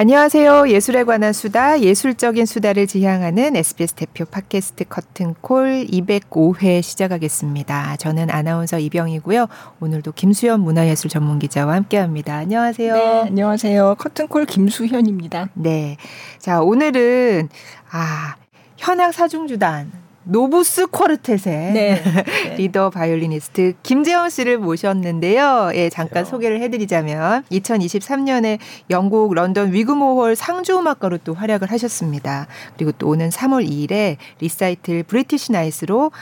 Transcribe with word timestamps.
안녕하세요. 0.00 0.70
예술에 0.70 1.04
관한 1.04 1.34
수다, 1.34 1.82
예술적인 1.82 2.46
수다를 2.46 2.86
지향하는 2.86 3.54
SBS 3.54 3.92
대표 3.92 4.24
팟캐스트 4.24 4.84
커튼콜 4.88 5.88
205회 5.88 6.80
시작하겠습니다. 6.80 7.96
저는 7.96 8.30
아나운서 8.30 8.78
이병희고요. 8.78 9.46
오늘도 9.78 10.12
김수현 10.12 10.60
문화예술 10.60 11.10
전문 11.10 11.38
기자와 11.38 11.74
함께합니다. 11.74 12.34
안녕하세요. 12.34 12.94
네, 12.94 13.20
안녕하세요. 13.26 13.96
커튼콜 13.98 14.46
김수현입니다. 14.46 15.50
네. 15.52 15.98
자, 16.38 16.62
오늘은 16.62 17.50
아 17.90 18.36
현악 18.78 19.12
사중주단 19.12 19.99
노부스 20.24 20.86
콰르텟의 20.86 21.72
네. 21.72 22.02
리더 22.56 22.90
바이올리니스트 22.90 23.74
김재영 23.82 24.30
씨를 24.30 24.58
모셨는데요. 24.58 25.70
예, 25.74 25.88
잠깐 25.88 26.24
그렇죠. 26.24 26.30
소개를 26.30 26.60
해드리자면 26.60 27.44
2023년에 27.50 28.58
영국 28.90 29.32
런던 29.34 29.72
위그모홀 29.72 30.36
상주음악가로 30.36 31.18
또 31.18 31.34
활약을 31.34 31.70
하셨습니다. 31.70 32.46
그리고 32.76 32.92
또 32.92 33.08
오는 33.08 33.30
3월 33.30 33.66
2일에 33.68 34.16
리사이틀 34.40 35.02
British 35.02 35.52
Night으로 35.52 36.12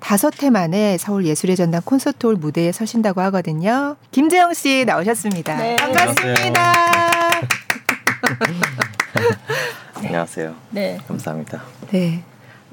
다섯 0.00 0.42
해 0.42 0.50
만에 0.50 0.98
서울 0.98 1.26
예술의 1.26 1.54
전당 1.54 1.80
콘서트홀 1.84 2.34
무대에 2.36 2.72
서신다고 2.72 3.20
하거든요. 3.20 3.96
김재영 4.10 4.54
씨 4.54 4.84
나오셨습니다. 4.84 5.56
네. 5.58 5.76
반갑습니다. 5.76 6.72
안녕하세요. 9.94 10.54
네. 10.70 10.98
감사합니다. 11.06 11.62
네. 11.92 12.22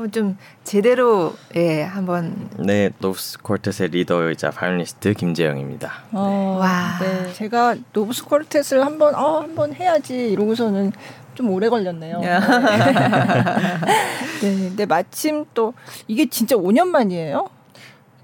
좀 0.08 0.38
제대로 0.64 1.34
예 1.56 1.84
한번 1.84 2.50
네 2.58 2.90
노부스 3.00 3.40
콰르텟의 3.40 3.92
리더이자 3.92 4.52
바이올리니스트 4.52 5.14
김재영입니다. 5.14 5.92
어, 6.14 6.30
네. 6.30 6.58
와 6.60 7.00
네. 7.02 7.34
제가 7.34 7.76
노브스 7.92 8.24
콜텟을 8.26 8.80
한번 8.80 9.14
어 9.16 9.42
한번 9.42 9.74
해야지 9.74 10.32
이러고서는 10.32 10.94
좀 11.36 11.50
오래 11.50 11.68
걸렸네요. 11.70 12.20
네. 12.20 12.40
네. 14.42 14.42
근데 14.42 14.86
마침 14.86 15.46
또 15.54 15.74
이게 16.08 16.30
진짜 16.30 16.56
5년 16.56 16.88
만이에요? 16.88 17.50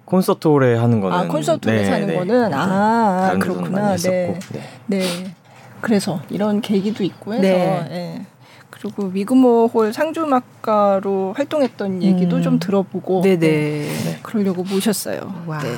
콘서트홀에 0.05 0.75
하는 0.75 1.01
거는 1.01 1.17
아 1.17 1.27
콘서트홀에 1.27 1.81
네, 1.81 1.89
하는 1.89 2.07
네. 2.07 2.15
거는 2.15 2.53
아 2.53 3.35
그렇구나. 3.39 3.97
네. 3.97 4.07
네. 4.07 4.39
네. 4.99 5.35
그래서 5.81 6.21
이런 6.29 6.61
계기도 6.61 7.03
있고 7.03 7.33
해서 7.33 7.41
네. 7.43 8.25
네. 8.85 8.91
그리고 8.95 9.11
위그모 9.11 9.67
홀 9.67 9.91
상주음악가로 9.93 11.33
활동했던 11.35 12.03
얘기도 12.03 12.37
음. 12.37 12.41
좀 12.41 12.59
들어보고 12.59 13.21
네네. 13.21 13.37
네. 13.37 14.19
그러려고 14.21 14.63
모셨어요. 14.63 15.43
와. 15.47 15.59
네. 15.59 15.75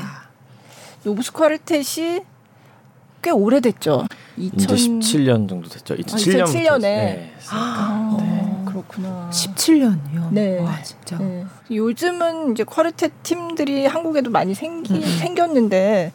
노브스카르텟이 1.03 2.23
꽤 3.22 3.31
오래됐죠. 3.31 4.05
2017년 4.38 5.50
정도 5.50 5.69
됐죠. 5.69 5.95
2007년. 5.95 6.41
아, 6.41 6.45
2007년에. 6.45 6.80
네. 6.81 7.33
아, 7.50 8.17
네. 8.19 8.63
그렇구나. 8.66 9.30
17년이요. 9.31 10.31
네. 10.31 10.59
와, 10.59 10.81
진짜. 10.83 11.17
네. 11.17 11.45
요즘은 11.72 12.52
이제 12.52 12.63
쿼르텟 12.63 13.11
팀들이 13.23 13.85
한국에도 13.85 14.30
많이 14.30 14.53
생기 14.53 14.94
음. 14.95 15.02
생겼는데 15.02 16.11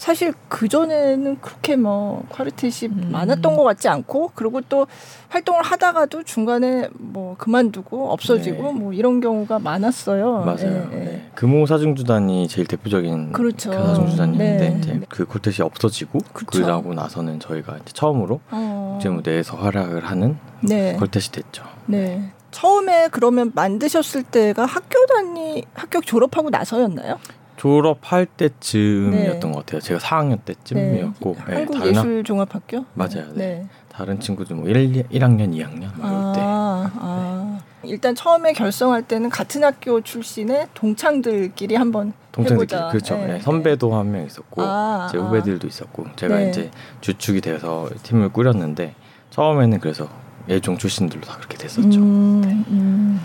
사실 0.00 0.32
그 0.48 0.66
전에는 0.66 1.42
그렇게 1.42 1.76
뭐 1.76 2.24
쿼르텟이 2.30 2.90
음. 2.90 3.08
많았던 3.12 3.54
것 3.54 3.64
같지 3.64 3.86
않고 3.90 4.30
그리고 4.34 4.62
또 4.62 4.86
활동을 5.28 5.60
하다가도 5.60 6.22
중간에 6.22 6.88
뭐 6.94 7.34
그만두고 7.36 8.10
없어지고 8.10 8.62
네. 8.62 8.72
뭐 8.72 8.94
이런 8.94 9.20
경우가 9.20 9.58
많았어요. 9.58 10.38
맞아요. 10.38 10.88
네, 10.88 10.88
네. 10.90 11.30
금호 11.34 11.66
사중주단이 11.66 12.48
제일 12.48 12.66
대표적인 12.66 13.32
그렇죠. 13.32 13.68
그 13.68 13.76
사중주단인데 13.76 14.56
네. 14.56 14.78
이제 14.78 15.00
그 15.10 15.26
쿼르텟이 15.26 15.66
없어지고 15.66 16.20
그쵸. 16.32 16.62
그러고 16.62 16.94
나서는 16.94 17.38
저희가 17.38 17.76
이제 17.76 17.92
처음으로 17.92 18.40
어. 18.50 18.92
국제 18.94 19.10
무 19.10 19.22
대에서 19.22 19.58
활약을 19.58 20.06
하는 20.06 20.38
네. 20.62 20.96
쿼르텟이 20.96 21.30
됐죠. 21.30 21.62
네. 21.84 22.32
처음에 22.52 23.08
그러면 23.12 23.52
만드셨을 23.54 24.22
때가 24.22 24.64
학교 24.64 25.04
다니 25.04 25.62
학교 25.74 26.00
졸업하고 26.00 26.48
나서였나요? 26.48 27.18
졸업할 27.60 28.24
때쯤이었던 28.24 29.40
네. 29.40 29.52
것 29.52 29.66
같아요. 29.66 29.80
제가 29.82 30.00
4학년 30.00 30.42
때쯤이었고 30.46 31.36
네. 31.46 31.54
한국예술종합학교 31.56 32.86
맞아요. 32.94 33.26
네. 33.34 33.34
네. 33.34 33.66
다른 33.92 34.18
친구들 34.18 34.56
뭐 34.56 34.66
1, 34.66 35.08
1학년, 35.10 35.52
2학년 35.54 35.90
막 35.98 36.00
아, 36.00 36.32
때. 36.34 36.40
아. 36.42 37.58
일단 37.82 38.14
처음에 38.14 38.54
결성할 38.54 39.02
때는 39.02 39.28
같은 39.28 39.62
학교 39.62 40.00
출신의 40.00 40.68
동창들끼리 40.72 41.74
한번 41.74 42.14
동창들끼리 42.32 42.78
해보자. 42.78 42.90
그렇죠. 42.92 43.16
네. 43.16 43.26
네. 43.34 43.40
선배도 43.40 43.94
한 43.94 44.10
명 44.10 44.24
있었고 44.24 44.62
아, 44.62 45.08
제 45.12 45.18
아. 45.18 45.20
후배들도 45.20 45.66
있었고 45.66 46.06
제가 46.16 46.36
네. 46.38 46.48
이제 46.48 46.70
주축이 47.02 47.42
돼서 47.42 47.90
팀을 48.04 48.30
꾸렸는데 48.30 48.94
처음에는 49.28 49.80
그래서 49.80 50.08
예종 50.48 50.78
출신들도 50.78 51.26
다 51.26 51.36
그렇게 51.36 51.58
됐었죠. 51.58 52.00
음, 52.00 52.64
음. 52.68 53.20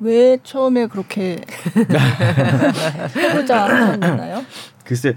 왜 0.00 0.38
처음에 0.42 0.86
그렇게 0.86 1.40
해보자 3.16 3.64
하셨나요? 3.64 4.42
글쎄 4.84 5.14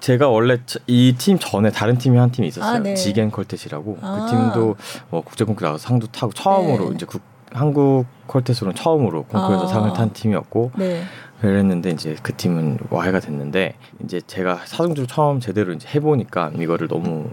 제가 0.00 0.28
원래 0.28 0.58
이 0.86 1.14
팀 1.16 1.38
전에 1.38 1.70
다른 1.70 1.96
팀이 1.96 2.18
한 2.18 2.30
팀이 2.30 2.48
있었어요. 2.48 2.76
아, 2.76 2.78
네. 2.78 2.94
지겐 2.94 3.30
콜텟이라고 3.30 3.84
그 3.84 3.98
아. 4.02 4.26
그 4.26 4.30
팀도 4.30 4.76
뭐 5.10 5.22
국제 5.22 5.44
콩쿠르 5.44 5.66
나가서 5.66 5.86
상도 5.88 6.06
타고 6.08 6.32
처음으로 6.32 6.90
네. 6.90 6.94
이제 6.96 7.06
국, 7.06 7.22
한국 7.52 8.04
콜텟으로는 8.26 8.76
처음으로 8.76 9.24
콩쿠르에서 9.24 9.64
아. 9.64 9.68
상을 9.68 9.92
탄 9.94 10.12
팀이었고 10.12 10.72
네. 10.76 11.02
그랬는데 11.40 11.90
이제 11.90 12.16
그 12.22 12.34
팀은 12.34 12.78
와해가 12.90 13.20
됐는데 13.20 13.74
이제 14.04 14.20
제가 14.26 14.60
사중주를 14.64 15.06
처음 15.06 15.40
제대로 15.40 15.72
이제 15.72 15.88
해보니까 15.94 16.52
이거를 16.58 16.88
너무 16.88 17.30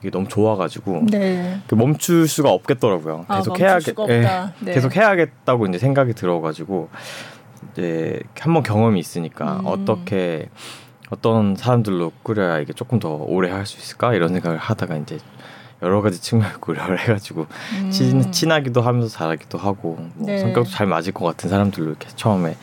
이게 0.00 0.10
너무 0.10 0.28
좋아가지고 0.28 1.06
네. 1.10 1.60
그 1.66 1.74
멈출 1.74 2.26
수가 2.26 2.50
없겠더라고요. 2.50 3.26
아, 3.28 3.36
계속 3.38 3.58
해야겠, 3.60 3.94
예, 4.08 4.20
네. 4.60 4.72
계속 4.72 4.96
해야겠다고 4.96 5.66
이제 5.66 5.78
생각이 5.78 6.14
들어가지고 6.14 6.88
이제 7.72 8.20
한번 8.38 8.62
경험이 8.62 8.98
있으니까 9.00 9.60
음. 9.60 9.66
어떻게 9.66 10.48
어떤 11.10 11.54
사람들로 11.56 12.12
꾸려야 12.22 12.60
이게 12.60 12.72
조금 12.72 12.98
더 12.98 13.14
오래 13.14 13.50
할 13.50 13.66
수 13.66 13.78
있을까 13.78 14.14
이런 14.14 14.30
생각을 14.32 14.56
하다가 14.58 14.96
이제 14.96 15.18
여러 15.82 16.00
가지 16.02 16.20
측면을 16.20 16.58
고려를 16.60 16.98
해가지고 17.00 17.46
음. 17.82 17.90
친, 17.90 18.32
친하기도 18.32 18.80
하면서 18.80 19.08
잘하기도 19.08 19.58
하고 19.58 19.96
뭐 20.14 20.26
네. 20.26 20.38
성격도 20.38 20.70
잘 20.70 20.86
맞을 20.86 21.12
것 21.12 21.24
같은 21.26 21.50
사람들로 21.50 21.88
이렇게 21.90 22.08
처음에 22.16 22.56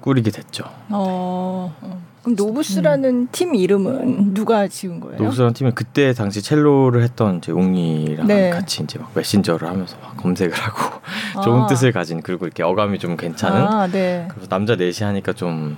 꾸리게 0.00 0.30
됐죠. 0.30 0.64
어. 0.90 1.74
어. 1.80 2.02
그럼 2.24 2.36
노부스라는 2.36 3.10
음. 3.10 3.28
팀 3.30 3.54
이름은 3.54 4.32
누가 4.34 4.66
지은 4.66 4.98
거예요? 5.00 5.18
노부스라는 5.18 5.52
팀은 5.52 5.74
그때 5.74 6.12
당시 6.14 6.42
첼로를 6.42 7.02
했던 7.02 7.36
이제 7.38 7.52
웅휘랑 7.52 8.26
네. 8.26 8.50
같이 8.50 8.82
이제 8.82 8.98
막 8.98 9.12
메신저를 9.14 9.68
하면서 9.68 9.96
막 10.02 10.16
검색을 10.16 10.56
하고 10.56 11.00
아. 11.36 11.42
좋은 11.42 11.66
뜻을 11.66 11.92
가진 11.92 12.22
그리고 12.22 12.46
이렇게 12.46 12.62
어감이 12.62 12.98
좀 12.98 13.16
괜찮은 13.16 13.60
아, 13.60 13.86
네. 13.86 14.26
그래서 14.30 14.48
남자 14.48 14.74
넷이 14.74 15.04
하니까 15.04 15.34
좀 15.34 15.76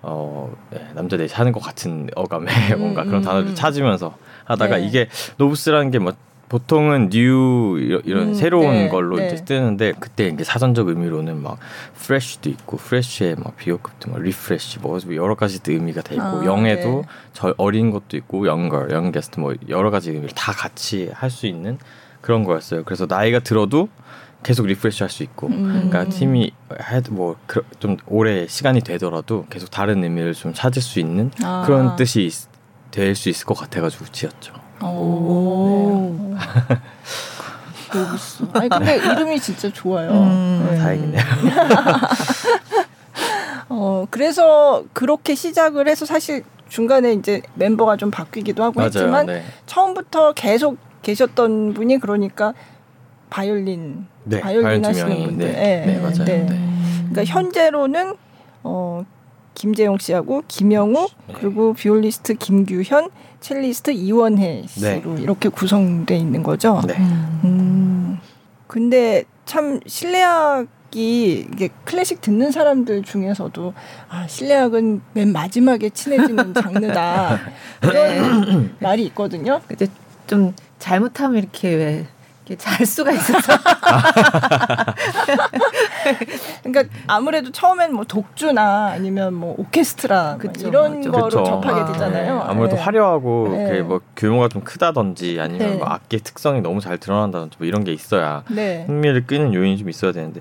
어, 0.00 0.54
네, 0.70 0.86
남자 0.94 1.16
넷이 1.16 1.34
하는 1.34 1.50
것 1.50 1.60
같은 1.60 2.08
어감의 2.14 2.48
음, 2.74 2.78
뭔가 2.80 3.02
그런 3.02 3.20
음, 3.20 3.24
단어를 3.24 3.48
음. 3.48 3.54
찾으면서 3.56 4.16
하다가 4.44 4.76
네. 4.76 4.86
이게 4.86 5.08
노부스라는 5.36 5.90
게 5.90 5.98
뭐 5.98 6.12
보통은 6.48 7.10
new 7.10 8.00
이런 8.04 8.28
음, 8.28 8.34
새로운 8.34 8.72
네, 8.72 8.88
걸로 8.88 9.16
네. 9.16 9.26
이제 9.26 9.44
뜨는데 9.44 9.92
그때 10.00 10.28
이제 10.28 10.44
사전적 10.44 10.88
의미로는 10.88 11.42
막 11.42 11.58
fresh도 11.94 12.48
있고 12.50 12.78
fresh의 12.78 13.36
막 13.36 13.56
비호급도 13.56 14.10
막 14.10 14.22
refresh 14.22 14.78
뭐 14.80 14.98
여러 15.14 15.34
가지 15.34 15.60
의미가 15.66 16.02
돼 16.02 16.14
있고 16.14 16.24
아, 16.24 16.44
young에도 16.46 17.02
네. 17.02 17.08
저 17.34 17.54
어린 17.58 17.90
것도 17.90 18.16
있고 18.16 18.46
younger 18.46 18.90
youngest 18.90 19.40
뭐 19.40 19.54
여러 19.68 19.90
가지 19.90 20.10
의미를 20.10 20.30
다 20.34 20.52
같이 20.52 21.10
할 21.12 21.30
수 21.30 21.46
있는 21.46 21.78
그런 22.22 22.44
거였어요. 22.44 22.82
그래서 22.84 23.06
나이가 23.06 23.38
들어도 23.40 23.88
계속 24.42 24.66
refresh 24.66 25.02
할 25.02 25.10
수 25.10 25.22
있고 25.22 25.48
음. 25.48 25.88
그러니까 25.90 26.04
팀이 26.08 26.50
해도 26.90 27.12
뭐좀 27.12 27.98
오래 28.06 28.46
시간이 28.46 28.80
되더라도 28.80 29.44
계속 29.50 29.70
다른 29.70 30.02
의미를 30.02 30.32
좀 30.32 30.54
찾을 30.54 30.80
수 30.80 30.98
있는 30.98 31.30
아. 31.42 31.64
그런 31.66 31.96
뜻이 31.96 32.30
될 32.90 33.14
수 33.14 33.28
있을 33.28 33.44
것 33.44 33.54
같아가지고 33.54 34.06
지었죠. 34.06 34.54
오. 34.82 36.14
로브스. 37.92 38.44
아니 38.52 38.68
근데 38.68 38.96
이름이 38.96 39.40
진짜 39.40 39.70
좋아요. 39.72 40.10
음. 40.10 40.66
네. 40.70 40.78
다행이네요. 40.78 41.22
어 43.70 44.06
그래서 44.10 44.84
그렇게 44.92 45.34
시작을 45.34 45.88
해서 45.88 46.06
사실 46.06 46.44
중간에 46.68 47.12
이제 47.12 47.42
멤버가 47.54 47.96
좀 47.96 48.10
바뀌기도 48.10 48.62
하고 48.62 48.74
맞아요. 48.76 48.86
했지만 48.86 49.26
네. 49.26 49.42
처음부터 49.66 50.32
계속 50.34 50.78
계셨던 51.02 51.74
분이 51.74 51.98
그러니까 51.98 52.54
바이올린 53.30 54.06
네, 54.24 54.40
바이올린 54.40 54.84
하시는 54.84 55.24
분들. 55.24 55.52
네, 55.52 55.52
네, 55.52 55.86
네 55.86 55.98
맞아요. 56.00 56.24
네. 56.24 56.38
네. 56.44 56.60
그러니까 57.10 57.24
현재로는 57.24 58.16
어 58.64 59.04
김재용 59.58 59.98
씨하고 59.98 60.44
김영욱 60.46 61.10
네. 61.26 61.34
그리고 61.36 61.74
비올리스트 61.74 62.34
김규현 62.34 63.10
첼리스트 63.40 63.90
이원혜 63.90 64.64
씨로 64.68 65.14
네. 65.16 65.22
이렇게 65.22 65.48
구성돼 65.48 66.16
있는 66.16 66.44
거죠. 66.44 66.80
네. 66.86 66.94
음. 66.96 68.20
근데 68.68 69.24
참 69.46 69.80
실내악 69.84 70.68
이 70.94 71.44
이게 71.52 71.70
클래식 71.84 72.20
듣는 72.20 72.52
사람들 72.52 73.02
중에서도 73.02 73.74
아 74.08 74.28
실내악은 74.28 75.02
맨 75.12 75.32
마지막에 75.32 75.90
친해지는 75.90 76.54
장르다 76.54 77.38
이런 77.82 78.76
말이 78.80 79.04
있거든요. 79.06 79.60
근데 79.66 79.88
좀 80.28 80.54
잘못하면 80.78 81.38
이렇게 81.38 82.06
왜잘 82.48 82.86
수가 82.86 83.10
있어서. 83.10 83.52
그러니까 86.62 86.94
아무래도 87.06 87.50
처음엔 87.50 87.92
뭐 87.94 88.04
독주나 88.04 88.88
아니면 88.88 89.34
뭐 89.34 89.54
오케스트라 89.58 90.38
뭐 90.42 90.52
그쵸, 90.52 90.68
이런 90.68 90.96
맞죠. 90.96 91.12
거로 91.12 91.24
그쵸. 91.24 91.44
접하게 91.44 91.80
아, 91.80 91.92
되잖아요. 91.92 92.34
네. 92.34 92.40
아무래도 92.44 92.76
네. 92.76 92.82
화려하고 92.82 93.48
네. 93.50 93.82
뭐 93.82 94.00
규모가 94.16 94.48
좀 94.48 94.62
크다든지 94.62 95.38
아니면 95.40 95.70
네. 95.70 95.76
뭐 95.76 95.86
악기의 95.88 96.20
특성이 96.20 96.60
너무 96.60 96.80
잘 96.80 96.98
드러난다든지 96.98 97.56
뭐 97.58 97.66
이런 97.66 97.84
게 97.84 97.92
있어야 97.92 98.44
네. 98.48 98.84
흥미를 98.86 99.26
끄는 99.26 99.54
요인이 99.54 99.78
좀 99.78 99.88
있어야 99.88 100.12
되는데 100.12 100.40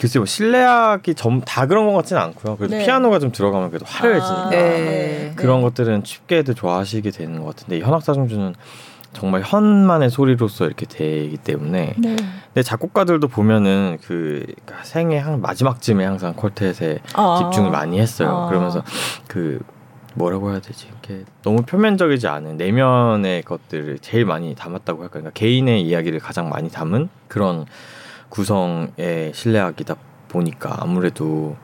글쎄 0.00 0.18
뭐 0.18 0.26
실내악이 0.26 1.14
좀다 1.14 1.66
그런 1.66 1.86
것 1.86 1.92
같지는 1.94 2.22
않고요. 2.22 2.56
그래도 2.56 2.76
네. 2.76 2.84
피아노가 2.84 3.18
좀 3.18 3.32
들어가면 3.32 3.70
그래도 3.70 3.84
화려해지니까 3.86 4.50
아, 4.52 5.34
그런 5.34 5.62
것들은 5.62 6.02
쉽게들 6.04 6.54
좋아하시게 6.54 7.10
되는 7.10 7.40
것 7.40 7.56
같은데 7.56 7.80
현악사중주는 7.80 8.54
정말 9.18 9.42
현만의 9.44 10.10
소리로서 10.10 10.66
이렇게 10.66 10.86
되기 10.86 11.36
때문에 11.38 11.94
네. 11.98 12.16
근데 12.16 12.62
작곡가들도 12.62 13.26
보면은 13.26 13.98
그 14.00 14.46
그러니까 14.64 14.84
생애 14.84 15.18
한 15.18 15.40
마지막쯤에 15.40 16.04
항상 16.04 16.34
퀄텟에 16.34 17.00
아~ 17.14 17.40
집중을 17.42 17.72
많이 17.72 17.98
했어요. 17.98 18.28
아~ 18.28 18.48
그러면서 18.48 18.84
그 19.26 19.58
뭐라고 20.14 20.52
해야 20.52 20.60
되지? 20.60 20.86
이렇게 20.86 21.24
너무 21.42 21.62
표면적이지 21.62 22.28
않은 22.28 22.58
내면의 22.58 23.42
것들을 23.42 23.98
제일 23.98 24.24
많이 24.24 24.54
담았다고 24.54 25.02
할까? 25.02 25.14
그러니까 25.14 25.32
개인의 25.32 25.82
이야기를 25.82 26.20
가장 26.20 26.48
많이 26.48 26.70
담은 26.70 27.08
그런 27.26 27.66
구성의 28.28 29.32
실내악이다 29.34 29.96
보니까 30.28 30.76
아무래도 30.80 31.56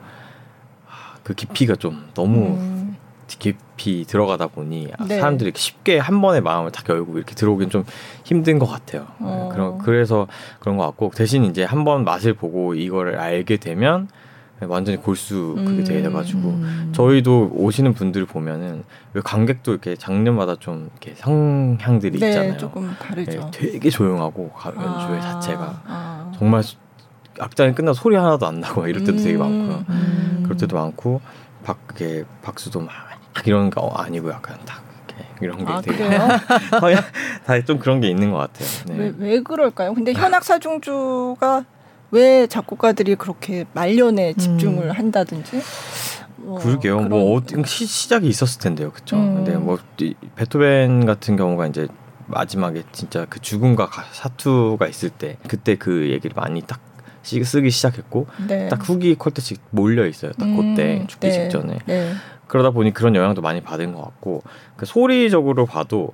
그 1.23 1.33
깊이가 1.33 1.77
좀 1.77 2.09
너무 2.13 2.57
음. 2.57 2.84
깊이 3.27 4.05
들어가다 4.05 4.47
보니 4.47 4.89
네. 5.07 5.19
사람들이 5.19 5.51
쉽게 5.55 5.97
한 5.99 6.21
번에 6.21 6.41
마음을 6.41 6.71
다 6.71 6.83
열고 6.87 7.17
이렇게 7.17 7.33
들어오긴 7.35 7.69
좀 7.69 7.83
힘든 8.23 8.59
것 8.59 8.67
같아요. 8.67 9.01
네, 9.19 9.27
어. 9.27 9.49
그런 9.51 9.77
그래서 9.79 10.27
그런 10.59 10.77
것 10.77 10.85
같고 10.85 11.11
대신 11.15 11.43
이제 11.45 11.63
한 11.63 11.83
번 11.83 12.03
맛을 12.03 12.33
보고 12.33 12.73
이거를 12.73 13.19
알게 13.19 13.57
되면 13.57 14.07
완전히 14.61 14.97
골수 14.97 15.53
그게 15.57 15.79
음. 15.79 15.83
돼가지고 15.83 16.39
음. 16.49 16.89
저희도 16.95 17.51
오시는 17.53 17.93
분들 17.93 18.25
보면은 18.25 18.83
왜 19.13 19.21
관객도 19.21 19.71
이렇게 19.71 19.95
장르마다 19.95 20.55
좀 20.55 20.89
이렇게 20.91 21.13
성향들이 21.15 22.19
네, 22.19 22.29
있잖아요. 22.29 22.57
조금 22.57 22.89
다르죠. 22.99 23.31
네, 23.31 23.71
되게 23.71 23.89
조용하고 23.89 24.51
연주회 24.65 25.17
아. 25.17 25.21
자체가 25.21 25.81
아. 25.85 26.31
정말 26.37 26.63
악장이 27.39 27.73
끝나 27.75 27.91
소리 27.93 28.15
하나도 28.15 28.47
안 28.47 28.61
나고 28.61 28.87
이럴 28.87 29.03
때도 29.03 29.17
음. 29.19 29.23
되게 29.23 29.37
많고요. 29.37 29.85
음. 29.89 30.39
그럴 30.43 30.57
때도 30.57 30.75
많고 30.77 31.19
밖에 31.65 32.23
박수도 32.41 32.79
막 32.79 32.89
이런 33.45 33.69
거 33.69 33.87
아니고 33.89 34.31
약간 34.31 34.57
딱 34.65 34.85
이런 35.41 35.65
게 35.65 35.71
아, 35.71 35.81
되게 35.81 36.07
다좀 37.45 37.79
그런 37.79 37.99
게 37.99 38.09
있는 38.09 38.31
것 38.31 38.37
같아요. 38.37 38.67
네. 38.87 38.95
왜, 38.97 39.13
왜 39.17 39.41
그럴까요? 39.41 39.93
근데 39.93 40.13
현악 40.13 40.43
사중주가 40.43 41.65
왜 42.11 42.47
작곡가들이 42.47 43.15
그렇게 43.15 43.65
말년에 43.73 44.33
집중을 44.33 44.85
음. 44.85 44.91
한다든지 44.91 45.61
뭐 46.37 46.59
그러게요. 46.59 47.01
뭐 47.01 47.35
어떤 47.35 47.63
시, 47.65 47.85
시작이 47.85 48.27
있었을 48.27 48.61
텐데요, 48.61 48.91
그렇죠. 48.91 49.17
음. 49.17 49.35
근데 49.35 49.57
뭐 49.57 49.79
베토벤 50.35 51.05
같은 51.05 51.35
경우가 51.35 51.67
이제 51.67 51.87
마지막에 52.27 52.83
진짜 52.91 53.25
그 53.29 53.39
죽음과 53.41 53.89
사투가 54.11 54.87
있을 54.87 55.09
때 55.09 55.37
그때 55.47 55.75
그 55.75 56.09
얘기를 56.09 56.33
많이 56.35 56.61
딱 56.61 56.79
쓰기 57.25 57.69
시작했고 57.71 58.27
네. 58.47 58.67
딱 58.69 58.87
후기 58.87 59.15
퀄텟이 59.15 59.57
몰려 59.71 60.05
있어요. 60.05 60.31
딱 60.33 60.45
음. 60.45 60.57
그때 60.75 61.05
죽기 61.07 61.27
네. 61.27 61.33
직전에. 61.33 61.79
네. 61.85 62.11
그러다 62.47 62.69
보니 62.69 62.93
그런 62.93 63.15
영향도 63.15 63.41
많이 63.41 63.61
받은 63.61 63.93
것 63.93 64.01
같고 64.03 64.43
그 64.75 64.85
소리적으로 64.85 65.65
봐도 65.65 66.13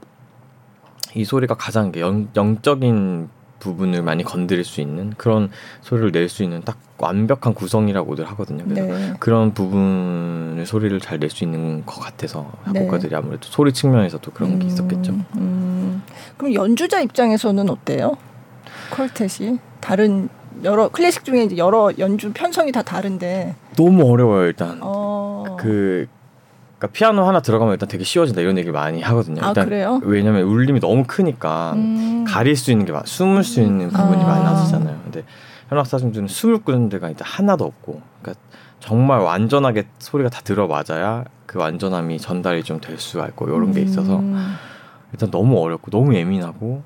이 1.13 1.25
소리가 1.25 1.55
가장 1.55 1.91
영, 1.97 2.29
영적인 2.35 3.29
부분을 3.59 4.01
많이 4.01 4.23
건드릴 4.23 4.63
수 4.63 4.81
있는 4.81 5.13
그런 5.17 5.51
소리를 5.81 6.11
낼 6.11 6.29
수 6.29 6.41
있는 6.41 6.61
딱 6.63 6.79
완벽한 6.97 7.53
구성이라고들 7.53 8.25
하거든요. 8.29 8.63
그래서 8.63 8.87
네. 8.87 9.13
그런 9.19 9.53
부분의 9.53 10.65
소리를 10.65 10.99
잘 10.99 11.19
낼 11.19 11.29
수 11.29 11.43
있는 11.43 11.85
것 11.85 11.99
같아서 11.99 12.51
작곡가들이 12.65 13.09
네. 13.11 13.15
아무래도 13.17 13.47
소리 13.49 13.71
측면에서도 13.73 14.31
그런 14.31 14.57
게 14.57 14.65
음, 14.65 14.67
있었겠죠. 14.67 15.11
음. 15.35 16.01
그럼 16.37 16.53
연주자 16.55 17.01
입장에서는 17.01 17.69
어때요? 17.69 18.15
퀄텟이 18.91 19.59
다른 19.79 20.29
여러 20.63 20.89
클래식 20.89 21.23
중에 21.23 21.43
이제 21.43 21.57
여러 21.57 21.91
연주 21.99 22.31
편성이 22.33 22.71
다 22.71 22.81
다른데 22.81 23.55
너무 23.75 24.11
어려워요 24.11 24.45
일단. 24.45 24.79
어... 24.81 25.57
그 25.59 26.07
그러니까 26.77 26.87
피아노 26.93 27.23
하나 27.23 27.41
들어가면 27.41 27.73
일단 27.73 27.87
되게 27.87 28.03
쉬워진다 28.03 28.41
이런 28.41 28.57
얘기를 28.57 28.73
많이 28.73 29.01
하거든요. 29.01 29.43
아, 29.43 29.49
일단 29.49 29.65
그래요? 29.65 29.99
왜냐면 30.03 30.43
울림이 30.43 30.79
너무 30.79 31.03
크니까 31.05 31.73
음. 31.75 32.25
가릴 32.27 32.55
수 32.55 32.71
있는 32.71 32.85
게 32.85 32.93
숨을 33.03 33.43
수 33.43 33.61
있는 33.61 33.89
부분이 33.89 34.23
아. 34.23 34.27
많아지잖아요. 34.27 34.99
근데 35.03 35.23
현악사중주는 35.69 36.27
숨을 36.27 36.63
끄는 36.63 36.89
데가 36.89 37.09
일단 37.09 37.25
하나도 37.27 37.63
없고, 37.65 38.01
그러니까 38.21 38.43
정말 38.79 39.19
완전하게 39.19 39.85
소리가 39.99 40.29
다 40.29 40.41
들어맞아야 40.43 41.23
그 41.45 41.59
완전함이 41.59 42.17
전달이 42.17 42.63
좀 42.63 42.79
될 42.81 42.97
수가 42.97 43.27
있고 43.27 43.47
이런 43.47 43.71
게 43.73 43.81
있어서 43.81 44.17
음. 44.17 44.55
일단 45.13 45.29
너무 45.29 45.59
어렵고 45.61 45.91
너무 45.91 46.15
예민하고 46.15 46.81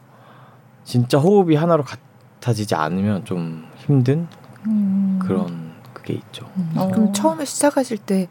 진짜 0.83 1.17
호흡이 1.17 1.56
하나로 1.56 1.83
같 1.83 2.00
아지지 2.43 2.75
않으면 2.75 3.25
좀 3.25 3.65
힘든 3.77 4.27
음. 4.67 5.19
그런 5.21 5.73
그게 5.93 6.13
있죠. 6.13 6.47
음. 6.57 6.71
그럼 6.91 7.13
처음에 7.13 7.45
시작하실 7.45 7.97
때 7.99 8.27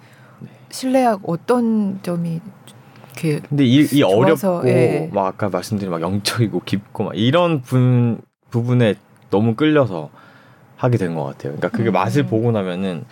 실내악 0.70 1.20
어떤 1.24 2.00
점이 2.02 2.40
그 3.18 3.40
근데 3.48 3.64
이, 3.64 3.86
이 3.92 4.02
어렵고 4.02 4.68
예. 4.68 5.10
막 5.12 5.26
아까 5.26 5.48
말씀드린 5.48 5.90
막 5.90 6.00
영적이고 6.00 6.62
깊고 6.64 7.04
막 7.04 7.12
이런 7.16 7.62
분 7.62 8.20
부분에 8.50 8.94
너무 9.30 9.54
끌려서 9.54 10.10
하게 10.76 10.98
된 10.98 11.14
것 11.14 11.24
같아요. 11.24 11.54
그러니까 11.56 11.68
그게 11.70 11.90
음. 11.90 11.92
맛을 11.92 12.26
보고 12.26 12.50
나면은 12.52 13.04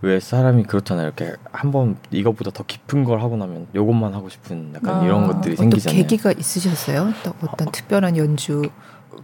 왜 0.00 0.18
사람이 0.18 0.64
그렇잖아요. 0.64 1.06
이렇게 1.06 1.34
한번 1.52 1.96
이것보다 2.10 2.50
더 2.50 2.64
깊은 2.64 3.04
걸 3.04 3.20
하고 3.20 3.36
나면 3.36 3.68
요것만 3.74 4.14
하고 4.14 4.28
싶은 4.28 4.72
약간 4.74 5.00
아, 5.00 5.04
이런 5.04 5.26
것들이 5.28 5.54
어떤 5.54 5.70
생기잖아요. 5.70 6.02
계기가 6.02 6.32
있으셨어요? 6.32 7.12
또 7.24 7.32
어떤 7.42 7.70
특별한 7.70 8.16
연주 8.16 8.62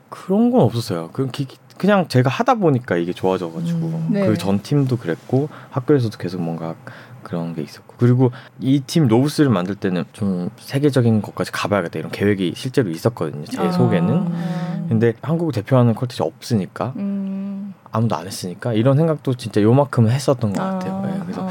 그런 0.09 0.51
건 0.51 0.63
없었어요. 0.63 1.11
그 1.13 1.29
그냥 1.77 2.09
제가 2.09 2.29
하다 2.29 2.55
보니까 2.57 2.97
이게 2.97 3.13
좋아져가지고 3.13 3.79
음, 3.79 4.09
네. 4.11 4.27
그전 4.27 4.63
팀도 4.63 4.97
그랬고 4.99 5.49
학교에서도 5.71 6.19
계속 6.19 6.43
뭔가 6.43 6.75
그런 7.23 7.55
게 7.55 7.63
있었고 7.63 7.95
그리고 7.99 8.33
이팀 8.61 9.07
노브스를 9.07 9.51
만들 9.51 9.75
때는 9.75 10.05
좀 10.13 10.51
세계적인 10.59 11.23
것까지 11.23 11.53
가봐야겠다 11.53 11.99
이런 11.99 12.11
계획이 12.11 12.55
실제로 12.57 12.91
있었거든요 12.91 13.45
제 13.45 13.61
아. 13.61 13.71
속에는 13.71 14.89
근데 14.89 15.13
한국을 15.23 15.53
대표하는 15.53 15.95
퀄티이 15.95 16.27
없으니까 16.27 16.95
음. 16.97 17.75
아무도 17.93 18.17
안 18.17 18.27
했으니까 18.27 18.73
이런 18.73 18.97
생각도 18.97 19.35
진짜 19.35 19.63
요만큼은 19.63 20.11
했었던 20.11 20.53
것 20.53 20.61
같아요 20.61 20.95
아. 20.95 21.07
네, 21.07 21.21
그래서 21.23 21.47
아. 21.47 21.51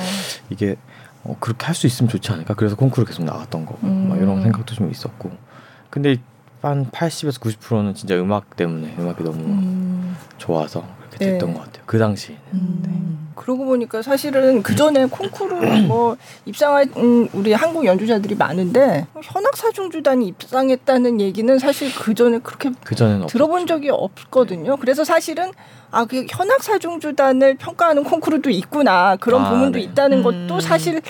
이게 0.50 0.75
어, 1.24 1.36
그렇게 1.39 1.65
할 1.65 1.75
수 1.75 1.88
있으면 1.88 2.10
좋지 2.10 2.32
않을까 2.32 2.53
그래서 2.56 2.75
콩쿠르 2.75 3.06
계속 3.06 3.24
나갔던 3.24 3.65
거고 3.65 3.79
음. 3.88 4.10
막 4.10 4.17
이런 4.17 4.41
생각도 4.41 4.74
좀 4.74 4.89
있었고 4.89 5.32
근데 5.89 6.17
한 6.62 6.90
80에서 6.90 7.40
90%는 7.40 7.94
진짜 7.94 8.16
음악 8.16 8.56
때문에 8.56 8.96
음악이 8.98 9.24
너무 9.24 9.38
음. 9.38 10.18
좋아서 10.38 10.84
그렇게 11.00 11.18
됐던 11.32 11.50
네. 11.50 11.56
것 11.56 11.64
같아요. 11.66 11.84
그 11.86 11.98
당시에는. 12.00 12.42
음. 12.54 12.80
네. 12.86 13.18
그러고 13.36 13.66
보니까 13.66 14.02
사실은 14.02 14.64
그 14.64 14.76
전에 14.76 15.06
콩쿠르 15.06 15.56
뭐 15.88 16.18
입상한 16.46 16.92
우리 17.34 17.54
한국 17.54 17.86
연주자들이 17.86 18.34
많은데 18.34 19.06
현악 19.22 19.56
사중주단이 19.56 20.28
입상했다는 20.28 21.22
얘기는 21.22 21.60
사실 21.60 21.94
그 21.94 22.16
전에 22.16 22.40
그렇게 22.40 22.72
그전에는 22.84 23.28
들어본 23.28 23.62
없었죠. 23.64 23.76
적이 23.76 23.90
없거든요. 23.92 24.72
네. 24.72 24.78
그래서 24.82 25.04
사실은 25.04 25.52
아 25.92 26.06
그 26.06 26.26
현악 26.30 26.64
사중주단을 26.64 27.56
평가하는 27.56 28.04
콩쿠르도 28.04 28.50
있구나 28.50 29.16
그런 29.18 29.46
아, 29.46 29.50
부분도 29.52 29.78
네. 29.78 29.86
있다는 29.86 30.24
것도 30.24 30.56
음. 30.56 30.60
사실 30.60 31.02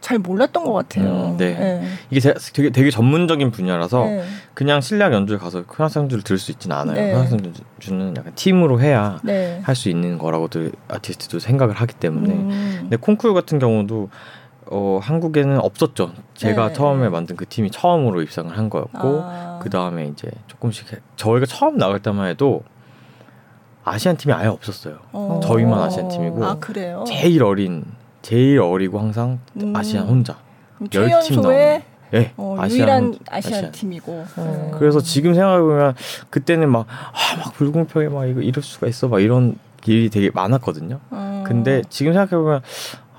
잘 0.00 0.18
몰랐던 0.18 0.64
것 0.64 0.72
같아요. 0.72 1.32
음, 1.32 1.36
네. 1.36 1.54
네. 1.54 1.88
이게 2.10 2.32
되게, 2.52 2.70
되게 2.70 2.90
전문적인 2.90 3.50
분야라서 3.50 4.04
네. 4.04 4.24
그냥 4.54 4.80
실내악 4.80 5.12
연주에 5.12 5.38
가서 5.38 5.64
현악 5.74 5.94
연주를 5.96 6.22
들을 6.22 6.38
수 6.38 6.50
있지는 6.52 6.76
않아요. 6.76 6.94
네. 6.94 7.12
현악 7.12 7.32
연주는 7.32 8.16
약간 8.16 8.32
팀으로 8.34 8.80
해야 8.80 9.18
네. 9.22 9.60
할수 9.64 9.88
있는 9.88 10.18
거라고들 10.18 10.72
아티스트도 10.88 11.40
생각을 11.40 11.74
하기 11.74 11.94
때문에. 11.94 12.32
음. 12.32 12.76
근데 12.82 12.96
콩쿠르 12.96 13.34
같은 13.34 13.58
경우도 13.58 14.08
어, 14.70 15.00
한국에는 15.02 15.58
없었죠. 15.58 16.12
제가 16.34 16.68
네. 16.68 16.72
처음에 16.74 17.08
만든 17.08 17.36
그 17.36 17.46
팀이 17.46 17.70
처음으로 17.70 18.22
입상을 18.22 18.56
한 18.56 18.70
거였고 18.70 19.22
아. 19.24 19.60
그 19.62 19.70
다음에 19.70 20.06
이제 20.06 20.30
조금씩 20.46 20.86
저희가 21.16 21.46
처음 21.46 21.78
나갈 21.78 22.00
때만 22.00 22.28
해도 22.28 22.62
아시안 23.84 24.16
팀이 24.16 24.34
아예 24.34 24.46
없었어요. 24.48 24.98
어. 25.12 25.40
저희만 25.42 25.78
아시안 25.80 26.08
팀이고 26.08 26.44
아, 26.44 26.58
제일 27.06 27.42
어린 27.42 27.84
제일 28.28 28.60
어리고 28.60 28.98
항상 28.98 29.38
음. 29.62 29.74
아시안 29.74 30.06
혼자 30.06 30.36
나오는 30.92 31.80
예, 32.14 32.32
어, 32.36 32.56
아시안, 32.58 32.78
유일한 32.78 33.18
아시안, 33.30 33.54
아시안. 33.54 33.72
팀이고. 33.72 34.24
어. 34.36 34.76
그래서 34.78 35.00
지금 35.00 35.32
생각해보면 35.34 35.94
그때는 36.30 36.70
막, 36.70 36.86
아, 36.88 37.36
막 37.38 37.52
불공평해, 37.54 38.08
막 38.08 38.24
이거 38.26 38.40
이럴 38.40 38.62
수가 38.62 38.86
있어, 38.86 39.08
막 39.08 39.20
이런 39.20 39.56
일이 39.86 40.08
되게 40.10 40.30
많았거든요. 40.30 41.00
어. 41.10 41.44
근데 41.46 41.82
지금 41.88 42.12
생각해보면 42.12 42.60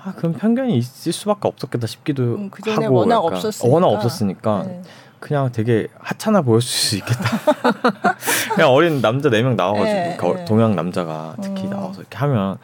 아, 0.03 0.13
그럼 0.15 0.33
편견이 0.33 0.75
있을 0.77 1.11
수밖에 1.11 1.47
없었겠다 1.47 1.85
싶기도 1.87 2.23
음, 2.23 2.51
하고. 2.67 2.93
워낙 2.95 3.17
없었으니까. 3.19 3.73
워낙 3.73 3.87
없었으니까. 3.87 4.63
네. 4.67 4.81
그냥 5.19 5.51
되게 5.51 5.87
하찮아 5.99 6.41
보였을 6.43 6.67
수 6.67 6.95
있겠다. 6.97 7.23
그냥 8.55 8.69
어린 8.71 9.01
남자 9.01 9.29
네 9.29 9.41
명 9.41 9.55
나와가지고 9.55 9.85
네, 9.93 10.17
네. 10.35 10.45
동양 10.45 10.75
남자가 10.75 11.35
특히 11.41 11.65
어. 11.67 11.69
나와서 11.71 11.99
이렇게 12.01 12.17
하면 12.17 12.57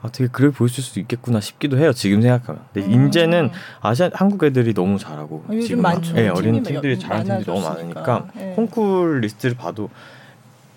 아, 0.00 0.08
되게 0.12 0.28
그래 0.30 0.50
보였을 0.50 0.82
수도 0.82 1.00
있겠구나 1.00 1.40
싶기도 1.40 1.76
해요. 1.78 1.92
지금 1.92 2.22
생각하면. 2.22 2.62
근데 2.72 2.86
음. 2.86 2.92
인제는 2.92 3.50
아시아 3.80 4.10
한국 4.12 4.44
애들이 4.44 4.72
너무 4.72 4.98
잘하고 4.98 5.44
어, 5.48 5.60
지금 5.60 5.82
많죠. 5.82 6.14
네, 6.14 6.28
어린 6.28 6.62
팀들이 6.62 6.98
잘하는 6.98 7.24
팀들이 7.24 7.46
너무 7.46 7.68
많으니까 7.68 8.28
네. 8.34 8.52
콩쿨 8.54 9.20
리스트를 9.20 9.56
봐도 9.56 9.90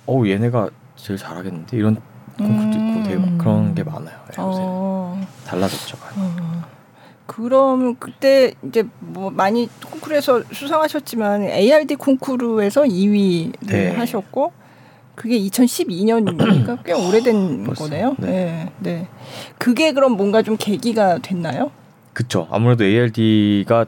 어 0.07 0.23
얘네가 0.25 0.69
제일 0.95 1.19
잘하겠는데 1.19 1.77
이런 1.77 1.97
콩쿨도 2.37 2.77
음. 2.77 2.89
있고 2.89 3.03
되게 3.03 3.17
막 3.17 3.37
그런 3.37 3.75
게 3.75 3.83
많아요. 3.83 4.17
요새 4.27 4.39
어. 4.39 5.27
달라졌죠 5.45 5.97
많이. 5.99 6.15
어. 6.17 6.63
그럼 7.27 7.95
그때 7.95 8.53
이제 8.67 8.83
뭐 8.99 9.29
많이 9.29 9.69
콩쿠르에서 9.85 10.43
수상하셨지만 10.51 11.43
ARD 11.43 11.95
콩쿠르에서 11.95 12.81
2위를 12.83 13.53
네. 13.67 13.91
하셨고 13.91 14.51
그게 15.15 15.37
2012년이니까 15.39 16.83
꽤 16.83 16.93
오래된 16.93 17.67
아, 17.69 17.73
거네요. 17.73 18.15
네. 18.19 18.27
네. 18.27 18.71
네. 18.79 19.07
그게 19.57 19.93
그럼 19.93 20.13
뭔가 20.13 20.41
좀 20.41 20.57
계기가 20.57 21.19
됐나요? 21.19 21.71
그쵸. 22.13 22.47
아무래도 22.51 22.83
ARD가 22.83 23.85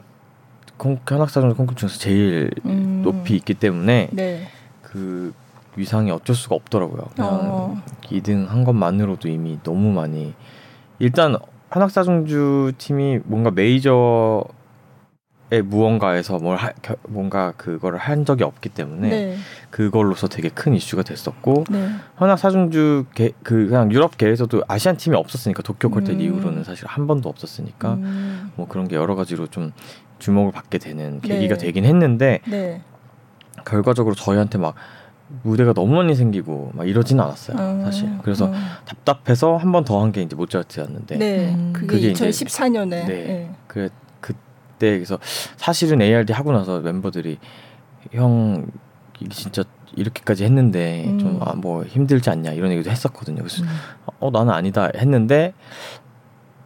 현악사전 1.08 1.54
콩쿠르 1.54 1.76
중에서 1.76 1.98
제일 1.98 2.50
음. 2.64 3.02
높이 3.04 3.36
있기 3.36 3.54
때문에 3.54 4.08
네. 4.12 4.48
그 4.82 5.32
위상이 5.76 6.10
어쩔 6.10 6.36
수가 6.36 6.54
없더라고요. 6.54 7.08
그냥 7.14 7.30
어. 7.32 7.82
2등 8.02 8.46
한 8.46 8.64
것만으로도 8.64 9.28
이미 9.28 9.58
너무 9.62 9.92
많이 9.92 10.34
일단 10.98 11.36
한학사중주 11.70 12.72
팀이 12.78 13.20
뭔가 13.24 13.50
메이저의 13.50 14.44
무언가에서 15.62 16.38
뭘 16.38 16.56
하, 16.56 16.72
뭔가 17.08 17.52
그거를 17.56 17.98
한 17.98 18.24
적이 18.24 18.44
없기 18.44 18.68
때문에 18.70 19.08
네. 19.08 19.36
그걸로서 19.70 20.28
되게 20.28 20.48
큰 20.48 20.74
이슈가 20.74 21.02
됐었고 21.02 21.64
네. 21.70 21.88
한학사중주 22.16 23.06
그 23.14 23.32
그냥 23.42 23.90
유럽 23.92 24.16
계에서도 24.16 24.62
아시안 24.68 24.96
팀이 24.96 25.16
없었으니까 25.16 25.62
도쿄 25.62 25.88
콜텍 25.90 26.16
음. 26.16 26.20
이후로는 26.20 26.64
사실 26.64 26.86
한 26.86 27.06
번도 27.06 27.28
없었으니까 27.28 27.94
음. 27.94 28.52
뭐 28.56 28.66
그런 28.68 28.88
게 28.88 28.96
여러 28.96 29.14
가지로 29.14 29.46
좀 29.48 29.72
주목을 30.18 30.52
받게 30.52 30.78
되는 30.78 31.20
계기가 31.20 31.56
네. 31.56 31.66
되긴 31.66 31.84
했는데 31.84 32.40
네. 32.46 32.82
결과적으로 33.64 34.14
저희한테 34.14 34.58
막 34.58 34.74
무대가 35.42 35.72
너무 35.72 35.94
많이 35.96 36.14
생기고 36.14 36.72
막 36.74 36.86
이러지는 36.86 37.24
않았어요 37.24 37.56
음, 37.56 37.82
사실 37.84 38.10
그래서 38.22 38.46
음. 38.46 38.52
답답해서 38.84 39.56
한 39.56 39.72
번 39.72 39.84
더 39.84 39.98
한 40.00 40.12
게 40.12 40.22
이제 40.22 40.36
모차르트였는데 40.36 41.16
네, 41.16 41.54
음. 41.54 41.72
그게, 41.74 41.86
그게 41.86 42.12
2014년에 42.12 42.88
네, 42.90 43.04
네. 43.06 43.50
그그 43.66 43.88
때 44.78 44.92
그래서 44.92 45.18
사실은 45.56 46.02
ARD 46.02 46.32
하고 46.32 46.52
나서 46.52 46.80
멤버들이 46.80 47.38
형 48.12 48.66
진짜 49.30 49.64
이렇게까지 49.96 50.44
했는데 50.44 51.04
음. 51.06 51.18
좀뭐 51.18 51.82
아, 51.82 51.86
힘들지 51.86 52.30
않냐 52.30 52.52
이런 52.52 52.72
얘기도 52.72 52.90
했었거든요 52.90 53.38
그래서 53.38 53.62
음. 53.62 53.68
어 54.20 54.30
나는 54.30 54.52
아니다 54.52 54.90
했는데 54.96 55.54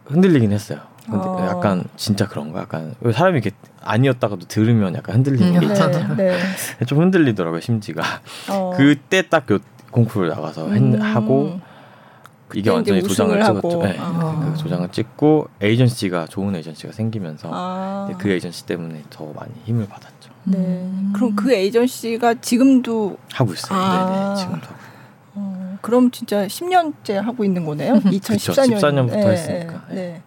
흔들리긴 0.05 0.51
했어요 0.51 0.79
근데 1.05 1.27
어. 1.27 1.47
약간 1.47 1.83
진짜 1.95 2.27
그런 2.27 2.51
거 2.51 2.59
약간 2.59 2.95
사람이 3.01 3.39
이렇게 3.39 3.55
아니었다가도 3.81 4.47
들으면 4.47 4.95
약간 4.95 5.15
흔들리는 5.15 5.55
음, 5.55 5.59
게 5.59 5.65
있잖아요. 5.67 6.15
네, 6.15 6.37
네. 6.77 6.85
좀 6.85 6.99
흔들리더라고요 6.99 7.61
심지가. 7.61 8.03
어. 8.49 8.73
그때 8.77 9.23
딱 9.23 9.45
콩쿠르 9.91 10.29
나가서 10.29 10.67
음. 10.67 11.01
하고 11.01 11.59
이게 12.55 12.69
완전히 12.69 13.01
도장을 13.01 13.43
찍었죠. 13.43 13.81
네, 13.83 13.97
어. 13.99 14.53
그 14.53 14.61
도장을 14.61 14.89
찍고 14.89 15.47
에이전시가 15.61 16.27
좋은 16.27 16.55
에이전시가 16.55 16.93
생기면서 16.93 17.49
아. 17.51 18.09
그 18.17 18.29
에이전시 18.29 18.65
때문에 18.65 19.03
더 19.09 19.25
많이 19.33 19.51
힘을 19.65 19.87
받았죠. 19.87 20.31
네. 20.45 20.57
음. 20.57 21.13
그럼 21.15 21.35
그 21.35 21.53
에이전시가 21.53 22.35
지금도 22.35 23.17
하고 23.33 23.53
있어요. 23.53 23.79
아. 23.79 24.35
네네, 24.35 24.35
지금도. 24.35 24.67
어, 25.35 25.77
그럼 25.81 26.11
진짜 26.11 26.47
10년째 26.47 27.13
하고 27.13 27.43
있는 27.43 27.65
거네요. 27.65 27.95
2014년. 28.01 28.77
14년부터 28.79 29.11
네, 29.11 29.27
했으니까. 29.27 29.85
네. 29.89 29.95
네. 29.95 30.21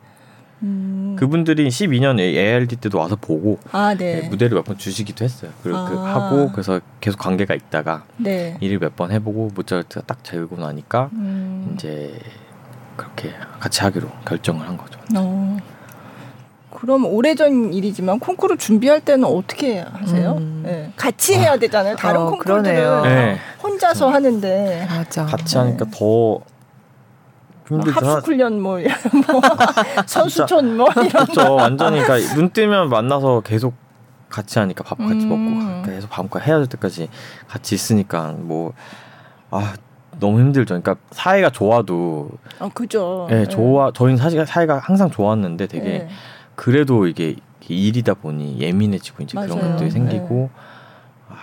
음. 0.62 1.16
그분들이 1.18 1.68
12년 1.68 2.18
ARD 2.20 2.76
때도 2.76 2.98
와서 2.98 3.16
보고 3.20 3.58
아, 3.72 3.94
네. 3.94 4.20
네, 4.22 4.28
무대를 4.28 4.56
몇 4.56 4.64
번 4.64 4.78
주시기도 4.78 5.24
했어요. 5.24 5.50
그리고 5.62 5.78
아. 5.78 5.88
그 5.88 5.96
하고 5.96 6.52
그래서 6.52 6.80
계속 7.00 7.18
관계가 7.18 7.54
있다가 7.54 8.04
네. 8.16 8.56
일을 8.60 8.78
몇 8.78 8.94
번 8.96 9.10
해보고 9.10 9.50
모차르트가 9.54 10.04
딱 10.06 10.22
재고 10.24 10.56
나니까 10.56 11.10
음. 11.14 11.72
이제 11.74 12.14
그렇게 12.96 13.32
같이 13.58 13.80
하기로 13.82 14.08
결정을 14.26 14.66
한 14.68 14.76
거죠. 14.76 15.00
어. 15.16 15.56
그럼 16.70 17.04
오래전 17.06 17.72
일이지만 17.72 18.18
콩쿠르 18.18 18.56
준비할 18.56 19.00
때는 19.00 19.24
어떻게 19.24 19.80
하세요? 19.80 20.32
음. 20.38 20.62
네. 20.64 20.92
같이 20.96 21.34
해야 21.34 21.56
되잖아요. 21.56 21.96
다른 21.96 22.20
어, 22.22 22.30
콩쿠르들은 22.30 23.02
네. 23.02 23.38
혼자서 23.62 24.06
그렇죠. 24.06 24.14
하는데 24.14 24.86
맞아. 24.88 25.24
같이 25.26 25.58
하니까 25.58 25.84
더 25.92 26.40
힘들죠. 26.40 26.51
합숙 27.80 28.26
훈련 28.26 28.60
뭐, 28.60 28.78
뭐 28.78 29.40
선수촌 30.06 30.76
뭐 30.76 30.86
이런 30.92 31.08
그렇죠. 31.08 31.54
완전히 31.54 32.00
그러니까 32.00 32.34
눈 32.34 32.50
뜨면 32.50 32.88
만나서 32.88 33.40
계속 33.40 33.74
같이 34.28 34.58
하니까 34.58 34.82
밥 34.84 34.98
같이 34.98 35.26
음. 35.26 35.82
먹고 35.82 35.90
계속 35.90 36.08
밤까지 36.10 36.44
헤어질 36.46 36.68
때까지 36.68 37.08
같이 37.48 37.74
있으니까 37.74 38.32
뭐 38.38 38.72
아 39.52 39.74
너무 40.18 40.40
힘들죠. 40.40 40.80
그러니까 40.80 40.96
사이가 41.10 41.50
좋아도 41.50 42.30
아 42.58 42.68
그죠. 42.74 43.28
예, 43.30 43.34
네, 43.34 43.46
좋아. 43.46 43.92
저희는 43.92 44.16
사실 44.16 44.44
사이가 44.44 44.78
항상 44.78 45.10
좋았는데 45.10 45.66
되게 45.68 45.84
네. 45.84 46.08
그래도 46.56 47.06
이게 47.06 47.36
일이다 47.68 48.14
보니 48.14 48.58
예민해지고 48.58 49.22
이제 49.22 49.36
맞아요. 49.36 49.54
그런 49.54 49.70
것들이 49.72 49.90
생기고 49.90 50.50
네. 50.50 50.50
아, 51.30 51.34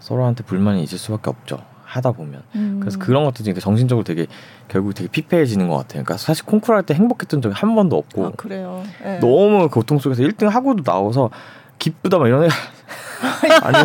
서로한테 0.00 0.44
불만이 0.44 0.82
있을 0.82 0.98
수밖에 0.98 1.30
없죠. 1.30 1.62
하다 1.92 2.12
보면 2.12 2.42
음. 2.54 2.78
그래서 2.80 2.98
그런 2.98 3.24
것들이 3.24 3.52
정신적으로 3.60 4.02
되게 4.04 4.26
결국 4.68 4.94
되게 4.94 5.08
피폐해지는 5.08 5.68
것 5.68 5.74
같아요. 5.76 6.02
그러니까 6.04 6.16
사실 6.16 6.44
콩쿠르 6.46 6.74
할 6.76 6.82
때 6.84 6.94
행복했던 6.94 7.42
적이 7.42 7.54
한 7.54 7.74
번도 7.74 7.96
없고 7.96 8.26
아, 8.26 8.30
그래요. 8.36 8.82
네. 9.04 9.18
너무 9.20 9.68
고통 9.68 9.98
속에서 9.98 10.22
1등 10.22 10.48
하고도 10.48 10.82
나와서 10.82 11.30
기쁘다 11.78 12.18
막 12.18 12.26
이런 12.28 12.44
애 12.44 12.48
아니야 13.62 13.84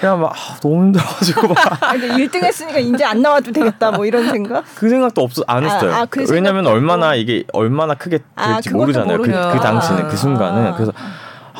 그냥 0.00 0.20
막 0.20 0.32
아, 0.32 0.56
너무 0.62 0.84
힘들어가지고 0.84 1.48
막 1.48 1.56
근데 1.92 2.08
1등 2.08 2.42
했으니까 2.44 2.78
이제 2.78 3.04
안 3.04 3.20
나와도 3.20 3.52
되겠다 3.52 3.90
뭐 3.90 4.06
이런 4.06 4.28
생각? 4.30 4.64
그 4.74 4.88
생각도 4.88 5.22
없어 5.22 5.42
안 5.46 5.64
아, 5.64 5.74
했어요. 5.74 5.92
아, 5.92 6.00
아, 6.00 6.04
그 6.06 6.24
왜냐면 6.30 6.66
얼마나 6.66 7.14
이게 7.14 7.44
얼마나 7.52 7.94
크게 7.94 8.20
아, 8.36 8.54
될지 8.54 8.70
모르잖아요. 8.70 9.18
그, 9.18 9.24
그 9.26 9.30
당시는 9.32 10.08
그 10.08 10.16
순간은 10.16 10.72
그래서 10.74 10.92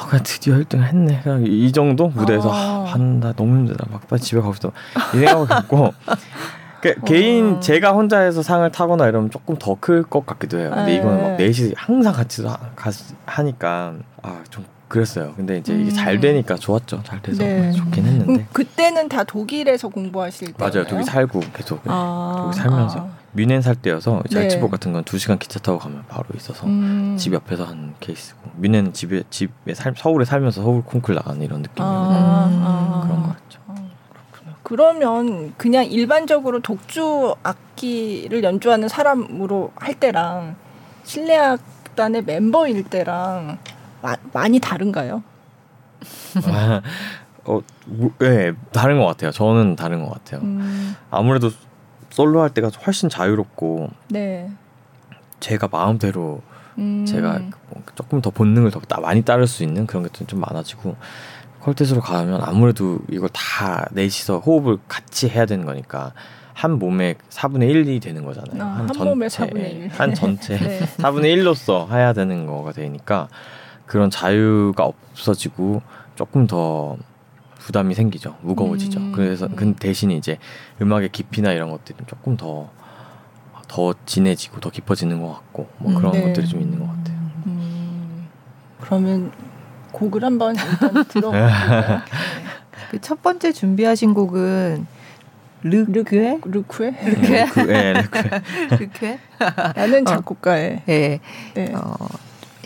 아, 0.04 0.08
그냥 0.08 0.22
드디어 0.22 0.56
1등 0.56 0.82
했네. 0.82 1.20
그냥 1.22 1.44
이 1.46 1.72
정도 1.72 2.08
무대에서 2.08 2.50
아, 2.52 2.84
한다 2.86 3.32
너무 3.36 3.56
힘들다. 3.56 3.86
막 3.90 4.06
빨리 4.08 4.20
집에 4.20 4.40
가고 4.40 4.52
싶다. 4.54 4.70
이 5.14 5.18
생각을 5.18 5.46
갖고 5.46 5.92
그, 6.80 6.94
개인 7.06 7.60
제가 7.62 7.92
혼자 7.92 8.20
해서 8.20 8.42
상을 8.42 8.70
타거나 8.70 9.08
이러면 9.08 9.30
조금 9.30 9.56
더 9.58 9.74
클 9.80 10.02
것 10.02 10.26
같기도 10.26 10.58
해요. 10.58 10.70
근데 10.74 10.92
네. 10.92 10.96
이거는 10.96 11.22
막 11.22 11.36
넷이 11.38 11.72
항상 11.76 12.12
같이 12.12 12.44
하, 12.44 12.58
하니까 13.26 13.94
아 14.22 14.42
좀 14.50 14.64
그랬어요. 14.88 15.32
근데 15.34 15.58
이제 15.58 15.74
이게 15.74 15.90
잘 15.90 16.16
음. 16.16 16.20
되니까 16.20 16.54
좋았죠. 16.56 17.02
잘 17.04 17.20
돼서 17.22 17.42
네. 17.42 17.72
좋긴 17.72 18.04
했는데. 18.04 18.46
그때는 18.52 19.08
다 19.08 19.24
독일에서 19.24 19.88
공부하실 19.88 20.52
때 20.52 20.54
맞아요. 20.58 20.86
독일 20.86 21.04
살고 21.04 21.40
계속 21.54 21.80
아, 21.86 22.34
독일 22.52 22.52
살면서. 22.62 23.08
아. 23.34 23.36
뮌헨 23.36 23.62
살 23.62 23.74
때여서 23.76 24.22
잘츠복 24.30 24.70
네. 24.70 24.70
같은 24.70 24.92
건 24.92 25.04
두 25.04 25.18
시간 25.18 25.38
기차 25.38 25.58
타고 25.58 25.78
가면 25.78 26.04
바로 26.08 26.24
있어서 26.36 26.66
음. 26.66 27.16
집 27.18 27.32
옆에서 27.34 27.64
한 27.64 27.94
케이스고 28.00 28.40
뮌헨 28.56 28.92
집에 28.92 29.22
집에 29.30 29.74
살, 29.74 29.94
서울에 29.96 30.24
살면서 30.24 30.62
서울 30.62 30.82
콩쿨 30.82 31.14
나가는 31.14 31.40
이런 31.42 31.62
느낌이었 31.62 31.86
아, 31.86 32.48
아. 32.62 33.02
그런 33.06 33.22
거 33.22 33.28
같죠. 33.28 33.60
아. 33.66 33.74
그러면 34.62 35.52
그냥 35.58 35.84
일반적으로 35.84 36.60
독주 36.60 37.34
악기를 37.42 38.42
연주하는 38.44 38.88
사람으로 38.88 39.72
할 39.76 39.94
때랑 39.94 40.56
실내악단의 41.02 42.22
멤버일 42.24 42.84
때랑 42.84 43.58
마, 44.00 44.16
많이 44.32 44.58
다른가요? 44.60 45.22
아, 46.46 46.80
어, 47.44 47.60
네, 48.18 48.52
다른 48.72 48.98
것 48.98 49.06
같아요. 49.06 49.30
저는 49.32 49.76
다른 49.76 50.02
것 50.04 50.12
같아요. 50.12 50.40
음. 50.42 50.96
아무래도 51.10 51.50
솔로 52.14 52.42
할 52.42 52.50
때가 52.50 52.70
훨씬 52.86 53.08
자유롭고 53.08 53.90
네. 54.10 54.48
제가 55.40 55.66
마음대로 55.66 56.42
음. 56.78 57.04
제가 57.04 57.40
뭐 57.70 57.82
조금 57.96 58.20
더 58.20 58.30
본능을 58.30 58.70
더 58.70 58.80
많이 59.00 59.22
따를 59.22 59.48
수 59.48 59.64
있는 59.64 59.84
그런 59.84 60.04
것들이 60.04 60.24
좀 60.26 60.38
많아지고 60.38 60.94
퀄텟으로 61.60 62.00
가면 62.00 62.40
아무래도 62.44 63.00
이걸 63.10 63.28
다 63.32 63.88
넷이서 63.90 64.38
호흡을 64.38 64.78
같이 64.86 65.28
해야 65.28 65.44
되는 65.44 65.66
거니까 65.66 66.12
한 66.52 66.78
몸에 66.78 67.16
4분의 67.30 67.72
1이 67.72 68.00
되는 68.00 68.24
거잖아요. 68.24 68.62
아, 68.62 68.66
한, 68.66 68.88
한 68.88 68.92
전체, 68.92 69.46
4분의 69.46 69.90
한 69.90 70.14
전체 70.14 70.54
네. 70.62 70.80
4분의 70.98 71.36
1로서 71.36 71.90
해야 71.90 72.12
되는 72.12 72.46
거가 72.46 72.70
되니까 72.70 73.26
그런 73.86 74.08
자유가 74.08 74.84
없어지고 74.84 75.82
조금 76.14 76.46
더 76.46 76.96
부담이 77.64 77.94
생기죠. 77.94 78.36
무거워지죠. 78.42 79.00
음. 79.00 79.12
그래서 79.12 79.48
그 79.48 79.74
대신에 79.74 80.14
이제 80.14 80.38
음악의 80.80 81.10
깊이나 81.10 81.52
이런 81.52 81.70
것들이 81.70 81.96
조금 82.06 82.36
더 82.36 82.70
더 83.74 83.92
진해지고 84.06 84.60
더 84.60 84.70
깊어지는 84.70 85.20
것 85.20 85.32
같고 85.34 85.68
뭐 85.78 85.94
그런 85.94 86.12
네. 86.12 86.22
것들이 86.22 86.46
좀 86.46 86.60
있는 86.60 86.78
것 86.78 86.86
같아요. 86.86 87.16
음. 87.46 88.28
그러면 88.80 89.32
곡을 89.90 90.24
한번 90.24 90.54
들어볼까요? 91.08 92.00
그 92.92 93.00
첫 93.00 93.20
번째 93.22 93.50
준비하신 93.50 94.14
곡은 94.14 94.86
르크에 95.64 96.38
르크에 96.44 96.94
르크에 97.04 97.94
르크에 98.78 99.18
라는 99.74 100.04
작곡가의 100.04 100.82
네. 100.86 101.20
네. 101.54 101.72
어, 101.74 101.96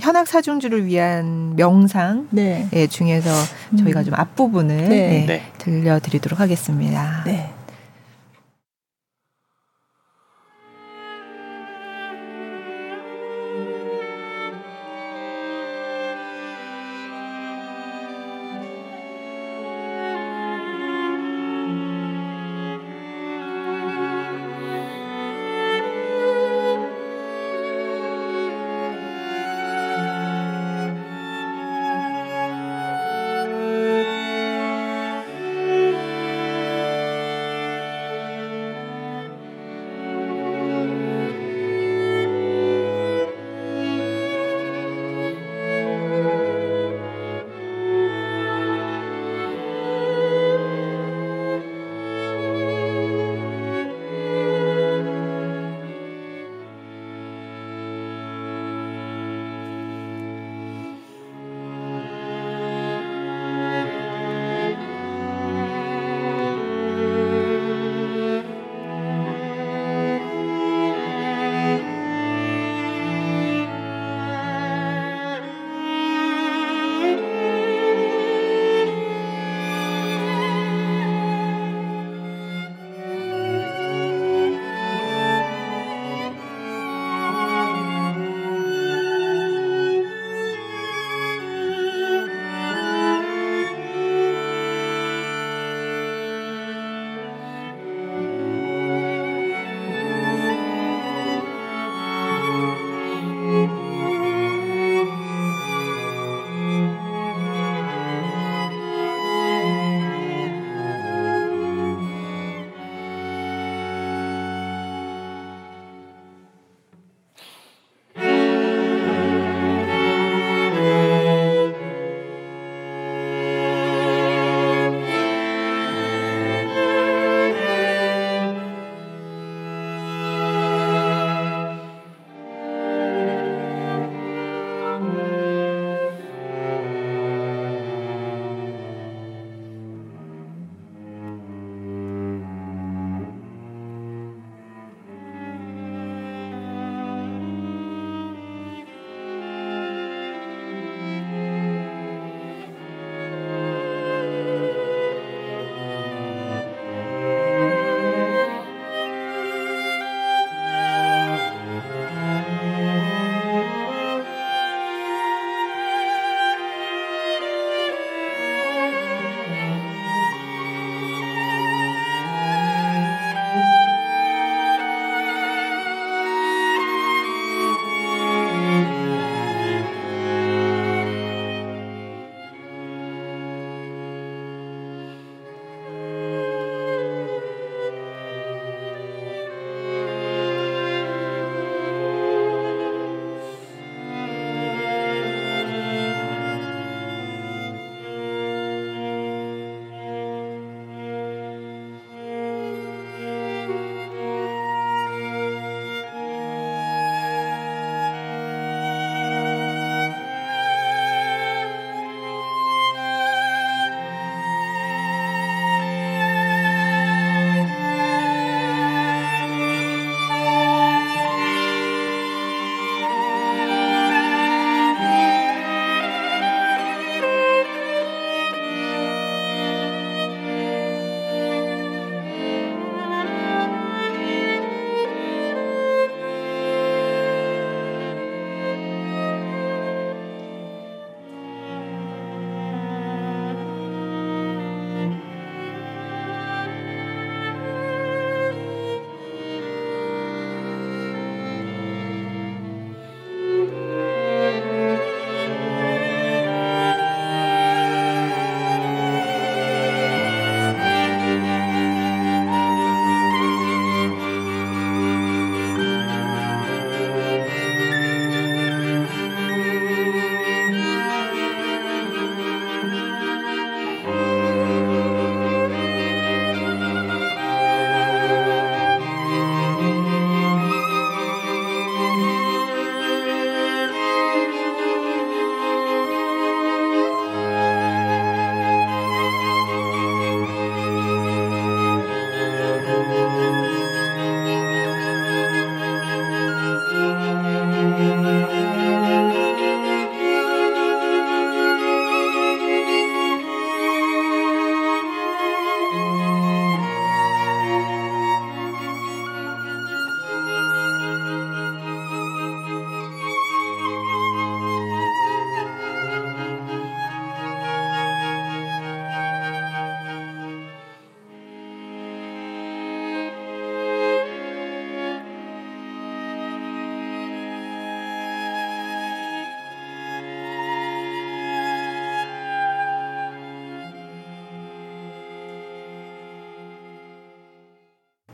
현악 0.00 0.28
사중주를 0.28 0.86
위한 0.86 1.54
명상 1.56 2.28
네. 2.30 2.68
예, 2.72 2.86
중에서 2.86 3.30
저희가 3.78 4.02
좀 4.02 4.14
앞부분을 4.14 4.88
네. 4.88 5.24
네. 5.26 5.42
들려드리도록 5.58 6.40
하겠습니다. 6.40 7.22
네. 7.24 7.52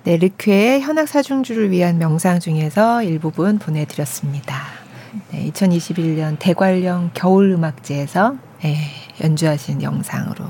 네, 0.05 0.19
르쾌의 0.19 0.83
현악 0.83 1.09
사중주를 1.09 1.71
위한 1.71 1.97
명상 1.97 2.39
중에서 2.39 3.03
일부분 3.03 3.59
보내드렸습니다. 3.59 4.63
네, 5.31 5.51
2021년 5.51 6.37
대관령 6.39 7.11
겨울음악제에서 7.15 8.37
네, 8.63 8.77
연주하신 9.23 9.83
영상으로 9.83 10.45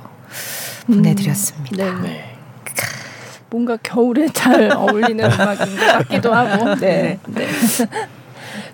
보내드렸습니다. 0.88 1.85
음, 1.85 2.03
네. 2.03 2.09
네. 2.09 2.35
뭔가 3.49 3.79
겨울에 3.81 4.27
잘 4.33 4.73
어울리는 4.75 5.25
음악인 5.25 5.77
것 5.77 5.87
같기도 5.87 6.35
하고. 6.35 6.75
네. 6.81 7.21
네. 7.29 7.47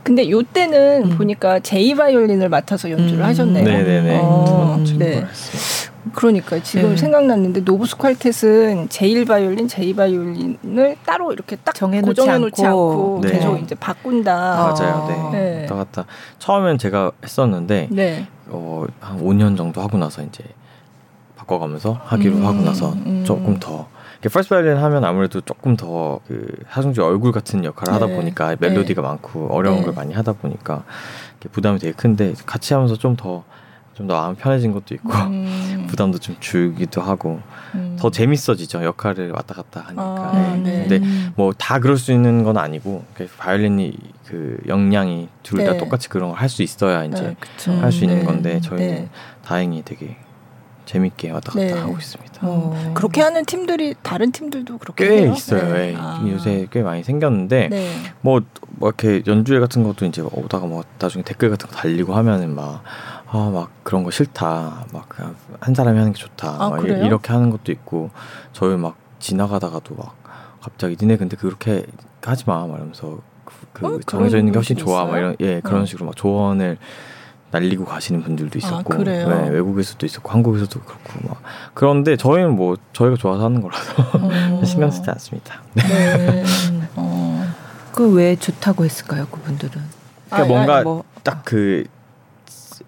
근데 0.02 0.30
요 0.30 0.42
때는 0.42 1.10
음. 1.10 1.16
보니까 1.18 1.60
제이 1.60 1.94
바이올린을 1.94 2.48
맡아서 2.48 2.90
연주를 2.90 3.22
음. 3.22 3.26
하셨네요. 3.26 3.64
네네네. 3.64 4.18
어, 4.22 4.82
네. 4.96 5.26
그러니까 6.14 6.62
지금 6.62 6.90
네. 6.90 6.96
생각났는데 6.96 7.60
노부스 7.60 7.96
콰르텟은 7.96 8.88
제일 8.90 9.24
바이올린, 9.24 9.68
제이 9.68 9.94
바이올린을 9.94 10.96
따로 11.04 11.32
이렇게 11.32 11.56
딱 11.56 11.74
정해놓지 11.74 12.08
고정해 12.20 12.38
놓지 12.38 12.64
않고, 12.64 12.90
않고 12.90 13.20
네. 13.22 13.32
계속 13.32 13.56
이제 13.58 13.74
바꾼다. 13.74 14.34
맞아요. 14.34 15.30
네. 15.32 15.38
네. 15.38 15.60
왔다 15.62 15.74
갔다. 15.74 16.04
처음엔 16.38 16.78
제가 16.78 17.12
했었는데 17.22 17.88
네. 17.90 18.26
어, 18.48 18.84
한 19.00 19.20
5년 19.20 19.56
정도 19.56 19.80
하고 19.80 19.98
나서 19.98 20.22
이제 20.22 20.44
바꿔가면서 21.36 22.00
하기로 22.04 22.36
음, 22.36 22.46
하고 22.46 22.60
나서 22.62 22.92
음. 22.92 23.24
조금 23.24 23.58
더 23.58 23.88
first 24.22 24.54
바이올린 24.54 24.76
하면 24.76 25.04
아무래도 25.04 25.40
조금 25.40 25.76
더 25.76 26.20
그 26.26 26.46
사중주 26.66 27.02
얼굴 27.04 27.32
같은 27.32 27.64
역할을 27.64 27.92
하다 27.92 28.06
네. 28.06 28.16
보니까 28.16 28.56
멜로디가 28.58 29.02
네. 29.02 29.08
많고 29.08 29.48
어려운 29.50 29.78
네. 29.78 29.84
걸 29.84 29.94
많이 29.94 30.14
하다 30.14 30.34
보니까 30.34 30.84
부담이 31.52 31.78
되게 31.78 31.92
큰데 31.92 32.34
같이 32.46 32.74
하면서 32.74 32.96
좀더 32.96 33.44
좀 34.00 34.06
더 34.08 34.14
마음 34.20 34.34
편해진 34.34 34.72
것도 34.72 34.94
있고 34.94 35.12
음. 35.12 35.84
부담도 35.90 36.18
좀 36.18 36.36
줄기도 36.40 37.00
하고 37.02 37.40
음. 37.74 37.96
더 37.98 38.10
재밌어지죠 38.10 38.82
역할을 38.84 39.30
왔다 39.32 39.54
갔다 39.54 39.80
하니까 39.86 40.02
아, 40.02 40.60
네. 40.62 40.86
근데 40.88 41.06
뭐 41.36 41.52
다 41.58 41.78
그럴 41.78 41.96
수 41.98 42.10
있는 42.12 42.42
건 42.42 42.56
아니고 42.56 43.04
바이올린이 43.38 43.92
그 44.26 44.58
역량이 44.66 45.28
둘다 45.42 45.72
네. 45.72 45.78
똑같이 45.78 46.08
그런 46.08 46.30
걸 46.30 46.38
할 46.38 46.48
수 46.48 46.62
있어야 46.62 47.04
이제 47.04 47.36
네, 47.58 47.80
할수 47.80 48.04
있는 48.04 48.24
건데 48.24 48.60
저희는 48.60 49.08
다행히 49.44 49.82
되게 49.84 50.16
재밌게 50.86 51.30
왔다 51.30 51.52
갔다 51.52 51.64
네. 51.64 51.72
하고 51.72 51.96
있습니다. 51.98 52.32
어. 52.42 52.92
그렇게 52.94 53.20
하는 53.22 53.44
팀들이 53.44 53.94
다른 54.02 54.32
팀들도 54.32 54.78
그렇게 54.78 55.06
꽤 55.08 55.22
해요? 55.22 55.32
있어요. 55.36 55.62
네. 55.72 55.92
네. 55.92 55.96
아. 55.96 56.24
요새 56.26 56.66
꽤 56.72 56.82
많이 56.82 57.04
생겼는데 57.04 57.68
네. 57.68 57.90
뭐, 58.22 58.40
뭐 58.70 58.88
이렇게 58.88 59.22
연주회 59.24 59.60
같은 59.60 59.84
것도 59.84 60.04
이제 60.06 60.20
오다가 60.22 60.66
뭐 60.66 60.82
나중에 60.98 61.22
댓글 61.22 61.50
같은 61.50 61.68
거 61.68 61.76
달리고 61.76 62.14
하면은 62.14 62.54
막 62.56 62.82
아, 63.32 63.50
막 63.52 63.70
그런 63.84 64.02
거 64.02 64.10
싫다. 64.10 64.86
막 64.92 65.08
한 65.60 65.74
사람이 65.74 65.98
하는 65.98 66.12
게 66.12 66.18
좋다. 66.18 66.56
아, 66.58 66.70
막 66.70 66.84
이렇게 66.84 67.32
하는 67.32 67.50
것도 67.50 67.70
있고 67.72 68.10
저희 68.52 68.76
막 68.76 68.96
지나가다가도 69.18 69.94
막 69.94 70.16
갑자기 70.62 70.96
니네 71.00 71.16
근데 71.18 71.36
그렇게 71.36 71.84
하지 72.22 72.44
마 72.46 72.66
말하면서 72.66 73.18
그, 73.44 73.66
그 73.72 73.86
어? 73.86 74.00
정해져 74.06 74.38
있는 74.38 74.52
게 74.52 74.58
훨씬 74.58 74.76
좋아. 74.76 75.04
막 75.04 75.18
이런 75.18 75.36
예 75.40 75.60
그런 75.60 75.82
어. 75.82 75.84
식으로 75.86 76.06
막 76.06 76.16
조언을 76.16 76.78
날리고 77.50 77.84
가시는 77.84 78.22
분들도 78.22 78.52
아, 78.54 78.58
있었고 78.58 78.94
아, 78.94 78.98
네, 78.98 79.48
외국에서도 79.50 80.04
있었고 80.06 80.30
한국에서도 80.30 80.80
그렇고 80.80 81.28
막 81.28 81.42
그런데 81.74 82.16
저희는 82.16 82.54
뭐 82.56 82.76
저희가 82.92 83.16
좋아서 83.16 83.44
하는 83.44 83.60
거라서 83.60 84.02
어. 84.18 84.62
신경 84.64 84.90
쓰지 84.90 85.10
않습니다. 85.10 85.62
네. 85.74 86.44
어. 86.96 87.44
그왜 87.92 88.36
좋다고 88.36 88.84
했을까요, 88.84 89.26
그분들은? 89.26 89.82
그러니까 90.30 90.36
아, 90.36 90.44
뭔가 90.44 90.82
뭐. 90.82 91.04
딱그 91.24 91.84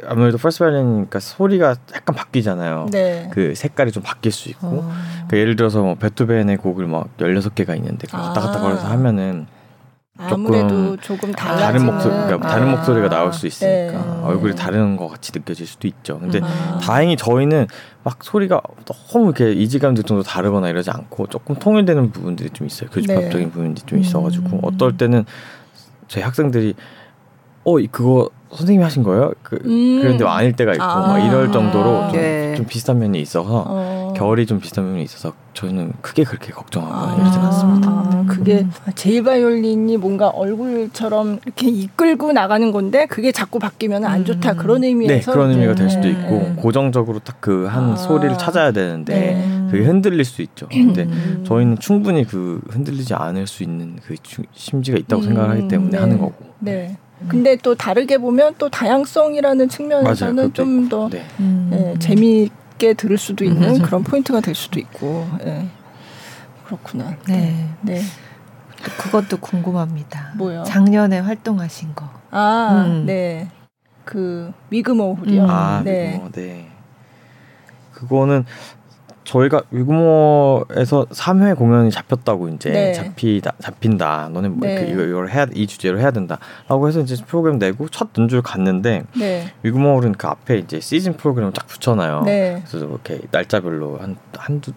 아무래도 0.06 0.38
first 0.38 0.64
바이올린이니까 0.64 1.20
소리가 1.20 1.76
약간 1.94 2.14
바뀌잖아요. 2.14 2.88
네. 2.90 3.28
그 3.32 3.54
색깔이 3.54 3.92
좀 3.92 4.02
바뀔 4.02 4.32
수 4.32 4.48
있고. 4.50 4.66
어. 4.66 4.92
그러니까 5.14 5.36
예를 5.36 5.56
들어서 5.56 5.82
뭐 5.82 5.94
베토벤의 5.94 6.56
곡을 6.58 6.86
막 6.86 7.16
16개가 7.18 7.76
있는데 7.76 8.06
왔다 8.12 8.40
갔다 8.40 8.58
아. 8.58 8.62
걸어서 8.62 8.86
하면은 8.88 9.46
아무래도 10.18 10.96
조금 10.98 11.32
다른 11.32 11.86
목소리, 11.86 12.12
그러니까 12.12 12.46
아. 12.46 12.50
다른 12.50 12.70
목소리가 12.70 13.08
나올 13.08 13.32
수 13.32 13.46
있으니까 13.46 13.92
네. 13.92 14.22
얼굴이 14.22 14.54
다른 14.54 14.96
것 14.96 15.08
같이 15.08 15.32
느껴질 15.34 15.66
수도 15.66 15.88
있죠. 15.88 16.18
근데 16.18 16.40
아. 16.42 16.78
다행히 16.82 17.16
저희는 17.16 17.66
막 18.04 18.22
소리가 18.22 18.60
너무 18.84 19.26
이렇게 19.26 19.52
이질감 19.52 19.94
정도 19.94 20.22
다르거나 20.22 20.68
이러지 20.68 20.90
않고 20.90 21.28
조금 21.28 21.56
통일되는 21.56 22.12
부분들이 22.12 22.50
좀 22.50 22.66
있어요. 22.66 22.90
교집합적인 22.90 23.46
네. 23.46 23.50
부분들이 23.50 23.86
좀 23.86 23.98
있어가지고 23.98 24.56
음. 24.56 24.60
어떨 24.62 24.96
때는 24.96 25.24
저희 26.08 26.22
학생들이 26.22 26.74
어 27.64 27.76
그거 27.90 28.28
선생님이 28.56 28.84
하신 28.84 29.02
거예요? 29.02 29.32
그, 29.42 29.56
음. 29.64 30.00
그런데 30.02 30.24
아닐 30.24 30.52
때가 30.52 30.72
있고 30.72 30.84
아. 30.84 31.08
막 31.08 31.18
이럴 31.18 31.50
정도로 31.50 32.10
좀, 32.10 32.12
네. 32.12 32.54
좀 32.54 32.66
비슷한 32.66 32.98
면이 32.98 33.20
있어서 33.20 33.64
어. 33.66 34.12
결이 34.16 34.46
좀 34.46 34.60
비슷한 34.60 34.90
면이 34.90 35.02
있어서 35.04 35.32
저는 35.54 35.92
크게 36.00 36.24
그렇게 36.24 36.52
걱정하거나 36.52 37.12
아. 37.12 37.16
이러진 37.16 37.40
않습니다. 37.40 37.90
아. 37.90 38.24
그게 38.28 38.66
제일 38.94 39.22
바이올린이 39.24 39.96
뭔가 39.96 40.28
얼굴처럼 40.28 41.40
이렇게 41.44 41.68
이끌고 41.68 42.32
나가는 42.32 42.72
건데 42.72 43.06
그게 43.06 43.32
자꾸 43.32 43.58
바뀌면 43.58 44.04
안 44.04 44.24
좋다 44.24 44.52
음. 44.52 44.56
그런 44.56 44.84
의미에서 44.84 45.30
네, 45.30 45.32
그런 45.32 45.50
의미가 45.50 45.74
될 45.74 45.90
수도 45.90 46.02
네. 46.02 46.10
있고 46.10 46.30
네. 46.30 46.54
고정적으로 46.56 47.18
딱 47.20 47.40
그한 47.40 47.92
아. 47.92 47.96
소리를 47.96 48.36
찾아야 48.38 48.72
되는데 48.72 49.14
네. 49.14 49.68
그게 49.70 49.84
흔들릴 49.84 50.24
수 50.24 50.42
있죠. 50.42 50.68
근데 50.68 51.04
음. 51.04 51.44
저희는 51.46 51.78
충분히 51.78 52.24
그 52.26 52.60
흔들리지 52.68 53.14
않을 53.14 53.46
수 53.46 53.62
있는 53.62 53.96
그 54.04 54.14
심지가 54.52 54.98
있다고 54.98 55.22
음. 55.22 55.26
생각을 55.26 55.50
하기 55.50 55.68
때문에 55.68 55.98
하는 55.98 56.18
거고. 56.18 56.34
네. 56.58 56.96
근데 57.28 57.56
또 57.56 57.74
다르게 57.74 58.18
보면 58.18 58.54
또 58.58 58.68
다양성이라는 58.68 59.68
측면에서는 59.68 60.52
좀더 60.54 61.08
네. 61.10 61.24
네, 61.38 61.94
재미있게 61.98 62.94
들을 62.94 63.18
수도 63.18 63.44
있는 63.44 63.76
음. 63.76 63.82
그런 63.82 64.02
포인트가 64.02 64.40
될 64.40 64.54
수도 64.54 64.78
있고 64.80 65.26
네. 65.44 65.68
그렇구나. 66.64 67.16
네. 67.28 67.68
네. 67.82 68.00
그것도 68.98 69.38
궁금합니다. 69.38 70.32
뭐요? 70.36 70.64
작년에 70.64 71.20
활동하신 71.20 71.94
거. 71.94 72.08
아, 72.30 72.84
음. 72.86 73.06
네. 73.06 73.48
그 74.04 74.52
위그모 74.70 75.14
홀이요. 75.14 75.46
아, 75.48 75.82
네. 75.84 76.14
위그모, 76.14 76.30
네. 76.32 76.68
그거는 77.92 78.44
저희가 79.24 79.62
위구모에서 79.70 81.06
3회 81.10 81.56
공연이 81.56 81.90
잡혔다고 81.90 82.48
이제 82.48 82.70
네. 82.70 82.92
잡히다 82.92 83.52
잡힌다. 83.60 84.30
너네 84.32 84.48
뭐 84.48 84.66
네. 84.66 84.88
이거 84.90 85.02
이걸 85.02 85.30
해야 85.30 85.46
이 85.54 85.66
주제로 85.66 85.98
해야 85.98 86.10
된다라고 86.10 86.88
해서 86.88 87.00
이제 87.00 87.16
프로그램 87.26 87.58
내고 87.58 87.88
첫 87.88 88.08
연주를 88.18 88.42
갔는데 88.42 89.04
네. 89.16 89.52
위구모는 89.62 90.12
그 90.12 90.26
앞에 90.26 90.58
이제 90.58 90.80
시즌 90.80 91.16
프로그램을 91.16 91.52
쫙 91.52 91.66
붙여놔요. 91.66 92.22
네. 92.22 92.62
그래서 92.66 92.84
이렇게 92.86 93.20
날짜별로 93.30 93.98
한 93.98 94.16
한두 94.36 94.72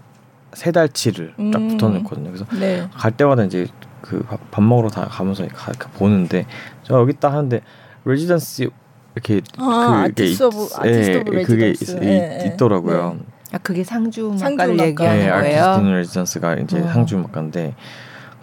세 0.53 0.71
달치를 0.71 1.33
쫙 1.37 1.59
음. 1.59 1.67
붙여놓거든요. 1.69 2.31
그래서 2.31 2.45
네. 2.59 2.87
갈 2.93 3.11
때마다 3.11 3.43
이제 3.43 3.67
그 4.01 4.23
밥 4.51 4.63
먹으러 4.63 4.89
다 4.89 5.05
가면서 5.05 5.47
가, 5.47 5.71
보는데 5.97 6.45
저 6.83 6.99
여기 6.99 7.13
딱 7.13 7.33
하는데 7.33 7.61
레지던스 8.05 8.69
이렇게 9.15 9.41
아, 9.57 10.05
그게 10.07 10.25
있, 10.25 10.41
of, 10.41 10.67
예, 10.85 11.23
그게 11.43 11.69
있, 11.71 12.01
예, 12.03 12.43
있더라고요. 12.53 13.17
네. 13.51 13.55
아 13.55 13.57
그게 13.59 13.83
상주 13.83 14.35
음악가를 14.39 14.79
얘기하는 14.79 15.19
네, 15.19 15.29
거예요? 15.29 15.63
artist 15.63 15.87
residence가 15.89 16.55
이제 16.55 16.79
어. 16.79 16.87
상주 16.87 17.17
음악가인데 17.17 17.75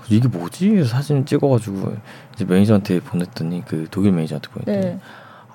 이게 0.09 0.29
뭐지? 0.29 0.85
사진 0.85 1.25
찍어가지고 1.25 1.97
이제 2.35 2.45
매니저한테 2.45 3.01
보냈더니 3.01 3.65
그 3.67 3.87
독일 3.91 4.13
매니저한테 4.13 4.49
보냈더니 4.51 4.81
네. 4.81 5.01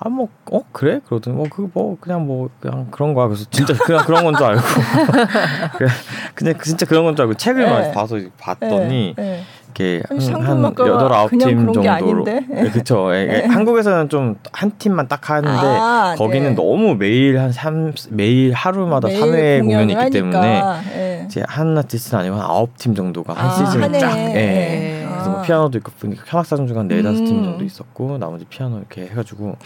아 0.00 0.08
뭐 0.08 0.28
어 0.50 0.62
그래 0.72 1.00
그러더니 1.06 1.36
뭐 1.36 1.46
그거 1.50 1.68
뭐 1.74 1.96
그냥 2.00 2.26
뭐 2.26 2.48
그냥 2.60 2.86
그런 2.90 3.14
거야 3.14 3.26
그래서 3.26 3.44
진짜 3.50 3.74
그냥 3.74 4.04
그런 4.06 4.24
건 4.24 4.34
줄 4.36 4.46
알고 4.46 4.62
그냥 6.34 6.54
진짜 6.62 6.86
그런 6.86 7.04
건 7.04 7.16
줄 7.16 7.22
알고 7.24 7.34
책을 7.34 7.64
네. 7.64 7.92
봐서 7.92 8.18
봤더니 8.38 9.14
네. 9.16 9.22
네. 9.22 9.42
이렇게 9.66 10.02
한 10.08 10.64
여덟 10.64 11.12
아홉 11.12 11.30
팀 11.30 11.40
정도로 11.40 12.24
네, 12.24 12.40
그렇죠. 12.72 13.10
네. 13.10 13.44
한국에서는 13.46 14.08
좀 14.08 14.36
한 14.52 14.72
팀만 14.78 15.06
딱 15.08 15.30
하는데 15.30 15.50
아, 15.56 16.14
거기는 16.16 16.50
네. 16.50 16.54
너무 16.56 16.94
매일 16.96 17.38
한 17.38 17.52
3, 17.52 17.92
매일 18.10 18.52
하루마다 18.54 19.08
매일 19.08 19.20
3회 19.20 19.60
공연이 19.62 19.92
있기 19.92 20.10
때문에 20.10 20.62
네. 20.92 21.24
이제 21.26 21.42
한 21.46 21.76
아티스트는 21.78 22.20
아니고 22.22 22.36
한 22.36 22.42
아홉 22.42 22.76
팀 22.76 22.94
정도가 22.94 23.34
한 23.34 23.46
아, 23.46 23.50
시즌 23.50 23.92
쫙 24.00 24.16
예. 24.16 24.97
그래서 25.28 25.30
뭐 25.30 25.42
피아노도 25.42 25.78
있고 25.78 25.92
현악사중 26.26 26.66
중간 26.66 26.88
네 26.88 27.02
다섯 27.02 27.18
팀 27.18 27.44
정도 27.44 27.60
음. 27.60 27.66
있었고 27.66 28.18
나머지 28.18 28.44
피아노 28.46 28.78
이렇게 28.78 29.06
해가지고 29.06 29.56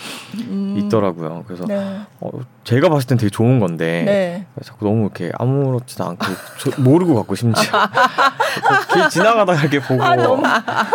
음. 0.48 0.76
있더라고요. 0.78 1.44
그래서 1.46 1.64
네. 1.66 2.00
어, 2.20 2.30
제가 2.64 2.88
봤을 2.88 3.08
땐 3.08 3.18
되게 3.18 3.30
좋은 3.30 3.60
건데 3.60 4.02
네. 4.04 4.46
자꾸 4.62 4.84
너무 4.84 5.02
이렇게 5.02 5.30
아무렇지도 5.38 6.04
않고 6.04 6.26
저, 6.58 6.80
모르고 6.80 7.14
갖고 7.14 7.34
심지어 7.34 7.62
길 8.92 9.08
지나가다가 9.08 9.60
이렇게 9.60 9.80
보고 9.80 10.02
아, 10.02 10.16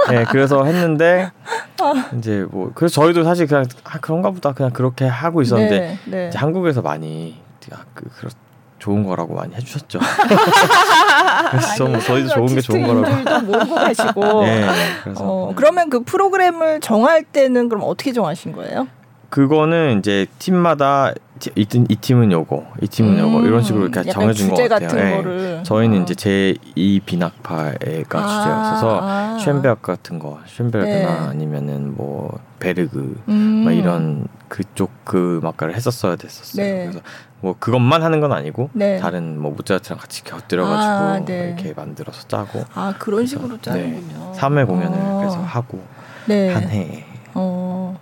네 0.10 0.26
그래서 0.30 0.64
했는데 0.64 1.32
아. 1.80 2.10
이제 2.18 2.46
뭐 2.50 2.72
그래서 2.74 3.02
저희도 3.02 3.24
사실 3.24 3.48
그냥 3.48 3.66
아, 3.84 4.00
그런가 4.00 4.32
보다 4.32 4.54
그냥 4.54 4.72
그렇게 4.72 5.06
하고 5.06 5.42
있었는데 5.42 5.80
네, 6.06 6.30
네. 6.30 6.38
한국에서 6.38 6.82
많이 6.82 7.36
그, 7.94 8.10
그렇 8.18 8.30
좋은 8.80 9.04
거라고 9.04 9.34
많이 9.36 9.54
해주셨죠. 9.56 10.00
그래서 11.52 11.76
좀 11.76 12.00
저희도 12.00 12.30
좋은 12.30 12.48
게 12.48 12.62
좋은 12.62 12.86
거라고. 12.86 13.46
모르고 13.46 13.76
가시고. 13.76 14.44
네, 14.44 14.68
그래서 15.04 15.24
어, 15.24 15.54
그러면 15.56 15.90
그 15.90 16.02
프로그램을 16.02 16.80
정할 16.82 17.24
때는 17.24 17.70
그럼 17.70 17.84
어떻게 17.86 18.14
정하신 18.14 18.54
거예요? 18.54 18.88
그거는 19.30 20.00
이제 20.00 20.26
팀마다 20.40 21.14
이, 21.56 21.68
이 21.90 21.96
팀은 21.96 22.32
요거, 22.32 22.66
이 22.82 22.88
팀은 22.88 23.14
음, 23.14 23.20
요거 23.20 23.48
이런 23.48 23.64
식으로 23.64 23.88
이렇게 23.88 24.10
정해준 24.10 24.50
것 24.50 24.68
같아요. 24.70 25.22
네. 25.24 25.64
저희는 25.64 26.00
어. 26.00 26.04
이제 26.04 26.14
제2 26.14 27.02
비낙파가 27.06 28.20
아, 28.20 28.28
주제였어서 28.28 29.00
아. 29.02 29.38
쉔베악 29.40 29.82
같은 29.82 30.20
거, 30.20 30.40
쉔베르크나 30.46 31.22
네. 31.22 31.28
아니면은 31.30 31.96
뭐 31.96 32.40
베르그 32.60 33.22
음. 33.30 33.64
막 33.66 33.72
이런 33.72 34.28
그쪽 34.48 34.92
그 35.04 35.40
음악가를 35.42 35.76
했었어야 35.76 36.16
됐었어요. 36.16 36.66
네. 36.66 36.82
그래서 36.86 37.00
뭐 37.42 37.56
그것만 37.60 38.02
하는 38.02 38.20
건 38.20 38.32
아니고 38.32 38.70
네. 38.74 38.98
다른 38.98 39.40
뭐 39.40 39.52
모차르트랑 39.52 40.00
같이 40.00 40.24
곁들여가지고 40.24 40.92
아, 40.92 41.20
네. 41.26 41.54
이렇게 41.56 41.74
만들어서 41.74 42.28
짜고 42.28 42.64
아 42.74 42.96
그런 42.98 43.26
식으로 43.26 43.60
짜는군요. 43.62 44.34
3회 44.36 44.66
공연을 44.66 44.98
어. 45.00 45.22
계속 45.24 45.40
하고 45.42 45.84
네. 46.26 46.52
한 46.52 46.64
해. 46.70 47.06
어 47.36 48.00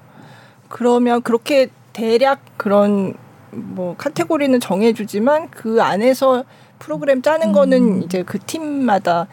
그러면 0.70 1.22
그렇게 1.22 1.68
대략 1.94 2.40
그런 2.58 3.14
뭐 3.56 3.96
카테고리는 3.98 4.60
정해주지만 4.60 5.50
그 5.50 5.82
안에서 5.82 6.44
프로그램 6.80 7.22
짜는 7.22 7.50
음. 7.50 7.54
거는 7.54 8.04
이제 8.04 8.24
그 8.24 8.38
팀마다 8.40 9.28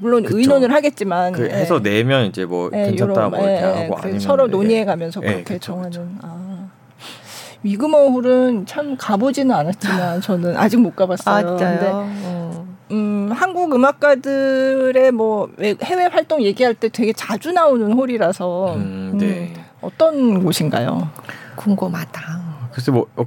물론 0.00 0.24
그쵸. 0.24 0.38
의논을 0.38 0.72
하겠지만 0.72 1.32
그 1.32 1.48
해서 1.48 1.76
예. 1.76 1.90
내면 1.90 2.26
이제 2.26 2.44
뭐 2.44 2.70
예, 2.74 2.84
괜찮다 2.84 3.28
뭐 3.28 3.38
이렇게 3.38 3.52
예, 3.54 3.82
하고 3.82 3.96
아니면 3.98 4.20
서로 4.20 4.46
논의해 4.48 4.84
가면서 4.84 5.20
그렇게 5.20 5.42
그쵸, 5.44 5.58
정하는. 5.58 6.18
아. 6.22 6.68
위그머홀은 7.62 8.66
참 8.66 8.96
가보지는 8.96 9.54
않았지만 9.54 10.20
저는 10.22 10.56
아직 10.56 10.78
못 10.80 10.94
가봤어요. 10.94 11.34
아, 11.34 11.56
근데 11.56 11.90
어. 11.92 12.66
음, 12.90 13.30
한국 13.32 13.74
음악가들의 13.74 15.12
뭐 15.12 15.50
해외 15.82 16.06
활동 16.06 16.42
얘기할 16.42 16.74
때 16.74 16.88
되게 16.88 17.12
자주 17.12 17.52
나오는 17.52 17.92
홀이라서 17.92 18.74
음, 18.74 19.18
네. 19.18 19.52
음, 19.54 19.64
어떤 19.80 20.42
곳인가요? 20.42 21.08
궁금하다. 21.56 22.47
글쎄 22.78 22.92
뭐 22.92 23.06
역, 23.18 23.26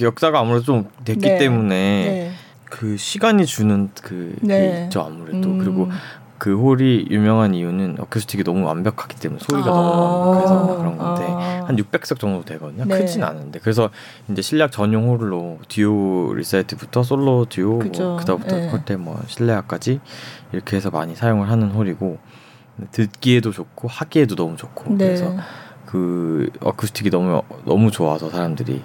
역사가 0.00 0.38
아무래도 0.38 0.62
좀 0.62 0.88
됐기 1.04 1.20
네. 1.20 1.38
때문에 1.38 1.76
네. 1.76 2.30
그 2.66 2.96
시간이 2.96 3.44
주는 3.44 3.90
그게 4.00 4.36
네. 4.40 4.84
있죠 4.84 5.00
아무래도 5.00 5.48
음. 5.48 5.58
그리고 5.58 5.88
그 6.38 6.56
홀이 6.56 7.08
유명한 7.10 7.54
이유는 7.54 7.96
어쿠스틱이 7.98 8.44
너무 8.44 8.64
완벽하기 8.66 9.16
때문에 9.16 9.40
소리가 9.40 9.68
아~ 9.68 9.72
너무 9.72 10.28
완벽해서 10.28 10.76
그런 10.78 10.98
건데 10.98 11.24
아~ 11.26 11.64
한 11.66 11.76
600석 11.76 12.20
정도 12.20 12.44
되거든요. 12.44 12.84
네. 12.84 12.98
크진 13.00 13.24
않은데 13.24 13.58
그래서 13.58 13.90
이제 14.30 14.42
실내악 14.42 14.70
전용 14.70 15.08
홀로 15.08 15.58
듀오 15.68 16.34
리사이틀부터 16.34 17.02
솔로 17.02 17.46
듀오 17.48 17.78
뭐 17.78 18.16
그다음부터 18.18 18.56
네. 18.56 18.68
홀때 18.68 18.96
뭐 18.96 19.20
실내악까지 19.26 19.98
이렇게 20.52 20.76
해서 20.76 20.90
많이 20.90 21.16
사용을 21.16 21.50
하는 21.50 21.70
홀이고 21.70 22.18
듣기에도 22.92 23.50
좋고 23.50 23.88
하기에도 23.88 24.36
너무 24.36 24.56
좋고 24.56 24.96
네. 24.96 25.06
그래서 25.06 25.34
그 25.94 26.50
acoustic이 26.58 27.10
너무 27.10 27.42
너무 27.64 27.92
좋아서 27.92 28.28
사람들이 28.28 28.82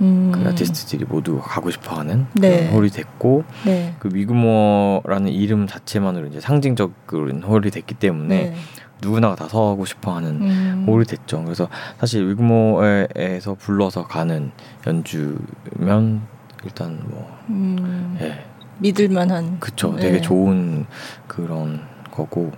음. 0.00 0.30
그 0.32 0.48
아티스트들이 0.48 1.04
모두 1.08 1.40
가고 1.42 1.72
싶어하는 1.72 2.28
네. 2.34 2.70
홀이 2.70 2.90
됐고 2.90 3.42
네. 3.64 3.96
그 3.98 4.10
위그모라는 4.12 5.32
이름 5.32 5.66
자체만으로 5.66 6.28
이제 6.28 6.38
상징적인 6.38 7.42
홀이 7.42 7.72
됐기 7.72 7.94
때문에 7.94 8.50
네. 8.50 8.54
누구나가 9.02 9.34
다 9.34 9.48
서고 9.48 9.84
싶어하는 9.84 10.28
음. 10.40 10.84
홀이 10.86 11.04
됐죠. 11.06 11.42
그래서 11.42 11.68
사실 11.98 12.28
위그모에서 12.28 13.54
불러서 13.58 14.06
가는 14.06 14.52
연주면 14.86 16.22
일단 16.62 17.00
뭐 17.08 17.28
음. 17.48 18.16
예. 18.20 18.44
믿을만한 18.78 19.58
그쵸. 19.58 19.96
되게 19.96 20.18
네. 20.18 20.20
좋은 20.20 20.86
그런 21.26 21.80
거고 22.12 22.52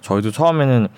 저희도 0.00 0.32
처음에는 0.32 0.88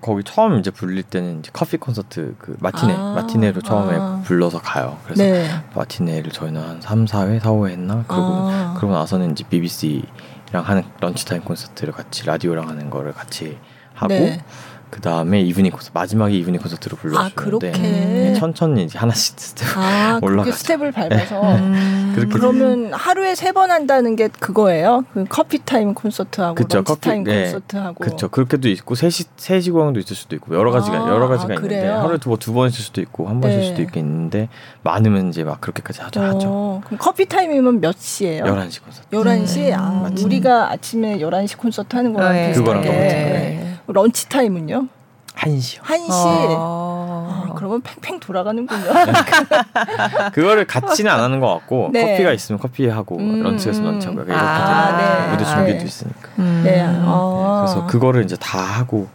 거기 0.00 0.22
처음 0.24 0.58
이제 0.58 0.70
불릴 0.70 1.02
때는 1.02 1.40
이제 1.40 1.50
커피 1.52 1.76
콘서트 1.76 2.34
그 2.38 2.56
마티네 2.60 2.92
아, 2.92 3.12
마티네로 3.14 3.60
처음에 3.62 3.96
아. 3.98 4.22
불러서 4.24 4.60
가요. 4.60 4.98
그래서 5.04 5.22
네. 5.22 5.48
마티네를 5.74 6.30
저희는 6.32 6.60
한 6.60 6.80
3, 6.80 7.04
4회, 7.04 7.40
4, 7.40 7.50
5회 7.50 7.70
했나? 7.70 8.04
그러고 8.06 8.50
아. 8.50 8.74
그러고 8.76 8.94
나서는 8.94 9.32
이제 9.32 9.44
BBC랑 9.48 10.62
하는 10.62 10.84
런치타임 11.00 11.42
콘서트를 11.42 11.92
같이 11.92 12.26
라디오랑 12.26 12.68
하는 12.68 12.90
거를 12.90 13.12
같이 13.12 13.58
하고 13.94 14.14
네. 14.14 14.44
그 14.88 15.00
다음에 15.00 15.40
evening 15.40 15.72
콘서트 15.72 15.90
마지막에 15.94 16.32
evening 16.34 16.60
콘서트로 16.60 16.96
불러주는데 16.96 17.68
아, 17.68 17.76
네, 17.76 18.34
천천히 18.34 18.84
이제 18.84 18.98
하나씩 18.98 19.34
스텝 19.40 19.76
아, 19.76 20.20
올라가 20.22 20.50
스텝을 20.52 20.92
밟아서 20.92 21.40
음. 21.56 22.12
그렇게 22.14 22.32
그러면 22.32 22.92
하루에 22.92 23.34
세 23.34 23.52
번 23.56 23.70
한다는 23.70 24.16
게 24.16 24.28
그거예요? 24.28 25.04
그 25.14 25.24
coffee 25.28 25.58
time 25.64 25.94
콘서트하고 25.94 26.54
그쵸, 26.54 26.78
lunch 26.82 27.00
time 27.00 27.24
네. 27.24 27.44
콘서트하고 27.44 27.94
그렇죠 27.94 28.28
그렇게도 28.28 28.68
있고 28.68 28.94
세시 28.94 29.24
세시 29.36 29.70
공연도 29.70 29.98
있을 30.00 30.14
수도 30.14 30.36
있고 30.36 30.54
여러 30.54 30.70
가지가 30.70 30.96
아, 31.06 31.08
여러 31.08 31.26
가지가 31.28 31.54
아, 31.54 31.56
있는데 31.56 31.88
하루에 31.88 32.18
두번 32.18 32.68
있을 32.68 32.80
수도 32.82 33.00
있고 33.00 33.28
한 33.28 33.40
번일 33.40 33.60
네. 33.60 33.66
수도 33.66 33.82
있겠는데 33.82 34.48
많으면 34.82 35.28
이제 35.30 35.42
막 35.42 35.60
그렇게까지 35.60 36.02
하죠. 36.02 36.20
어, 36.20 36.24
하죠. 36.24 36.80
그럼 36.84 36.98
coffee 36.98 37.26
time이면 37.26 37.80
몇 37.80 37.96
시예요? 37.98 38.44
11시 38.44 38.84
콘서트. 38.84 39.08
11시? 39.10 39.68
음. 39.70 39.74
아, 39.78 40.10
우리가 40.22 40.70
아침에 40.72 41.18
11시 41.18 41.56
콘서트 41.58 41.96
하는 41.96 42.12
거랑 42.12 42.32
네. 42.32 42.48
비슷하게. 42.48 42.88
네. 42.88 43.65
lunch 43.86 44.28
time은요? 44.28 44.88
한시요. 45.34 45.82
한시. 45.84 46.08
아, 46.10 47.52
그러면 47.56 47.82
팽팽 47.82 48.18
돌아가는군요. 48.20 48.80
그거를 50.32 50.66
같이는 50.66 51.10
안 51.10 51.20
하는 51.20 51.40
것 51.40 51.48
같고 51.48 51.90
네. 51.92 52.12
커피가 52.12 52.32
있으면 52.32 52.58
커피 52.58 52.88
하고 52.88 53.18
음, 53.18 53.42
런치가 53.42 53.72
있으면 53.72 53.92
런치 53.92 54.06
하고 54.06 54.20
이렇게 54.20 54.32
아, 54.34 54.96
되는 54.96 55.26
네. 55.26 55.30
무대 55.32 55.44
준비도 55.44 55.78
네. 55.78 55.84
있으니까. 55.84 56.28
음. 56.38 56.62
네. 56.64 56.82
아. 56.86 57.64
그래서 57.66 57.86
그거를 57.86 58.24
이제 58.24 58.34
다 58.36 58.58
하고 58.58 59.08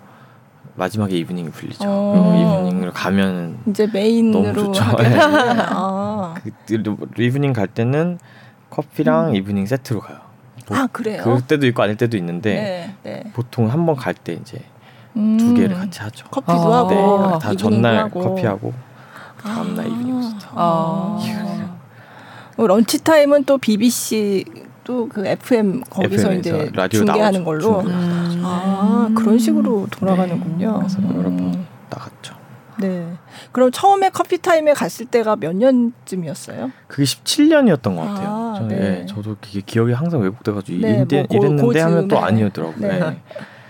마지막에 0.75 1.15
evening이 1.17 1.49
불리죠. 1.49 1.83
어. 1.87 2.11
그리고 2.13 2.67
evening을 2.67 2.91
가면 2.91 3.57
이제 3.67 3.87
메인으로 3.91 4.43
너무 4.43 4.53
좋죠. 4.53 4.95
네. 4.97 5.17
아. 5.19 6.35
그 6.43 6.51
evening 7.17 7.53
갈 7.53 7.67
때는 7.67 8.19
커피랑 8.69 9.29
음. 9.29 9.35
evening 9.35 9.65
세트로 9.65 10.01
가요. 10.01 10.30
아 10.73 10.87
그래요? 10.91 11.21
그럴 11.23 11.41
때도 11.41 11.65
있고 11.67 11.81
아닐 11.83 11.95
때도 11.97 12.17
있는데 12.17 12.95
네, 13.03 13.23
네. 13.23 13.31
보통 13.33 13.69
한 13.71 13.85
번 13.85 13.95
갈 13.95 14.13
때 14.13 14.33
이제 14.33 14.59
음. 15.15 15.37
두 15.37 15.53
개를 15.53 15.75
같이 15.75 15.99
하죠. 16.01 16.25
커피도 16.29 16.73
아. 16.73 16.77
하고 16.79 17.31
네, 17.31 17.39
다 17.39 17.55
전날 17.55 17.97
하고. 17.97 18.19
커피하고 18.21 18.73
다음날 19.41 19.85
아. 19.85 19.87
evening 19.87 20.11
콘서트. 20.13 20.45
아. 20.53 21.17
어, 22.57 22.67
런치 22.67 23.03
타임은 23.03 23.45
또 23.45 23.57
BBC 23.57 24.45
또 24.83 25.04
그 25.04 25.25
FM 25.25 25.81
거기서 25.89 26.33
이제 26.33 26.71
중계하는 26.91 27.43
걸로. 27.43 27.79
음. 27.81 28.41
아 28.43 29.09
그런 29.15 29.37
식으로 29.37 29.87
돌아가는군요. 29.91 30.71
네, 30.71 30.77
그래서 30.79 31.01
여러 31.15 31.23
번 31.29 31.65
나갔죠. 31.89 32.35
네. 32.79 33.07
그럼 33.51 33.71
처음에 33.71 34.09
커피 34.09 34.37
타임에 34.37 34.73
갔을 34.73 35.05
때가 35.05 35.35
몇 35.35 35.55
년쯤이었어요? 35.55 36.71
그게 36.87 37.03
17년이었던 37.03 37.95
것 37.95 38.01
같아요. 38.01 38.27
아, 38.29 38.53
저는, 38.57 38.67
네. 38.69 38.79
네. 38.79 39.05
저도 39.05 39.35
그게 39.41 39.61
기억이 39.65 39.93
항상 39.93 40.21
왜곡돼가지고 40.21 40.79
네, 40.81 41.05
이랬, 41.09 41.27
뭐 41.29 41.37
이랬는데 41.37 41.79
하면 41.81 42.07
또 42.07 42.19
아니었더라고요. 42.19 42.87
네. 42.87 42.99
네. 42.99 43.21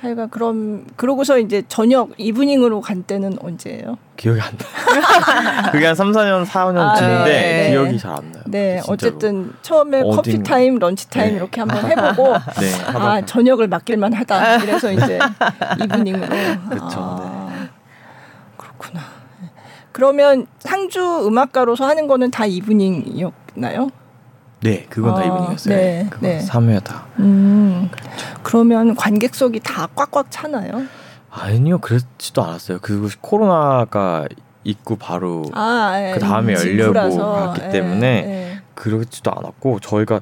하여간 0.02 0.32
그럼 0.32 0.88
그러고서 0.96 1.38
이제 1.38 1.62
저녁 1.67 2.10
evening으로 2.17 2.82
간 2.82 3.04
때는 3.04 3.38
언제예요? 3.39 4.00
기억이 4.17 4.41
안 4.41 4.50
나. 4.58 5.70
그게 5.72 5.86
한 5.86 5.94
3, 5.94 6.12
4년, 6.12 6.44
4, 6.44 6.65
5년쯤인데 6.65 6.78
아, 7.02 7.24
네. 7.26 7.70
기억이 7.70 8.00
잘 8.00 8.13
안 8.13 8.32
나요. 8.32 8.44
네, 8.48 8.82
어쨌든 8.88 9.54
처음에 9.62 10.02
어딘... 10.02 10.15
커피 10.15 10.44
타임, 10.44 10.80
런치 10.80 11.08
타임 11.10 11.30
네. 11.30 11.36
이렇게 11.36 11.62
한번 11.62 11.86
해보고 11.86 12.34
네, 12.60 12.84
아 12.96 13.24
저녁을 13.24 13.67
맡길만 13.67 14.13
하다. 14.13 14.58
그래서 14.60 14.91
이제 14.91 15.20
evening으로. 15.84 16.28
그렇죠. 16.70 17.00
아, 17.00 17.50
네. 17.60 17.70
그렇구나. 18.58 19.02
그러면 19.91 20.47
상주 20.60 21.27
음악가로서 21.27 21.86
하는 21.86 22.08
거는 22.08 22.32
다 22.32 22.45
evening이었나요? 22.46 23.89
네, 24.62 24.86
그건 24.89 25.12
아, 25.12 25.15
다 25.15 25.23
evening이었어요. 25.26 25.76
네, 25.75 26.08
그건 26.10 26.30
네. 26.30 26.39
3회 26.45 26.84
다. 26.84 27.06
음, 27.19 27.89
그렇죠. 27.91 28.27
그러면 28.43 28.95
관객석이 28.95 29.60
다 29.62 29.88
꽉꽉 29.95 30.27
차나요? 30.30 30.86
아니요, 31.30 31.80
그렇지도 31.80 32.43
않았어요. 32.43 32.80
그 32.82 33.10
코로나가 33.21 34.27
있고 34.63 34.95
바로 34.95 35.43
아, 35.54 35.93
예, 35.97 36.13
그 36.13 36.19
다음에 36.19 36.54
열려고 36.54 37.17
갔기 37.17 37.62
예, 37.63 37.69
때문에 37.69 38.08
예. 38.08 38.62
그렇지도 38.75 39.32
않았고 39.32 39.80
저희가 39.80 40.21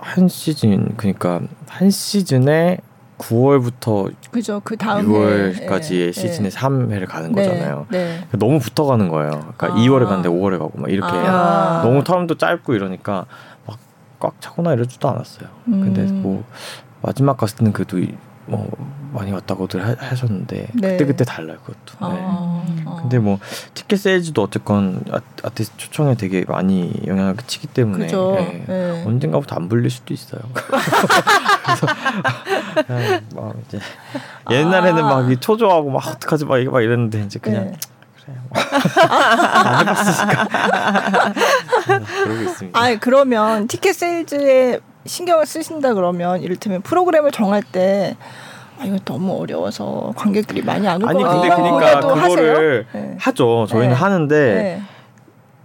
한 0.00 0.28
시즌 0.28 0.94
그러니까 0.96 1.40
한 1.68 1.90
시즌에 1.90 2.78
9월부터 3.18 4.12
그죠. 4.30 4.60
그 4.64 4.76
다음 4.76 5.08
6월까지의 5.08 6.06
예, 6.08 6.12
시즌에 6.12 6.46
예. 6.46 6.50
3회를 6.50 7.06
가는 7.06 7.32
네, 7.32 7.46
거잖아요. 7.46 7.86
네. 7.90 8.26
너무 8.32 8.58
붙어가는 8.58 9.08
거예요. 9.08 9.30
그러니까 9.56 9.66
아. 9.68 9.70
2월에 9.70 10.04
갔는데 10.04 10.28
5월에 10.28 10.58
가고 10.58 10.72
막 10.80 10.90
이렇게 10.90 11.12
아. 11.12 11.82
너무 11.84 12.02
텀도 12.02 12.38
짧고 12.38 12.74
이러니까 12.74 13.26
막 13.66 13.78
꽉 14.24 14.40
차거나 14.40 14.72
이러지도 14.72 15.06
않았어요. 15.08 15.48
음. 15.68 15.80
근데 15.80 16.02
뭐 16.10 16.44
마지막 17.02 17.36
갔을 17.36 17.58
때는 17.58 17.72
그래도 17.74 17.98
뭐 18.46 18.70
많이 19.12 19.30
왔다고들 19.32 19.86
하, 19.86 19.94
하셨는데 19.98 20.68
네. 20.74 20.90
그때 20.92 21.04
그때 21.04 21.24
달라요 21.24 21.58
그것도. 21.64 21.96
아, 22.00 22.64
네. 22.66 22.83
아. 23.04 23.08
근데 23.08 23.18
뭐 23.18 23.38
티켓 23.74 23.96
세일즈도 23.98 24.42
어쨌건 24.42 25.04
아, 25.10 25.20
티스트 25.50 25.76
초청에 25.76 26.14
되게 26.16 26.44
많이 26.48 26.92
영향을 27.06 27.36
끼치기 27.36 27.66
때문에 27.68 28.06
네. 28.06 28.64
네. 28.66 29.04
언젠가부터 29.06 29.56
안 29.56 29.68
불릴 29.68 29.90
수도 29.90 30.14
있어요. 30.14 30.40
그래서 31.64 31.86
막 33.34 33.54
이제 33.66 33.78
옛날에는 34.50 35.04
아. 35.04 35.20
막 35.22 35.40
초조하고 35.40 35.90
막 35.90 36.06
어떡하지 36.06 36.44
막 36.46 36.54
막 36.70 36.80
이랬는데 36.80 37.20
이제 37.22 37.38
그냥 37.38 37.66
네. 37.66 37.76
그래 38.24 38.34
다 38.54 39.78
해봤으니까. 39.80 40.48
그러고 42.24 42.42
있습니다. 42.42 42.78
아 42.80 42.96
그러면 43.00 43.66
티켓 43.68 43.92
세일즈에 43.94 44.80
신경을 45.06 45.44
쓰신다 45.46 45.92
그러면 45.94 46.40
이를테면 46.40 46.80
프로그램을 46.82 47.30
정할 47.32 47.62
때 47.62 48.16
아, 48.78 48.84
이거 48.84 48.96
너무 49.04 49.40
어려워서 49.40 50.12
관객들이 50.16 50.62
많이 50.62 50.86
안 50.86 51.00
같아요. 51.00 51.26
아니 51.26 51.40
근데 51.40 51.54
그러니까 51.54 52.00
그거를 52.00 52.86
네. 52.92 53.16
하죠. 53.18 53.66
저희는 53.68 53.90
네. 53.90 53.94
하는데 53.94 54.54
네. 54.54 54.82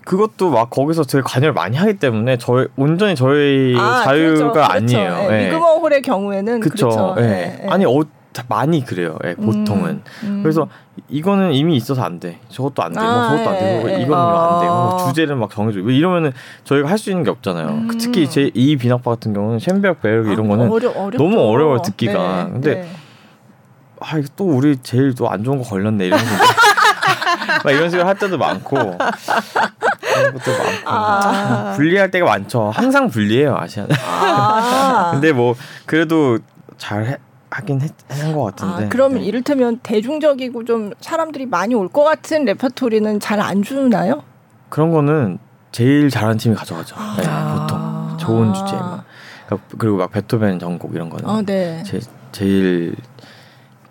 그것도 0.06 0.50
막 0.50 0.70
거기서 0.70 1.04
되게 1.04 1.22
관여를 1.22 1.54
많이 1.54 1.78
하기 1.78 1.98
때문에 1.98 2.38
저희 2.38 2.68
온전히 2.78 3.16
저희 3.16 3.76
아, 3.78 4.04
자유가 4.04 4.52
그렇죠. 4.52 4.72
아니에요. 4.72 5.12
그렇죠. 5.12 5.32
네. 5.32 5.46
미그머홀의 5.46 6.02
경우에는 6.02 6.60
그쵸. 6.62 6.90
그렇죠. 6.90 7.16
네. 7.18 7.66
아니 7.70 7.86
어, 7.86 8.04
많이 8.48 8.86
그래요. 8.86 9.18
예, 9.26 9.36
보통은. 9.36 9.90
음, 9.90 10.04
음. 10.24 10.40
그래서 10.44 10.68
이거는 11.10 11.54
이미 11.54 11.76
있어서 11.76 12.04
안 12.04 12.20
돼. 12.20 12.40
저것도 12.50 12.82
안 12.84 12.94
돼. 12.94 13.00
뭐 13.00 13.10
아, 13.10 13.30
저것도 13.32 13.50
안 13.50 13.58
되고 13.60 13.90
예, 13.90 13.94
예. 13.96 14.02
이거는 14.02 14.24
아. 14.24 14.54
안 14.56 14.62
돼. 14.62 14.68
뭐 14.68 15.08
주제를 15.08 15.36
막 15.36 15.50
정해줘. 15.52 15.80
왜 15.82 15.96
이러면은 15.96 16.32
저희가 16.64 16.90
할 16.90 16.98
수 16.98 17.10
있는 17.10 17.24
게 17.24 17.32
없잖아요. 17.32 17.68
음. 17.68 17.88
특히 18.00 18.30
제 18.30 18.50
이 18.54 18.76
비낙파 18.78 19.10
같은 19.12 19.34
경우는 19.34 19.60
쉔베르 19.60 19.96
베르 19.96 20.32
이런 20.32 20.46
아, 20.46 20.50
거는 20.50 20.72
어려, 20.72 20.92
너무 21.18 21.40
어려워요 21.42 21.82
듣기가. 21.82 22.44
네, 22.46 22.52
근데 22.52 22.76
네. 22.76 22.90
아, 24.02 24.18
이거 24.18 24.28
또 24.38 24.46
우리 24.46 24.78
제일 24.82 25.14
또 25.16 25.28
안 25.30 25.44
좋은 25.44 25.58
거 25.58 25.64
걸렸네 25.64 26.06
이런 26.06 26.20
거. 26.20 26.26
막 27.66 27.72
이런 27.72 27.90
식으로 27.90 28.08
할 28.08 28.16
때도 28.18 28.38
많고 28.38 28.76
그런 28.76 28.98
것도 28.98 30.52
많고 30.52 30.90
아. 30.90 31.74
불리할 31.76 32.12
때가 32.12 32.26
많죠. 32.26 32.70
항상 32.74 33.10
불리해요 33.10 33.58
아시아. 33.58 33.86
아. 34.08 35.10
근데 35.16 35.32
뭐 35.34 35.56
그래도 35.86 36.38
잘 36.78 37.06
해, 37.06 37.18
하긴 37.60 37.82
했는 38.12 38.34
것 38.36 38.44
같은데. 38.44 38.86
아, 38.86 38.90
그러면 38.90 39.20
네. 39.20 39.26
이를테면 39.26 39.80
대중적이고 39.84 40.66
좀 40.66 40.92
사람들이 41.02 41.46
많이 41.46 41.76
올 41.76 41.90
것 41.90 42.04
같은 42.04 42.46
레퍼토리는 42.46 43.20
잘 43.20 43.40
안 43.40 43.62
주나요? 43.64 44.24
그런 44.70 44.92
거는 44.92 45.40
제일 45.72 46.10
잘하는 46.10 46.38
팀이 46.38 46.56
가져가죠. 46.56 46.96
네, 47.18 47.24
아. 47.28 47.68
보통 47.68 48.18
좋은 48.18 48.54
주제. 48.54 48.74
막. 48.76 49.04
그러니까 49.48 49.68
그리고 49.78 49.98
막 49.98 50.12
베토벤 50.12 50.60
전곡 50.60 50.94
이런 50.94 51.10
거는 51.10 51.28
아, 51.28 51.42
네. 51.46 51.82
제, 51.84 52.00
제일 52.32 52.96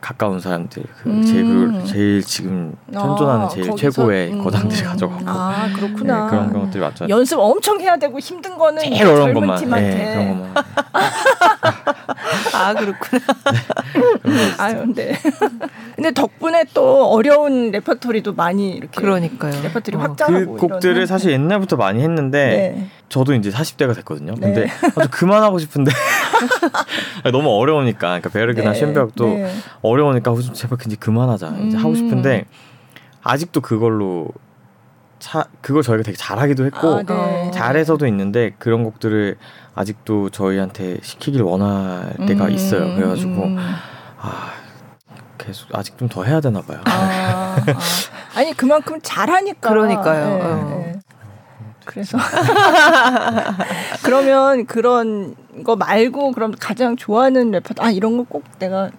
가까운 0.08 0.40
사람들 0.40 0.84
그 1.02 1.10
음. 1.10 1.22
제일 1.22 1.84
제일 1.84 2.22
지금 2.22 2.74
현존하는 2.90 3.44
아, 3.44 3.48
제일 3.48 3.66
거기서? 3.68 3.90
최고의 3.90 4.32
음. 4.32 4.42
거장들이 4.42 4.82
가져가고 4.82 5.22
아 5.26 5.68
그렇구나 5.76 6.24
네, 6.24 6.30
그런 6.30 6.52
것들이 6.64 6.80
맞죠 6.80 7.06
연습 7.10 7.38
엄청 7.38 7.78
해야 7.78 7.94
되고 7.98 8.18
힘든 8.18 8.56
거는 8.56 8.80
제일 8.80 9.02
어려운 9.04 9.34
것만 9.34 9.58
팀한테. 9.58 9.90
네, 9.90 10.14
그런 10.14 10.28
것만 10.28 10.64
아 12.54 12.74
그렇구나 12.74 13.22
네, 14.24 14.52
아유 14.56 14.94
네 14.94 15.12
근데 15.94 16.10
덕분에 16.12 16.64
또 16.72 17.10
어려운 17.10 17.70
레퍼토리도 17.70 18.32
많이 18.32 18.70
이렇게 18.70 18.98
그러니까요 18.98 19.62
레퍼토리 19.62 19.98
어. 19.98 20.00
확장하고 20.00 20.54
그 20.54 20.68
곡들을. 20.68 21.06
사실 21.06 21.32
옛날부터 21.32 21.76
많이 21.76 22.02
했는데 22.02 22.46
네. 22.74 22.88
저도 23.08 23.34
이제 23.34 23.50
40대가 23.50 23.94
됐거든요 23.96 24.34
근데 24.34 24.66
네. 24.66 24.70
아주 24.96 25.08
그만하고 25.10 25.58
싶은데 25.58 25.90
너무 27.32 27.50
어려우니까 27.50 27.98
그러니까 27.98 28.28
베르그나 28.30 28.72
네. 28.72 28.78
쇤베르크도 28.78 29.26
네. 29.26 29.54
어려우니까 29.82 30.34
제발 30.52 30.78
이제 30.86 30.96
그만하자 30.96 31.56
이제 31.66 31.76
하고 31.76 31.90
음. 31.90 31.94
싶은데 31.94 32.44
아직도 33.22 33.60
그걸로 33.60 34.28
차 35.18 35.44
그걸 35.60 35.82
저희가 35.82 36.02
되게 36.04 36.16
잘하기도 36.16 36.64
했고 36.66 36.94
아, 36.94 37.02
네. 37.02 37.50
잘해서도 37.52 38.06
있는데 38.06 38.54
그런 38.58 38.84
곡들을 38.84 39.36
아직도 39.74 40.30
저희한테 40.30 40.98
시키길 41.02 41.42
원할 41.42 42.14
때가 42.26 42.46
음, 42.46 42.50
있어요. 42.50 42.94
그래가지고 42.94 43.44
음. 43.44 43.56
아 44.20 44.52
계속 45.38 45.68
아직 45.74 45.98
좀 45.98 46.08
더 46.08 46.24
해야 46.24 46.40
되나 46.40 46.60
봐요. 46.62 46.80
아, 46.84 47.56
아. 48.34 48.42
니 48.42 48.52
그만큼 48.54 49.00
잘하니까. 49.02 49.68
그러니까요. 49.68 50.92
그래서 51.88 52.18
그러면 54.04 54.66
그런 54.66 55.34
거 55.64 55.74
말고 55.76 56.32
그럼 56.32 56.52
가장 56.58 56.96
좋아하는 56.96 57.50
래퍼 57.50 57.74
아 57.78 57.90
이런 57.90 58.16
거 58.18 58.24
꼭 58.28 58.44
내가 58.58 58.90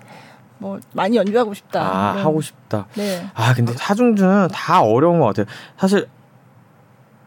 뭐 0.58 0.80
많이 0.94 1.16
연주하고 1.16 1.54
싶다. 1.54 1.82
아. 1.82 2.16
하고 2.18 2.42
싶다. 2.42 2.88
네. 2.96 3.26
아 3.36 3.54
근데 3.54 3.72
사중주는 3.74 4.50
다 4.52 4.82
어려운 4.82 5.20
것 5.20 5.28
같아요. 5.28 5.46
사실 5.78 6.08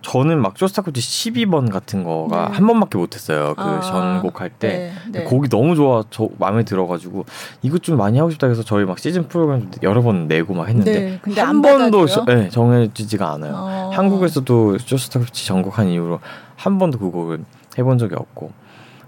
저는 0.02 0.40
막 0.40 0.58
쇼스타코치 0.58 1.00
12번 1.32 1.70
같은 1.70 2.04
거가 2.04 2.48
네. 2.48 2.54
한 2.56 2.66
번밖에 2.66 2.98
못했어요. 2.98 3.54
그 3.54 3.62
아, 3.62 3.80
전곡 3.80 4.40
할 4.40 4.50
때 4.50 4.92
네, 5.06 5.20
네. 5.20 5.24
곡이 5.24 5.48
너무 5.48 5.74
좋아, 5.76 6.02
저 6.10 6.28
마음에 6.38 6.64
들어가지고 6.64 7.24
이거 7.62 7.78
좀 7.78 7.96
많이 7.96 8.18
하고 8.18 8.30
싶다 8.30 8.48
해서 8.48 8.62
저희 8.62 8.84
막 8.84 8.98
시즌 8.98 9.28
프로그램 9.28 9.70
여러 9.82 10.02
번 10.02 10.26
내고 10.28 10.54
막 10.54 10.68
했는데 10.68 11.20
네, 11.24 11.40
한 11.40 11.62
번도 11.62 12.06
네, 12.26 12.48
정해지지가 12.50 13.30
않아요. 13.32 13.54
어. 13.56 13.90
한국에서도 13.94 14.78
쇼스타코치 14.78 15.46
전곡한 15.46 15.88
이후로 15.88 16.20
한 16.56 16.78
번도 16.78 16.98
그 16.98 17.10
곡을 17.10 17.44
해본 17.78 17.98
적이 17.98 18.16
없고 18.16 18.52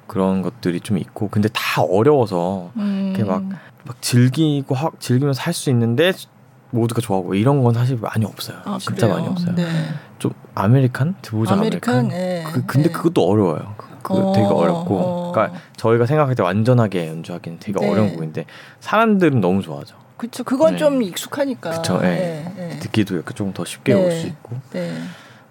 그런 0.07 0.43
것들이 0.43 0.81
좀 0.81 0.99
있고 0.99 1.29
근데 1.29 1.49
다 1.53 1.83
어려워서 1.83 2.71
음. 2.77 3.13
이렇게 3.15 3.29
막, 3.29 3.43
막 3.85 4.01
즐기고 4.01 4.75
하, 4.75 4.91
즐기면서 4.99 5.43
할 5.43 5.53
수 5.55 5.71
있는데 5.71 6.13
모두가 6.75 7.01
좋아하고 7.01 7.35
이런 7.35 7.63
건 7.63 7.73
사실 7.75 7.97
많이 7.97 8.25
없어요. 8.25 8.59
아, 8.65 8.79
진짜 8.81 9.07
그래요? 9.07 9.15
많이 9.15 9.29
없어요. 9.29 9.55
네. 9.55 9.65
좀 10.19 10.33
American 10.55 11.15
드보르작 11.23 11.55
American. 11.55 11.95
American? 11.95 12.19
네. 12.19 12.45
그, 12.53 12.67
근데 12.67 12.89
네. 12.89 12.93
그것도 12.93 13.25
어려워요. 13.27 13.75
그, 13.77 13.89
그 14.03 14.15
어, 14.15 14.33
되게 14.33 14.47
어렵고, 14.47 14.99
어. 14.99 15.33
그러니까 15.33 15.59
저희가 15.77 16.07
생각할 16.07 16.35
때 16.35 16.43
완전하게 16.43 17.09
연주하기는 17.09 17.59
되게 17.61 17.79
네. 17.81 17.91
어려운 17.91 18.15
곡인데 18.15 18.45
사람들은 18.81 19.41
너무 19.41 19.63
좋아하죠. 19.63 19.97
그렇죠. 20.17 20.45
그건 20.45 20.73
네. 20.73 20.79
좀 20.79 21.03
익숙하니까. 21.03 21.71
그렇죠. 21.71 21.99
네. 22.01 22.79
듣기도 22.81 23.23
조금 23.35 23.53
더 23.53 23.65
쉽게 23.65 23.93
올 23.95 24.11
수 24.11 24.27
있고. 24.27 24.57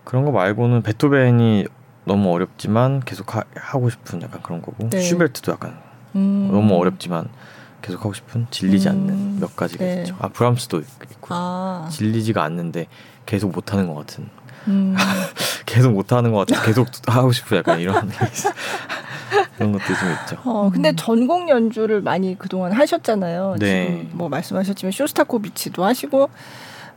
그런 0.03 0.25
거 0.25 0.31
말고는 0.31 0.83
베토벤이 0.83 1.65
너무 2.05 2.33
어렵지만 2.33 2.99
계속 3.05 3.33
하, 3.35 3.43
고 3.79 3.89
싶은 3.89 4.21
약간 4.21 4.41
그런 4.41 4.61
거고 4.61 4.89
슈베르트도 4.91 5.53
약간 5.53 5.77
음. 6.15 6.49
너무 6.51 6.75
어렵지만 6.75 7.29
계속 7.83 7.99
하고 7.99 8.13
싶은 8.13 8.47
질리지 8.49 8.87
음. 8.87 8.91
않는 8.93 9.39
몇 9.41 9.55
가지가 9.55 9.83
네. 9.83 10.01
있죠. 10.01 10.15
아 10.19 10.29
브람스도 10.29 10.79
있고 10.79 11.27
아. 11.29 11.87
질리지가 11.91 12.41
않는데 12.43 12.87
계속 13.27 13.51
못 13.51 13.71
하는 13.73 13.87
것 13.87 13.95
같은. 13.95 14.29
음. 14.69 14.95
계속 15.67 15.91
못 15.91 16.11
하는 16.13 16.31
것 16.31 16.47
같은. 16.47 16.63
계속 16.65 16.87
하고 17.07 17.31
싶은 17.31 17.57
약간 17.57 17.79
이런 17.79 18.09
그런 19.57 19.71
것들이 19.73 19.97
좀 19.99 20.09
있죠. 20.21 20.37
어 20.49 20.69
근데 20.73 20.89
음. 20.89 20.95
전공 20.95 21.49
연주를 21.49 22.01
많이 22.01 22.37
그동안 22.39 22.71
하셨잖아요. 22.71 23.57
네. 23.59 23.85
지금 23.87 24.09
뭐 24.13 24.29
말씀하셨지만 24.29 24.91
쇼스타코비치도 24.91 25.83
하시고 25.83 26.29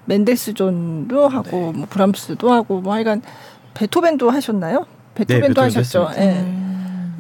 맨델스존도 0.04 1.28
하고 1.28 1.50
네. 1.72 1.78
뭐 1.78 1.86
브람스도 1.90 2.52
하고 2.52 2.80
뭐 2.80 2.94
하여간 2.94 3.22
베토벤도 3.74 4.30
하셨나요? 4.30 4.86
베토벤도 5.16 5.61
네, 5.61 5.61
하셨죠. 5.66 6.11
예. 6.16 6.20
네. 6.20 6.52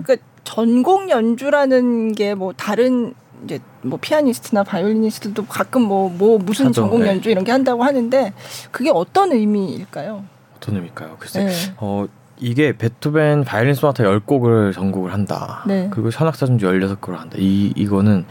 그러니까 0.02 0.24
전곡 0.44 1.10
연주라는 1.10 2.12
게 2.12 2.34
뭐 2.34 2.52
다른 2.52 3.14
이제 3.44 3.60
뭐 3.82 3.98
피아니스트나 4.00 4.64
바이올리니스트도 4.64 5.46
가끔 5.46 5.82
뭐뭐 5.82 6.10
뭐 6.10 6.38
무슨 6.38 6.66
하죠, 6.66 6.82
전곡 6.82 7.02
네. 7.02 7.08
연주 7.08 7.30
이런 7.30 7.44
게 7.44 7.52
한다고 7.52 7.84
하는데 7.84 8.32
그게 8.70 8.90
어떤 8.90 9.32
의미일까요? 9.32 10.24
어떤 10.56 10.76
의미일까요? 10.76 11.16
글쎄, 11.18 11.44
네. 11.44 11.52
어 11.78 12.06
이게 12.38 12.76
베토벤 12.76 13.44
바이올린 13.44 13.74
소나타 13.74 14.04
10곡을 14.04 14.72
전곡을 14.72 15.12
한다. 15.12 15.62
네. 15.66 15.88
그리고 15.90 16.10
현악사중주 16.10 16.66
16곡을 16.66 17.16
한다. 17.16 17.36
이 17.38 17.72
이거는 17.76 18.26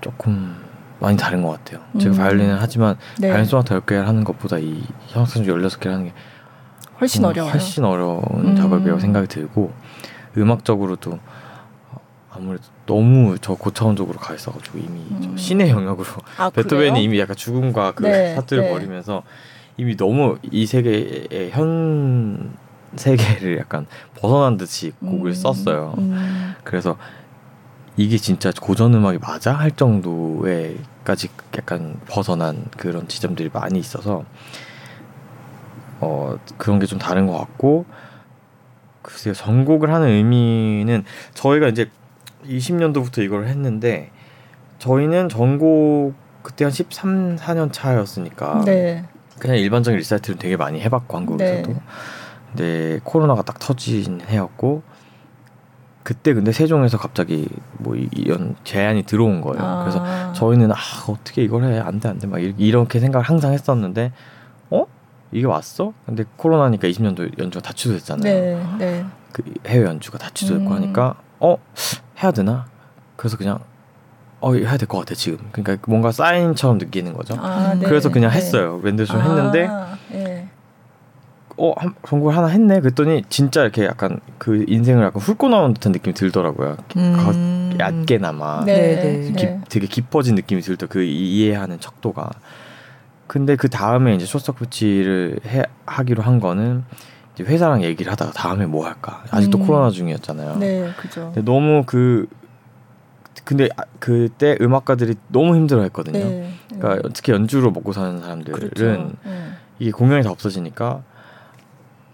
조금 0.00 0.56
많이 0.98 1.16
다른 1.16 1.42
것 1.42 1.50
같아요. 1.50 1.84
음. 1.94 1.98
제가 1.98 2.16
바이올린을 2.16 2.60
하지만 2.60 2.96
네. 3.18 3.28
바이올린 3.28 3.46
소나타 3.46 3.78
10개를 3.80 4.04
하는 4.04 4.24
것보다 4.24 4.58
이 4.58 4.82
현악사중주 5.08 5.54
16개를 5.54 5.90
하는 5.90 6.04
게 6.06 6.12
훨씬 7.00 7.24
음, 7.24 7.28
어려워요. 7.28 7.52
훨씬 7.52 7.84
어려운 7.84 8.22
음. 8.34 8.56
작업이라고 8.56 9.00
생각이 9.00 9.28
들고 9.28 9.72
음악적으로도 10.36 11.18
아무래도 12.30 12.64
너무 12.86 13.36
저 13.40 13.54
고차원적으로 13.54 14.18
가 14.18 14.34
있어가지고 14.34 14.78
이미 14.78 15.00
음. 15.10 15.36
신의 15.36 15.70
영역으로 15.70 16.06
아, 16.38 16.50
베토벤이 16.54 16.90
그래요? 16.90 17.02
이미 17.04 17.18
약간 17.18 17.36
죽음과 17.36 17.92
그 17.92 18.04
네, 18.04 18.34
사투를 18.34 18.64
네. 18.64 18.70
벌이면서 18.70 19.22
이미 19.76 19.96
너무 19.96 20.38
이 20.50 20.64
세계의 20.66 21.50
현 21.50 22.54
세계를 22.94 23.58
약간 23.58 23.86
벗어난 24.16 24.56
듯이 24.56 24.92
곡을 25.00 25.32
음. 25.32 25.34
썼어요. 25.34 25.94
음. 25.98 26.54
그래서 26.64 26.96
이게 27.98 28.16
진짜 28.18 28.52
고전 28.60 28.94
음악이 28.94 29.18
맞아 29.18 29.52
할 29.52 29.70
정도에까지 29.72 31.28
약간 31.58 31.98
벗어난 32.08 32.64
그런 32.76 33.08
지점들이 33.08 33.50
많이 33.52 33.78
있어서 33.78 34.24
어 36.00 36.36
그런 36.58 36.78
게 36.78 36.86
좀 36.86 36.98
다른 36.98 37.26
것 37.26 37.36
같고 37.38 37.86
글쎄요 39.02 39.34
전곡을 39.34 39.92
하는 39.92 40.08
의미는 40.08 41.04
저희가 41.34 41.68
이제 41.68 41.90
20년도부터 42.48 43.18
이걸 43.22 43.46
했는데 43.46 44.10
저희는 44.78 45.28
전곡 45.28 46.14
그때 46.42 46.64
한 46.64 46.70
13, 46.72 47.36
4년 47.36 47.72
차였으니까 47.72 48.62
네. 48.64 49.04
그냥 49.38 49.56
일반적인 49.58 49.98
리사이틀을 49.98 50.38
되게 50.38 50.56
많이 50.56 50.80
해봤고 50.80 51.16
한국에서도 51.16 51.70
네. 51.72 51.76
근데 52.48 53.00
코로나가 53.04 53.42
딱 53.42 53.58
터진 53.58 54.20
해였고 54.26 54.82
그때 56.02 56.34
근데 56.34 56.52
세종에서 56.52 56.98
갑자기 56.98 57.48
뭐 57.78 57.96
이런 57.96 58.54
제안이 58.62 59.02
들어온 59.02 59.40
거예요. 59.40 59.60
아. 59.60 59.80
그래서 59.80 60.32
저희는 60.34 60.70
아 60.70 60.76
어떻게 61.08 61.42
이걸 61.42 61.64
해 61.64 61.78
안 61.80 61.98
돼 61.98 62.08
안 62.08 62.18
돼 62.20 62.28
막 62.28 62.38
이렇게 62.40 63.00
생각을 63.00 63.26
항상 63.26 63.52
했었는데 63.52 64.12
어 64.70 64.86
이게 65.32 65.46
왔어? 65.46 65.92
근데 66.06 66.24
코로나니까 66.36 66.86
20년도 66.86 67.36
연주가 67.40 67.60
다 67.68 67.72
취소됐잖아요. 67.72 68.22
네, 68.22 68.76
네. 68.78 69.04
그 69.32 69.42
해외 69.66 69.84
연주가 69.84 70.16
다 70.16 70.30
취소됐고 70.32 70.70
음. 70.70 70.76
하니까 70.76 71.16
어 71.40 71.56
해야 72.22 72.32
되나? 72.32 72.66
그래서 73.16 73.36
그냥 73.36 73.58
어 74.40 74.54
해야 74.54 74.76
될 74.76 74.86
것 74.88 74.98
같아 74.98 75.14
지금. 75.14 75.38
그러니까 75.52 75.76
뭔가 75.88 76.12
사인처럼 76.12 76.78
느끼는 76.78 77.12
거죠. 77.14 77.34
아, 77.38 77.74
네. 77.74 77.86
그래서 77.86 78.10
그냥 78.10 78.30
네. 78.30 78.36
했어요. 78.36 78.80
랜드쇼 78.82 79.14
아, 79.14 79.20
했는데 79.22 79.68
네. 80.10 80.48
어 81.58 81.72
한, 81.76 81.94
전곡 82.06 82.34
하나 82.36 82.48
했네. 82.48 82.80
그랬더니 82.80 83.22
진짜 83.30 83.62
이렇게 83.62 83.86
약간 83.86 84.20
그 84.38 84.64
인생을 84.68 85.02
약간 85.04 85.22
훑고 85.22 85.48
나온 85.48 85.72
듯한 85.72 85.92
느낌이 85.92 86.12
들더라고요. 86.14 86.76
음. 86.96 87.76
얕게나마 87.78 88.64
네, 88.64 89.22
네. 89.24 89.32
기, 89.32 89.48
되게 89.68 89.86
깊어진 89.86 90.34
느낌이 90.34 90.60
들더 90.60 90.86
그 90.86 91.02
이해하는 91.02 91.80
척도가. 91.80 92.30
근데 93.26 93.56
그 93.56 93.68
다음에 93.68 94.14
이제 94.14 94.24
쇼스터코치를 94.26 95.40
해 95.46 95.62
하기로 95.86 96.22
한 96.22 96.40
거는 96.40 96.84
회사랑 97.44 97.82
얘기를 97.82 98.10
하다가 98.12 98.32
다음에 98.32 98.66
뭐 98.66 98.86
할까 98.86 99.24
아직도 99.30 99.58
음. 99.58 99.66
코로나 99.66 99.90
중이었잖아요. 99.90 100.56
네, 100.58 100.90
그죠. 100.96 101.32
너무 101.44 101.82
그 101.86 102.26
근데 103.44 103.68
아, 103.76 103.82
그때 104.00 104.56
음악가들이 104.60 105.14
너무 105.28 105.54
힘들어했거든요. 105.56 106.18
네, 106.18 106.50
그러니까 106.68 107.02
네. 107.02 107.12
특히 107.14 107.32
연주로 107.32 107.70
먹고 107.70 107.92
사는 107.92 108.18
사람들은 108.20 108.58
그렇죠. 108.58 109.12
네. 109.24 109.50
이게 109.78 109.90
공연이 109.90 110.22
다 110.22 110.30
없어지니까 110.30 111.02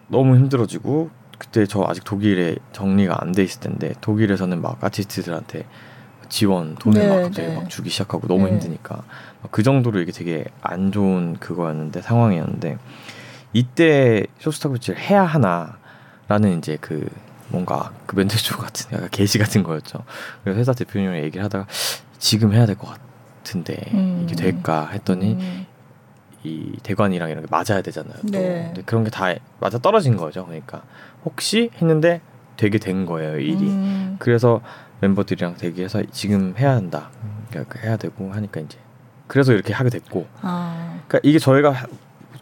너무 0.08 0.36
힘들어지고 0.36 1.10
그때 1.38 1.66
저 1.66 1.84
아직 1.88 2.04
독일에 2.04 2.56
정리가 2.72 3.18
안 3.20 3.32
돼 3.32 3.42
있을 3.44 3.60
텐데 3.60 3.94
독일에서는 4.00 4.60
막 4.60 4.82
아티스트들한테 4.84 5.64
지원 6.28 6.74
돈을 6.76 7.00
네, 7.00 7.08
막 7.08 7.22
갑자기 7.22 7.48
네. 7.48 7.54
막 7.54 7.68
주기 7.68 7.88
시작하고 7.90 8.26
너무 8.26 8.46
네. 8.46 8.52
힘드니까 8.52 9.02
그 9.50 9.62
정도로 9.62 10.00
이게 10.00 10.12
되게 10.12 10.44
안 10.60 10.92
좋은 10.92 11.36
그거였는데 11.38 12.02
상황이었는데 12.02 12.78
이때 13.52 14.24
쇼스타코치를 14.38 14.98
해야 15.00 15.22
하나라는 15.24 16.58
이제 16.58 16.78
그 16.80 17.06
뭔가 17.48 17.92
그 18.06 18.16
멘트쇼 18.16 18.56
같은 18.56 18.92
약간 18.96 19.08
게시 19.10 19.38
같은 19.38 19.62
거였죠. 19.62 20.04
그래서 20.42 20.58
회사 20.58 20.72
대표님이랑 20.72 21.22
얘기를 21.24 21.44
하다가 21.44 21.66
지금 22.18 22.52
해야 22.52 22.64
될 22.66 22.76
것 22.76 22.88
같은데 23.42 23.76
음. 23.92 24.22
이게 24.24 24.34
될까 24.34 24.88
했더니 24.88 25.34
음. 25.34 25.66
이 26.44 26.76
대관이랑 26.82 27.30
이런 27.30 27.44
게 27.44 27.48
맞아야 27.50 27.82
되잖아요. 27.82 28.14
네. 28.24 28.64
근데 28.68 28.82
그런 28.86 29.04
게 29.04 29.10
다 29.10 29.26
맞아 29.60 29.78
떨어진 29.78 30.16
거죠. 30.16 30.46
그러니까 30.46 30.82
혹시 31.24 31.70
했는데 31.80 32.20
되게 32.56 32.78
된 32.78 33.04
거예요 33.06 33.38
일이. 33.38 33.68
음. 33.68 34.16
그래서 34.18 34.60
멤버들이랑 35.00 35.56
대기해서 35.56 36.02
지금 36.10 36.54
해야 36.58 36.72
한다. 36.74 37.10
그러니까 37.50 37.80
해야 37.80 37.96
되고 37.96 38.32
하니까 38.32 38.60
이제 38.60 38.78
그래서 39.26 39.52
이렇게 39.52 39.72
하게 39.74 39.90
됐고. 39.90 40.26
아. 40.40 41.00
그러니까 41.06 41.20
이게 41.28 41.38
저희가 41.38 41.86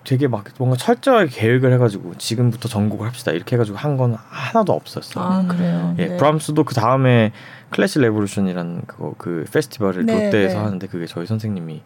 되게 0.05 0.28
막 0.28 0.44
뭔가 0.59 0.76
철저하게 0.76 1.28
계획을 1.30 1.72
해가지고 1.74 2.14
지금부터 2.16 2.68
전곡을 2.68 3.07
합시다 3.07 3.32
이렇게 3.32 3.57
해가지고 3.57 3.76
한 3.76 3.96
건 3.96 4.16
하나도 4.30 4.72
없었어요. 4.72 5.24
아 5.24 5.46
그래요. 5.46 5.94
예, 5.98 6.07
네. 6.07 6.16
브람스도 6.16 6.64
그 6.64 6.74
다음에 6.74 7.32
클래식 7.70 8.01
레보루션이라는 8.01 8.82
그거 8.86 9.14
그 9.18 9.44
페스티벌을 9.53 10.07
네, 10.07 10.12
롯데에서 10.24 10.59
네. 10.59 10.64
하는데 10.64 10.86
그게 10.86 11.07
저희 11.07 11.26
선생님이 11.26 11.82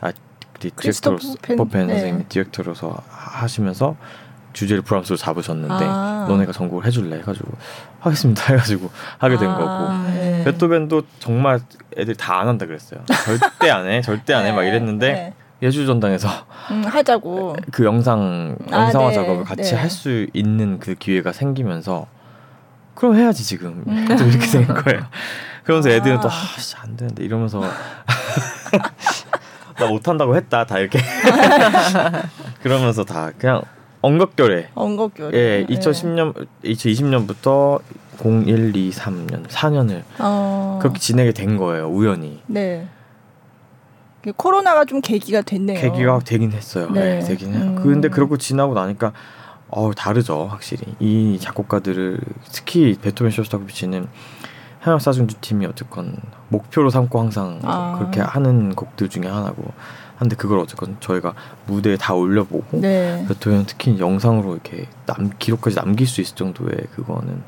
아 0.00 0.12
디렉터로서 0.58 1.34
포펜 1.56 1.88
네. 1.88 1.94
선생님이 1.94 2.24
디렉터로서 2.28 2.96
하시면서 3.08 3.96
주제를 4.54 4.82
브람스로 4.82 5.16
잡으셨는데 5.16 5.84
아. 5.86 6.24
너네가 6.28 6.52
전곡을 6.52 6.86
해줄래 6.86 7.18
해가지고 7.18 7.52
하겠습니다 8.00 8.42
해가지고 8.54 8.90
하게 9.18 9.36
된 9.36 9.48
아, 9.50 9.58
거고 9.58 10.10
네. 10.14 10.42
베토벤도 10.44 11.02
정말 11.20 11.60
애들이 11.96 12.16
다안 12.16 12.48
한다 12.48 12.66
그랬어요 12.66 13.00
절대 13.24 13.70
안해 13.70 14.00
절대 14.00 14.32
안해 14.32 14.52
막 14.52 14.62
네. 14.62 14.68
이랬는데 14.70 15.12
네. 15.12 15.34
예술 15.62 15.86
전당에서 15.86 16.28
음, 16.70 16.84
하자고 16.84 17.56
그 17.72 17.84
영상 17.84 18.56
아, 18.70 18.84
영상화 18.84 19.08
네. 19.08 19.14
작업을 19.14 19.44
같이 19.44 19.72
네. 19.72 19.76
할수 19.76 20.26
있는 20.32 20.78
그 20.78 20.94
기회가 20.94 21.32
생기면서 21.32 22.06
그럼 22.94 23.16
해야지 23.16 23.44
지금 23.44 23.82
음. 23.86 24.06
이렇게 24.08 24.46
된 24.46 24.66
거예요. 24.68 25.00
그러면서 25.64 25.90
애들은 25.90 26.20
또 26.20 26.28
아 26.28 26.30
씨 26.58 26.76
안 26.80 26.96
되는데 26.96 27.24
이러면서 27.24 27.60
나 29.78 29.86
못한다고 29.86 30.34
했다 30.36 30.64
다 30.64 30.78
이렇게 30.78 30.98
그러면서 32.62 33.04
다 33.04 33.30
그냥 33.38 33.62
엉겁결에 34.00 34.70
엉겁결에 34.74 35.38
예 35.38 35.66
2010년 35.66 36.46
2020년부터 36.64 37.80
01, 38.20 38.74
2, 38.76 38.90
3년 38.90 39.46
4년을 39.46 40.02
어. 40.18 40.78
그렇게 40.82 40.98
지내게 40.98 41.32
된 41.32 41.56
거예요 41.56 41.86
우연히. 41.88 42.42
네. 42.46 42.88
코로나가 44.36 44.84
좀 44.84 45.00
계기가 45.00 45.42
됐네요. 45.42 45.80
계기가 45.80 46.18
되긴 46.20 46.52
했어요. 46.52 46.90
네, 46.90 47.18
네 47.18 47.24
되긴 47.24 47.54
해요. 47.54 47.62
음. 47.62 47.82
근데 47.82 48.08
그러고 48.08 48.36
지나고 48.36 48.74
나니까 48.74 49.12
어 49.68 49.92
다르죠 49.94 50.46
확실히 50.46 50.94
이 50.98 51.38
작곡가들을 51.40 52.20
특히 52.52 52.96
베토벤 53.00 53.30
쇼스타코비치는 53.30 54.08
현역 54.80 55.00
사중주 55.00 55.36
팀이 55.40 55.66
어쨌건 55.66 56.16
목표로 56.48 56.90
삼고 56.90 57.18
항상 57.18 57.60
아. 57.64 57.96
그렇게 57.98 58.20
하는 58.20 58.74
곡들 58.74 59.08
중에 59.08 59.26
하나고 59.26 59.72
한데 60.16 60.34
그걸 60.36 60.58
어쨌건 60.58 60.96
저희가 61.00 61.34
무대에 61.66 61.96
다 61.96 62.14
올려보고 62.14 62.80
네. 62.80 63.24
베토벤 63.28 63.66
특히 63.66 63.98
영상으로 63.98 64.54
이렇게 64.54 64.88
남 65.06 65.30
기록까지 65.38 65.76
남길 65.76 66.06
수 66.06 66.20
있을 66.20 66.34
정도의 66.34 66.70
그거는 66.94 67.42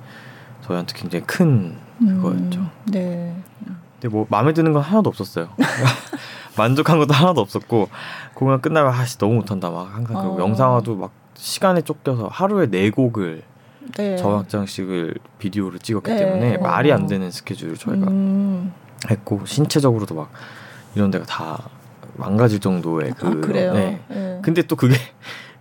저희한테 0.67 0.95
굉장히 0.97 1.25
큰 1.27 1.77
음. 2.03 2.17
그거였죠. 2.17 2.61
음. 2.61 2.71
네. 2.87 3.35
근데 4.01 4.09
뭐 4.09 4.27
마음에 4.31 4.53
드는 4.53 4.73
건 4.73 4.83
하나도 4.83 5.11
없었어요. 5.11 5.49
만족한 6.57 6.99
것도 6.99 7.13
하나도 7.13 7.41
없었고 7.41 7.89
공연 8.35 8.61
끝나면 8.61 8.93
아씨 8.93 9.19
너무 9.19 9.35
못한다 9.35 9.71
막 9.71 9.95
항상 9.95 10.17
그리고 10.17 10.37
어. 10.37 10.41
영상화도 10.41 10.97
막 10.97 11.13
시간에 11.35 11.83
쫓겨서 11.83 12.29
하루에 12.29 12.67
네 12.67 12.91
곡을 12.91 13.43
네. 13.97 14.17
저학장씩을 14.17 15.15
비디오를 15.39 15.79
찍었기 15.79 16.11
네. 16.11 16.17
때문에 16.19 16.57
어. 16.57 16.61
말이 16.61 16.93
안 16.93 17.07
되는 17.07 17.31
스케줄을 17.31 17.77
저희가 17.77 18.09
음. 18.09 18.73
했고 19.11 19.45
신체적으로도 19.45 20.15
막 20.15 20.31
이런 20.95 21.11
데가 21.11 21.25
다 21.25 21.71
망가질 22.15 22.61
정도의 22.61 23.13
그 23.17 23.27
아, 23.27 23.31
그래요? 23.31 23.73
네. 23.73 24.01
네. 24.09 24.41
근데 24.43 24.63
또 24.63 24.77
그게 24.77 24.97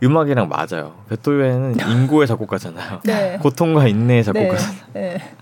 음악이랑 0.02 0.48
맞아요. 0.48 0.94
베토벤은 1.10 1.78
인고의 1.90 2.28
작곡가잖아요. 2.28 3.02
네. 3.04 3.38
고통과 3.42 3.88
인내의 3.88 4.24
작곡가잖아요. 4.24 4.78
네. 4.94 5.18
네. 5.18 5.36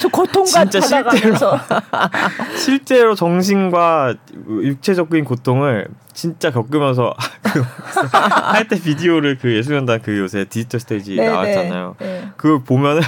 저 0.00 0.08
고통과 0.08 0.64
진짜 0.64 0.80
실제로 0.80 1.36
실제로 2.56 3.14
정신과 3.14 4.14
육체적인 4.48 5.24
고통을 5.24 5.88
진짜 6.12 6.50
겪으면서 6.50 7.14
할 8.52 8.68
때 8.68 8.80
비디오를 8.80 9.38
그 9.38 9.54
예술연단 9.54 10.02
그 10.02 10.18
요새 10.18 10.44
디지털 10.44 10.80
스테이지 10.80 11.16
네, 11.16 11.22
네. 11.26 11.30
나왔잖아요. 11.30 11.96
네. 11.98 12.28
그거 12.36 12.62
보면은 12.64 13.02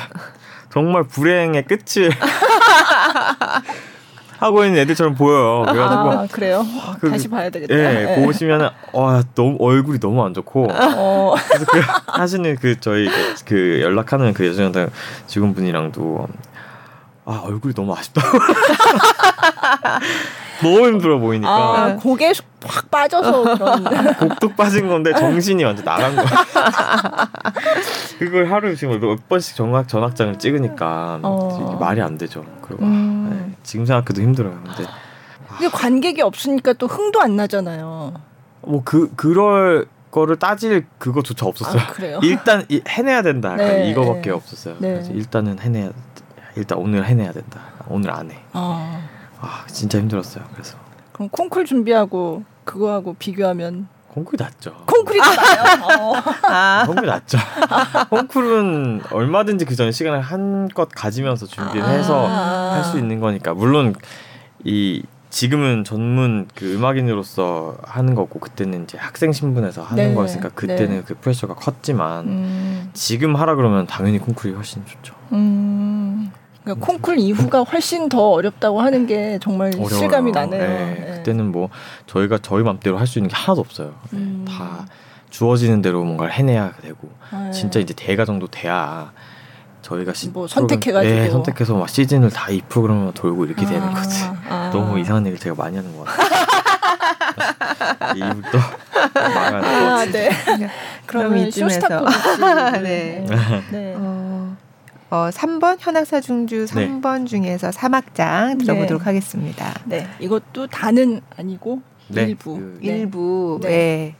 정말 0.72 1.02
불행의 1.04 1.64
끝을 1.64 2.10
하고 4.42 4.64
있는 4.64 4.80
애들처럼 4.80 5.14
보여요. 5.14 5.62
그래가지고 5.68 6.10
아, 6.10 6.26
그래요? 6.32 6.66
그, 7.00 7.10
다시 7.10 7.28
봐야 7.28 7.48
되겠다. 7.48 7.72
예, 7.72 8.04
네. 8.04 8.24
보시면은 8.24 8.70
와 8.92 9.22
너무 9.36 9.56
얼굴이 9.60 10.00
너무 10.00 10.24
안 10.24 10.34
좋고 10.34 10.68
어. 10.72 11.34
그래서 11.48 11.64
그 11.66 11.80
하시는 12.06 12.56
그 12.56 12.80
저희 12.80 13.08
그 13.46 13.80
연락하는 13.80 14.34
그 14.34 14.44
예술연단 14.44 14.90
직원분이랑도 15.28 16.26
아 17.24 17.42
얼굴이 17.44 17.72
너무 17.72 17.94
아쉽다. 17.94 18.20
너무 20.62 20.86
힘들어 20.86 21.18
보이니까. 21.18 21.50
아, 21.50 21.96
고개 21.96 22.32
확 22.64 22.90
빠져서 22.90 23.42
그런. 23.56 24.14
곡도 24.14 24.54
빠진 24.54 24.88
건데 24.88 25.12
정신이 25.12 25.64
완전 25.64 25.84
나간 25.84 26.14
거야. 26.14 26.26
그걸 28.18 28.50
하루 28.50 28.74
지금 28.76 29.00
몇 29.00 29.28
번씩 29.28 29.56
전학 29.56 29.88
전학장을 29.88 30.38
찍으니까 30.38 31.18
어. 31.22 31.76
말이 31.80 32.00
안 32.00 32.16
되죠. 32.16 32.44
그리고 32.62 32.84
음. 32.84 33.28
네, 33.30 33.41
지금 33.62 33.86
생각해도 33.86 34.20
힘들어요. 34.22 34.60
근데. 34.64 34.90
근데 35.48 35.68
관객이 35.68 36.22
없으니까 36.22 36.72
또 36.74 36.86
흥도 36.86 37.20
안 37.20 37.36
나잖아요. 37.36 38.14
뭐 38.62 38.82
그 38.84 39.12
그럴 39.16 39.86
거를 40.10 40.38
따질 40.38 40.86
그거조차 40.98 41.46
없었어요. 41.46 41.80
아, 41.80 41.86
그래요? 41.88 42.20
일단 42.24 42.64
해내야 42.88 43.22
된다. 43.22 43.56
네, 43.56 43.90
이거밖에 43.90 44.22
네. 44.22 44.30
없었어요. 44.30 44.76
네. 44.78 45.02
일단은 45.12 45.58
해내야 45.58 45.90
일단 46.56 46.78
오늘 46.78 47.04
해내야 47.06 47.32
된다. 47.32 47.60
오늘 47.88 48.10
안 48.10 48.30
해. 48.30 48.38
어. 48.52 49.02
아 49.40 49.64
진짜 49.66 49.98
힘들었어요. 49.98 50.44
그래서 50.52 50.76
그럼 51.12 51.28
콩쿨 51.30 51.64
준비하고 51.64 52.44
그거하고 52.64 53.14
비교하면 53.18 53.88
콩쿨이 54.12 54.36
낫죠. 54.38 54.74
콩쿨이 54.86 55.18
더 55.18 55.34
나요. 55.34 55.84
어. 55.84 56.14
아. 56.42 56.84
콩쿨이 56.86 57.06
낫죠. 57.06 57.38
콩쿨은 58.10 59.02
얼마든지 59.10 59.64
그 59.64 59.74
전에 59.74 59.90
시간을 59.90 60.20
한껏 60.20 60.88
가지면서 60.94 61.46
준비를 61.46 61.88
해서 61.88 62.26
아. 62.28 62.74
할수 62.74 62.98
있는 62.98 63.20
거니까 63.20 63.54
물론 63.54 63.94
이 64.64 65.02
지금은 65.30 65.84
전문 65.84 66.46
그 66.54 66.74
음악인으로서 66.74 67.78
하는 67.84 68.14
거고 68.14 68.38
그때는 68.38 68.84
이제 68.84 68.98
학생 68.98 69.32
신분에서 69.32 69.82
하는 69.82 70.08
네. 70.10 70.14
거였으니까 70.14 70.50
그때는 70.50 70.96
네. 70.96 71.02
그 71.06 71.14
프레셔가 71.14 71.54
컸지만 71.54 72.26
음. 72.26 72.90
지금 72.92 73.34
하라 73.34 73.54
그러면 73.54 73.86
당연히 73.86 74.18
콩쿨이 74.18 74.52
훨씬 74.52 74.84
좋죠. 74.84 75.14
음. 75.32 76.30
그러니까 76.64 76.86
콩쿨 76.86 77.18
이후가 77.18 77.62
훨씬 77.64 78.08
더 78.08 78.30
어렵다고 78.30 78.80
하는 78.80 79.06
게 79.06 79.38
정말 79.42 79.68
어려워요. 79.74 79.88
실감이 79.98 80.30
나네요. 80.32 80.62
네. 80.62 80.68
네. 81.06 81.14
그때는 81.16 81.50
뭐 81.52 81.68
저희가 82.06 82.38
저희 82.42 82.62
맘대로 82.62 82.98
할 82.98 83.06
수 83.06 83.18
있는 83.18 83.28
게 83.28 83.34
하나도 83.36 83.60
없어요. 83.60 83.94
음. 84.12 84.44
다 84.48 84.86
주어지는 85.30 85.82
대로 85.82 86.04
뭔가를 86.04 86.32
해내야 86.32 86.72
되고 86.82 87.08
네. 87.32 87.50
진짜 87.50 87.80
이제 87.80 87.94
대가 87.94 88.24
정도 88.24 88.46
돼야 88.46 89.12
저희가 89.82 90.12
시, 90.14 90.28
뭐 90.28 90.46
선택해가지고 90.46 91.14
네, 91.14 91.28
선택해서 91.30 91.74
막 91.74 91.88
시즌을 91.88 92.30
다 92.30 92.52
이 92.52 92.60
프로그램으로 92.68 93.12
돌고 93.12 93.46
이렇게 93.46 93.64
아, 93.66 93.68
되는 93.68 93.92
거지. 93.92 94.24
아. 94.48 94.70
너무 94.72 95.00
이상한 95.00 95.26
얘기를 95.26 95.40
제가 95.40 95.56
많이 95.56 95.76
하는 95.76 95.96
것 95.96 96.04
같아요. 96.04 96.32
이부터 98.14 98.58
망하는 99.14 99.60
거 99.60 99.66
아, 99.68 100.04
네. 100.04 100.30
그럼 101.06 101.36
이쯤에서 101.38 101.88
네. 102.82 103.26
네. 103.72 103.94
어, 103.96 104.56
어 105.12 105.28
3번 105.28 105.76
현악사 105.78 106.22
중주 106.22 106.64
3번 106.64 107.18
네. 107.18 107.24
중에서 107.26 107.68
3악장 107.68 108.58
들어보도록 108.58 109.02
네. 109.02 109.04
하겠습니다. 109.04 109.74
네. 109.84 110.06
이것도 110.20 110.68
다는 110.68 111.20
아니고 111.36 111.82
네. 112.08 112.22
일부. 112.22 112.56
그, 112.56 112.78
일부. 112.80 113.60
네. 113.62 113.68
네, 113.68 114.16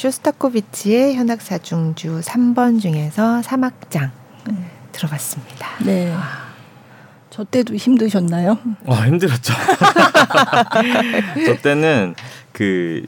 쇼스타코비치의 0.00 1.14
현악사중주 1.14 2.20
3번 2.20 2.80
중에서 2.80 3.42
3악장 3.42 4.10
음. 4.48 4.66
들어봤습니다. 4.92 5.68
네. 5.84 6.10
아. 6.16 6.48
저 7.28 7.44
때도 7.44 7.74
힘드셨나요? 7.74 8.58
아, 8.86 8.94
힘들었죠. 9.06 9.52
저 11.46 11.56
때는 11.56 12.14
그 12.52 13.04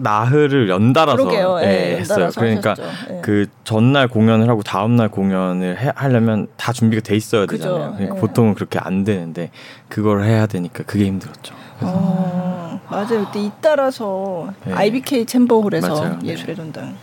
나흘을 0.00 0.68
연달아서 0.68 1.16
그러게요. 1.16 1.56
네, 1.56 1.96
했어요. 1.98 2.26
연달아서 2.26 2.40
그러니까 2.40 2.74
네. 3.08 3.20
그 3.24 3.46
전날 3.64 4.06
공연을 4.06 4.48
하고 4.48 4.62
다음 4.62 4.94
날 4.94 5.08
공연을 5.08 5.80
해, 5.80 5.90
하려면 5.96 6.46
다 6.56 6.72
준비가 6.72 7.02
돼 7.02 7.16
있어야 7.16 7.46
되잖아요. 7.46 7.94
그러니까 7.94 8.14
네. 8.14 8.20
보통은 8.20 8.54
그렇게 8.54 8.78
안 8.78 9.02
되는데 9.02 9.50
그걸 9.88 10.22
해야 10.22 10.46
되니까 10.46 10.84
그게 10.84 11.06
힘들었죠. 11.06 11.54
어, 11.80 12.47
맞아요. 12.90 13.26
그때 13.26 13.40
잇따라서 13.40 14.52
네. 14.64 14.72
IBK 14.72 15.26
챔버홀에서 15.26 15.88
맞아요. 15.88 16.18
네. 16.22 16.30
예술의 16.30 16.56
전당. 16.56 16.96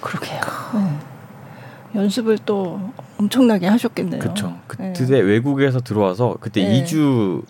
그러게요. 0.00 0.40
네. 0.74 2.00
연습을 2.00 2.38
또 2.44 2.80
엄청나게 3.18 3.66
하셨겠네요. 3.66 4.20
그렇죠. 4.20 4.58
그때 4.66 4.92
네. 4.92 5.20
외국에서 5.20 5.80
들어와서 5.80 6.36
그때 6.40 6.62
네. 6.62 6.84
2주 6.84 7.42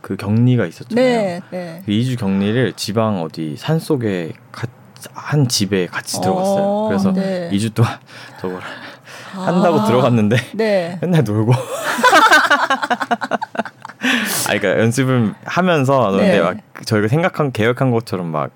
그 0.00 0.16
격리가 0.16 0.66
있었잖아요. 0.66 1.04
네, 1.04 1.40
네. 1.50 1.82
그 1.84 1.92
2주 1.92 2.18
격리를 2.18 2.72
지방 2.74 3.22
어디 3.22 3.56
산 3.58 3.78
속에 3.78 4.32
한 5.12 5.48
집에 5.48 5.86
같이 5.86 6.20
들어갔어요. 6.20 6.62
어, 6.62 6.88
그래서 6.88 7.12
네. 7.12 7.48
2주 7.52 7.74
동안 7.74 7.92
저걸 8.40 8.60
아, 9.36 9.40
한다고 9.40 9.84
들어갔는데 9.84 10.36
네. 10.54 10.98
맨날 11.02 11.24
놀고. 11.24 11.52
아, 14.02 14.56
그러니까 14.56 14.80
연습을 14.82 15.34
하면서 15.44 16.10
네. 16.12 16.18
근데 16.18 16.40
막 16.40 16.56
저희가 16.86 17.08
생각한 17.08 17.52
계획한 17.52 17.90
것처럼 17.90 18.26
막 18.28 18.50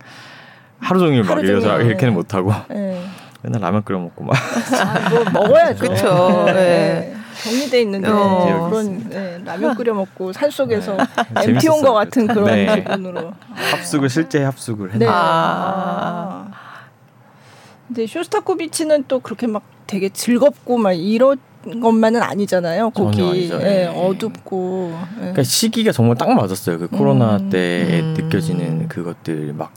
하루 0.78 1.00
종일 1.00 1.22
막 1.22 1.32
하루 1.32 1.42
이래서 1.42 1.80
이렇게는 1.80 2.14
못 2.14 2.34
하고 2.34 2.52
네. 2.68 3.02
맨날 3.42 3.60
라면 3.60 3.84
끓여 3.84 3.98
먹고 3.98 4.24
막. 4.24 4.34
아, 4.80 5.10
뭐 5.10 5.24
먹어야죠. 5.24 5.78
그렇죠. 5.80 6.44
네. 6.46 7.14
정리돼 7.42 7.82
있는데 7.82 8.08
어. 8.08 8.68
그런 8.70 9.08
네, 9.10 9.40
라면 9.44 9.74
끓여 9.74 9.92
먹고 9.92 10.32
산 10.32 10.50
속에서 10.50 10.96
네. 10.96 11.52
MT 11.52 11.68
온것 11.68 11.92
같은 11.92 12.26
그런 12.26 12.46
네. 12.46 12.76
기분으로 12.76 13.32
합숙을 13.54 14.08
실제 14.08 14.42
합숙을 14.44 14.86
했는데. 14.94 15.04
네. 15.04 15.12
아. 15.12 16.46
근데 17.86 18.06
쇼스타코비치는 18.06 19.04
또 19.08 19.20
그렇게 19.20 19.46
막 19.46 19.62
되게 19.86 20.08
즐겁고 20.08 20.78
막 20.78 20.92
이런 20.92 21.38
것만은 21.80 22.22
아니잖아요. 22.22 22.90
곡이 22.90 23.50
예, 23.50 23.58
네, 23.58 23.86
어둡고. 23.86 24.96
예. 25.16 25.18
그러니까 25.18 25.42
시기가 25.42 25.92
정말 25.92 26.16
딱 26.16 26.32
맞았어요. 26.32 26.78
그 26.78 26.88
코로나 26.88 27.36
음. 27.36 27.50
때에 27.50 28.00
음. 28.00 28.14
느껴지는 28.16 28.88
그것들 28.88 29.52
막. 29.54 29.72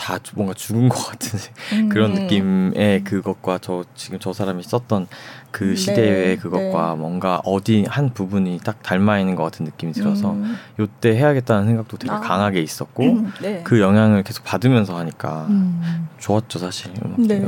다 0.00 0.18
뭔가 0.34 0.54
죽은 0.54 0.88
것 0.88 0.96
같은 1.08 1.38
음. 1.74 1.88
그런 1.90 2.14
느낌의 2.14 3.04
그것과 3.04 3.58
저 3.60 3.84
지금 3.94 4.18
저 4.18 4.32
사람이 4.32 4.62
썼던 4.62 5.06
그 5.50 5.64
네, 5.64 5.76
시대의 5.76 6.36
그것과 6.38 6.94
네. 6.94 6.96
뭔가 6.98 7.42
어디 7.44 7.84
한 7.86 8.14
부분이 8.14 8.60
딱 8.64 8.82
닮아 8.82 9.18
있는 9.18 9.34
것 9.34 9.42
같은 9.42 9.66
느낌이 9.66 9.92
들어서 9.92 10.32
음. 10.32 10.56
요때 10.78 11.14
해야겠다는 11.14 11.66
생각도 11.66 11.98
되게 11.98 12.10
아. 12.10 12.20
강하게 12.20 12.62
있었고 12.62 13.02
음, 13.02 13.32
네. 13.42 13.60
그 13.62 13.80
영향을 13.80 14.22
계속 14.22 14.42
받으면서 14.42 14.96
하니까 14.96 15.46
음. 15.50 16.08
좋았죠 16.18 16.58
사실 16.58 16.92
음악 17.04 17.20
네. 17.20 17.38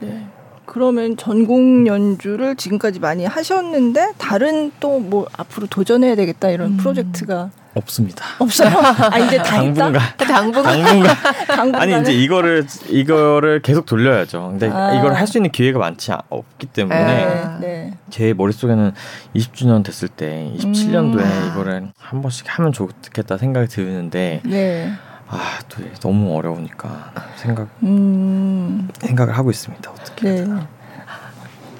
네. 0.00 0.28
그러면 0.64 1.16
전공 1.16 1.86
연주를 1.86 2.56
지금까지 2.56 3.00
많이 3.00 3.24
하셨는데 3.26 4.12
다른 4.18 4.70
또 4.80 4.98
뭐 5.02 5.26
앞으로 5.36 5.66
도전해야 5.66 6.14
되겠다 6.14 6.50
이런 6.50 6.72
음. 6.72 6.76
프로젝트가 6.76 7.50
없습니다. 7.74 8.24
없어요. 8.38 8.68
아 9.10 9.18
이제 9.18 9.38
다 9.38 9.44
당분간. 9.44 9.94
당분간. 10.18 11.06
당분간. 11.48 11.82
아니 11.82 12.00
이제 12.00 12.12
이거를 12.12 12.66
이거를 12.88 13.60
계속 13.62 13.86
돌려야죠. 13.86 14.48
근데 14.50 14.70
아. 14.70 14.94
이걸 14.94 15.14
할 15.14 15.26
수 15.26 15.38
있는 15.38 15.50
기회가 15.50 15.78
많지 15.78 16.12
없기 16.28 16.66
때문에 16.66 17.04
네. 17.04 17.44
네. 17.60 17.98
제 18.10 18.34
머릿 18.34 18.54
속에는 18.56 18.92
20주년 19.34 19.82
됐을 19.82 20.08
때 20.08 20.52
27년도에 20.58 21.20
음. 21.22 21.48
이거를 21.50 21.88
한 21.98 22.22
번씩 22.22 22.46
하면 22.58 22.72
좋겠다 22.72 23.38
생각이 23.38 23.68
드는데 23.68 24.40
네. 24.44 24.92
아, 25.34 25.58
또 25.68 25.82
너무 26.00 26.36
어려우니까 26.36 27.12
생각 27.36 27.68
음. 27.82 28.88
생각을 29.00 29.36
하고 29.36 29.50
있습니다. 29.50 29.90
어떻게 29.90 30.44
네. 30.44 30.46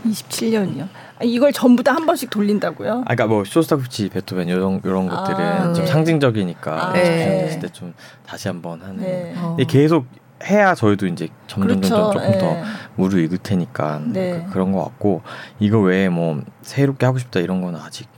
27년이요. 0.07 0.89
이걸 1.23 1.53
전부 1.53 1.83
다 1.85 1.93
한 1.93 2.07
번씩 2.07 2.31
돌린다고요? 2.31 2.93
아, 2.93 3.15
그러니까 3.15 3.27
뭐 3.27 3.45
쇼스타코치, 3.45 4.09
베토벤 4.09 4.49
이런 4.49 4.81
이런 4.85 5.09
아, 5.11 5.17
것들은 5.23 5.75
좀 5.75 5.85
네. 5.85 5.91
상징적이니까 5.91 6.89
아, 6.89 6.93
네. 6.95 7.59
때 7.61 7.69
좀 7.69 7.95
다시 8.27 8.49
한번 8.49 8.81
하는. 8.83 8.97
네. 8.97 9.35
어. 9.37 9.57
계속 9.69 10.07
해야 10.45 10.75
저희도 10.75 11.07
이제 11.07 11.29
점점 11.47 11.81
그렇죠. 11.81 11.89
점점 11.95 12.13
조금 12.13 12.31
네. 12.33 12.39
더 12.39 12.57
무르익을 12.97 13.39
테니까 13.39 14.01
네. 14.07 14.45
그, 14.51 14.59
런 14.59 14.73
것 14.73 14.83
같고 14.83 15.23
이거 15.61 15.79
외에 15.79 16.09
뭐 16.09 16.43
새롭게 16.63 17.07
하고 17.07 17.19
싶다 17.19 17.39
이런 17.39 17.61
거는 17.63 17.79
아직 17.79 18.09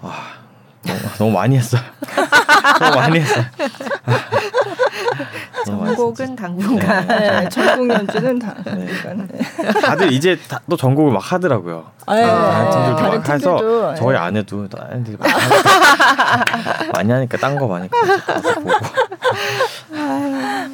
아 0.00 0.39
너무, 0.82 1.00
너무 1.18 1.30
많이 1.32 1.56
했어요. 1.56 1.82
너무 2.80 2.96
많이 2.96 3.20
했어요. 3.20 3.44
전곡은 5.64 6.36
당분간. 6.36 7.06
네, 7.06 7.48
전곡 7.48 7.88
연주는 7.90 8.38
당분간. 8.38 9.28
네. 9.30 9.80
다들 9.80 10.12
이제 10.12 10.38
다, 10.48 10.60
또 10.68 10.76
전곡을 10.76 11.12
막 11.12 11.32
하더라고요. 11.32 11.86
아, 12.06 12.14
네. 12.14 12.22
다른 12.26 12.70
팀들도 12.70 12.96
다른 12.96 13.18
막 13.18 13.28
해서 13.28 13.94
저희 13.96 14.16
아내도 14.16 14.68
다른 14.68 15.04
들 15.04 15.16
많이 16.92 17.12
하니까 17.12 17.38
딴 17.38 17.58
거 17.58 17.66
많이 17.66 17.88
보고. 17.88 18.70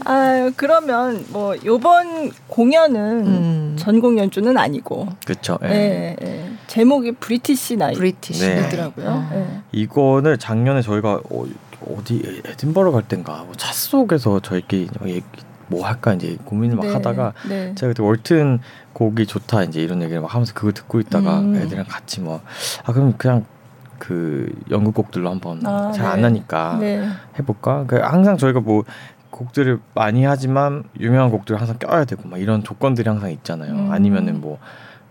아, 0.04 0.50
그러면 0.56 1.24
뭐 1.30 1.54
요번 1.64 2.30
공연은 2.48 3.26
음. 3.26 3.76
전곡 3.78 4.18
연주는 4.18 4.56
아니고. 4.56 5.08
그렇죠. 5.24 5.58
네. 5.62 6.16
네. 6.20 6.52
제목이 6.66 7.12
브리티시 7.12 7.76
나이. 7.76 7.94
브리티시더라고요. 7.94 9.28
네. 9.30 9.60
이거는 9.72 10.38
작년에 10.38 10.82
저희가 10.82 11.20
어, 11.30 11.44
어디 11.88 12.42
에딘버러 12.44 12.92
갈 12.92 13.02
땐가 13.02 13.44
뭐 13.44 13.54
차 13.56 13.72
속에서 13.72 14.40
저희끼리 14.40 14.88
얘기 15.06 15.22
뭐 15.68 15.84
할까 15.86 16.14
이제 16.14 16.36
고민을 16.44 16.76
막 16.76 16.86
네, 16.86 16.92
하다가 16.92 17.32
네. 17.48 17.74
제가 17.74 17.88
그때 17.92 18.02
월튼 18.02 18.60
곡이 18.92 19.26
좋다 19.26 19.64
이제 19.64 19.80
이런 19.80 20.00
얘기를 20.02 20.20
막 20.22 20.32
하면서 20.32 20.54
그걸 20.54 20.72
듣고 20.72 21.00
있다가 21.00 21.40
음. 21.40 21.56
애들이랑 21.56 21.86
같이 21.88 22.20
뭐 22.20 22.40
아 22.84 22.92
그럼 22.92 23.14
그냥 23.18 23.44
그 23.98 24.52
연극 24.70 24.94
곡들로 24.94 25.28
한번 25.30 25.66
아, 25.66 25.90
잘안 25.90 26.16
네. 26.16 26.22
나니까 26.22 26.76
네. 26.80 27.08
해볼까? 27.38 27.84
그 27.86 27.96
항상 27.96 28.36
저희가 28.36 28.60
뭐 28.60 28.84
곡들을 29.30 29.80
많이 29.94 30.24
하지만 30.24 30.84
유명한 31.00 31.30
곡들을 31.30 31.58
항상 31.60 31.78
껴야 31.78 32.04
되고 32.04 32.28
막 32.28 32.38
이런 32.38 32.62
조건들이 32.62 33.08
항상 33.08 33.30
있잖아요. 33.32 33.72
음. 33.72 33.92
아니면은 33.92 34.40
뭐 34.40 34.58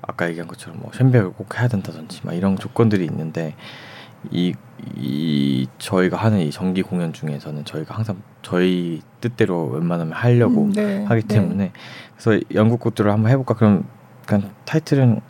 아까 0.01 0.27
얘기한 0.29 0.47
것처럼 0.47 0.79
뭐 0.79 0.91
쉔백을 0.93 1.31
꼭 1.33 1.59
해야 1.59 1.67
된다든지 1.67 2.21
막 2.23 2.33
이런 2.33 2.57
조건들이 2.57 3.03
있는데 3.05 3.55
이, 4.31 4.53
이 4.95 5.67
저희가 5.77 6.17
하는 6.17 6.39
이 6.39 6.51
정기 6.51 6.81
공연 6.81 7.13
중에서는 7.13 7.65
저희가 7.65 7.95
항상 7.95 8.21
저희 8.41 9.01
뜻대로 9.21 9.67
웬만하면 9.67 10.13
하려고 10.13 10.65
음, 10.65 10.73
네, 10.73 11.03
하기 11.05 11.23
네. 11.23 11.35
때문에 11.35 11.63
네. 11.65 11.71
그래서 12.17 12.41
연극 12.53 12.79
곡들을 12.79 13.11
한번 13.11 13.31
해볼까 13.31 13.55
그럼 13.55 13.85
그냥 14.25 14.51
타이틀은 14.65 15.21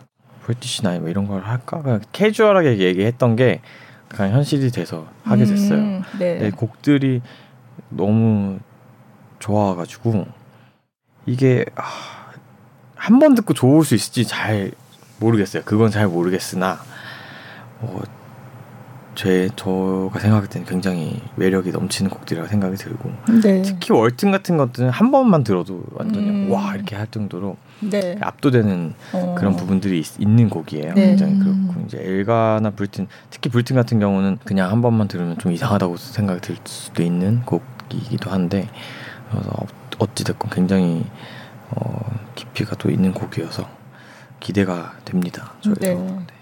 브리티시 0.42 0.82
나이 0.82 1.00
뭐 1.00 1.08
이런 1.08 1.26
걸 1.26 1.42
할까 1.42 1.82
그냥 1.82 2.00
캐주얼하게 2.12 2.78
얘기했던 2.78 3.36
게 3.36 3.60
그냥 4.08 4.32
현실이 4.32 4.70
돼서 4.70 5.06
하게 5.24 5.42
음, 5.42 5.48
됐어요. 5.48 5.78
음, 5.78 6.02
네. 6.18 6.50
곡들이 6.50 7.20
너무 7.88 8.58
좋아가지고 9.38 10.26
이게 11.26 11.64
아, 11.74 11.82
한번 12.94 13.34
듣고 13.34 13.54
좋을 13.54 13.84
수 13.84 13.94
있을지 13.94 14.24
잘 14.24 14.72
모르겠어요. 15.18 15.62
그건 15.64 15.90
잘 15.90 16.06
모르겠으나 16.06 16.78
어, 17.80 18.00
제 19.16 19.48
저가 19.56 20.20
생각할 20.20 20.46
때는 20.46 20.66
굉장히 20.66 21.20
매력이 21.36 21.70
넘치는 21.70 22.10
곡들이라고 22.10 22.48
생각이 22.48 22.76
들고 22.76 23.10
네. 23.42 23.62
특히 23.62 23.92
월튼 23.92 24.30
같은 24.30 24.58
것들은 24.58 24.90
한 24.90 25.10
번만 25.10 25.42
들어도 25.42 25.82
완전히 25.92 26.28
음. 26.28 26.52
와 26.52 26.74
이렇게 26.74 26.94
할 26.94 27.06
정도로 27.06 27.56
네. 27.80 28.16
압도되는 28.20 28.94
어. 29.14 29.34
그런 29.38 29.56
부분들이 29.56 29.98
있, 30.00 30.28
는 30.28 30.50
곡이에요. 30.50 30.92
네. 30.94 31.06
굉장히 31.06 31.38
그렇고 31.38 31.82
이제 31.86 31.98
엘가나 31.98 32.70
불튼 32.70 33.06
특히 33.30 33.48
불튼 33.48 33.74
같은 33.74 33.98
경우는 33.98 34.38
그냥 34.44 34.70
한 34.70 34.82
번만 34.82 35.08
들으면 35.08 35.38
좀 35.38 35.50
이상하다고 35.50 35.96
생각이 35.96 36.42
들 36.42 36.56
수도 36.64 37.02
있는 37.02 37.40
곡이기도 37.42 38.30
한데 38.30 38.68
그래서 39.30 39.66
어찌 39.98 40.24
됐건 40.24 40.50
굉장히 40.50 41.06
어, 41.70 42.04
깊이가 42.34 42.76
또 42.76 42.90
있는 42.90 43.12
곡이어서 43.12 43.66
기대가 44.40 44.92
됩니다. 45.06 45.54
저희도. 45.62 45.80
네. 45.80 46.35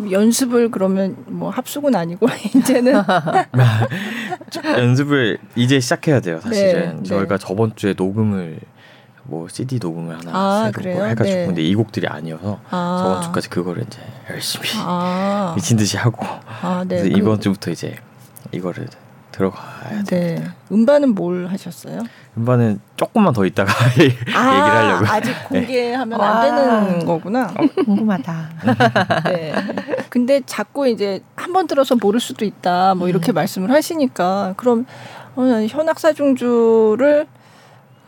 네. 0.00 0.10
연습을 0.10 0.70
그러면 0.70 1.16
뭐 1.26 1.50
합숙은 1.50 1.94
아니고 1.94 2.26
이제는 2.54 2.94
연습을 4.64 5.38
이제 5.56 5.80
시작해야 5.80 6.20
돼요. 6.20 6.40
사실은 6.40 6.98
네, 6.98 7.02
저희가 7.02 7.38
네. 7.38 7.46
저번 7.46 7.74
주에 7.76 7.94
녹음을 7.96 8.60
뭐 9.24 9.46
CD 9.48 9.78
녹음을 9.78 10.18
하나 10.18 10.30
아, 10.32 10.64
해가지고 10.64 11.22
네. 11.22 11.46
근데 11.46 11.62
이 11.62 11.74
곡들이 11.74 12.06
아니어서 12.06 12.60
아. 12.70 13.00
저번 13.02 13.22
주까지 13.22 13.50
그거를 13.50 13.84
이제 13.86 14.00
열심히 14.30 14.68
아. 14.76 15.52
미친 15.54 15.76
듯이 15.76 15.96
하고 15.96 16.24
아, 16.62 16.84
네. 16.88 17.06
이번 17.06 17.36
그... 17.36 17.42
주부터 17.42 17.70
이제 17.70 17.96
이거를 18.52 18.88
들어가야 19.38 20.02
돼. 20.04 20.34
네. 20.34 20.44
음반은 20.72 21.14
뭘 21.14 21.46
하셨어요? 21.46 22.02
음반은 22.36 22.80
조금만 22.96 23.32
더 23.32 23.46
있다가 23.46 23.72
아, 23.86 23.90
얘기를 23.92 24.36
하려고. 24.36 25.06
아직 25.06 25.30
네. 25.50 25.60
공개하면 25.60 26.18
네. 26.18 26.24
안 26.24 26.42
되는 26.42 27.06
거구나. 27.06 27.52
어, 27.56 27.66
궁금하다. 27.84 28.48
네. 29.30 29.54
근데 30.10 30.40
자꾸 30.44 30.88
이제 30.88 31.20
한 31.36 31.52
번 31.52 31.66
들어서 31.66 31.96
모를 31.96 32.20
수도 32.20 32.44
있다. 32.44 32.94
뭐 32.94 33.08
이렇게 33.08 33.32
음. 33.32 33.34
말씀을 33.34 33.70
하시니까 33.70 34.54
그럼 34.56 34.84
어, 35.36 35.42
현악사중주를 35.68 37.26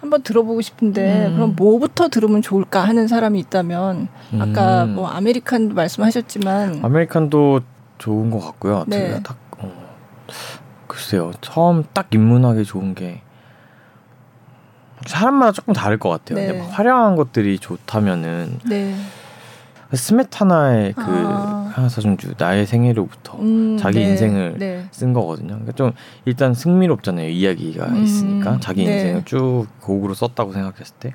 한번 0.00 0.22
들어보고 0.22 0.60
싶은데 0.62 1.26
음. 1.28 1.34
그럼 1.36 1.54
뭐부터 1.56 2.08
들으면 2.08 2.42
좋을까 2.42 2.80
하는 2.80 3.06
사람이 3.08 3.38
있다면 3.38 4.08
아까 4.40 4.84
음. 4.84 4.94
뭐 4.96 5.08
아메리칸도 5.08 5.74
말씀하셨지만 5.74 6.80
아메리칸도 6.82 7.60
좋은 7.98 8.30
것 8.30 8.40
같고요. 8.40 8.84
네. 8.88 9.20
딱 9.22 9.36
어, 9.58 9.70
글쎄요. 10.90 11.30
처음 11.40 11.84
딱 11.92 12.08
입문하기 12.12 12.64
좋은 12.64 12.94
게 12.96 13.22
사람마다 15.06 15.52
조금 15.52 15.72
다를 15.72 15.98
것 15.98 16.08
같아요. 16.08 16.52
네. 16.52 16.58
화려한 16.58 17.14
것들이 17.14 17.58
좋다면은 17.60 18.58
네. 18.68 18.94
스메타나의 19.92 20.92
그 20.94 21.02
아. 21.02 21.70
하나사준주 21.74 22.34
나의 22.38 22.66
생애로부터 22.66 23.38
음, 23.38 23.76
자기 23.78 24.00
네, 24.00 24.06
인생을 24.10 24.56
네. 24.58 24.86
쓴 24.90 25.12
거거든요. 25.12 25.48
그러니까 25.48 25.72
좀 25.72 25.92
일단 26.24 26.54
흥미롭잖아요. 26.54 27.28
이야기가 27.28 27.86
음, 27.86 28.02
있으니까 28.02 28.58
자기 28.60 28.84
네. 28.84 28.94
인생을 28.94 29.24
쭉 29.24 29.66
곡으로 29.80 30.14
썼다고 30.14 30.52
생각했을 30.52 30.94
때 30.98 31.14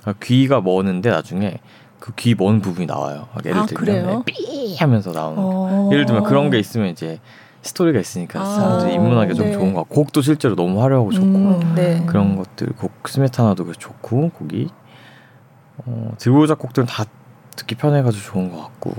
그러니까 0.00 0.24
귀가 0.24 0.60
머는데 0.62 1.10
나중에 1.10 1.60
그 1.98 2.12
귀 2.16 2.34
먼 2.34 2.60
부분이 2.60 2.86
나와요. 2.86 3.28
예를 3.44 3.60
아, 3.60 3.66
들면 3.66 4.24
삐 4.24 4.74
하면서 4.78 5.12
나오는. 5.12 5.38
어. 5.38 5.90
예를 5.92 6.06
들면 6.06 6.24
그런 6.24 6.50
게 6.50 6.58
있으면 6.58 6.88
이제 6.88 7.20
스토리가 7.62 8.00
있으니까 8.00 8.40
아, 8.40 8.44
사람들이 8.44 8.94
입문하기 8.94 9.34
좀 9.34 9.46
네. 9.46 9.52
좋은 9.52 9.74
거. 9.74 9.82
곡도 9.84 10.22
실제로 10.22 10.54
너무 10.56 10.82
화려하고 10.82 11.12
좋고 11.12 11.26
음, 11.26 11.72
네. 11.74 12.02
그런 12.06 12.36
것들 12.36 12.68
곡 12.68 13.08
스메타나도 13.08 13.72
좋고 13.72 14.30
곡이 14.30 14.68
어, 15.84 16.12
들고 16.18 16.46
작곡들은 16.46 16.86
다 16.86 17.04
듣기 17.56 17.74
편해가지고 17.74 18.32
좋은 18.32 18.50
것 18.50 18.62
같고 18.62 18.94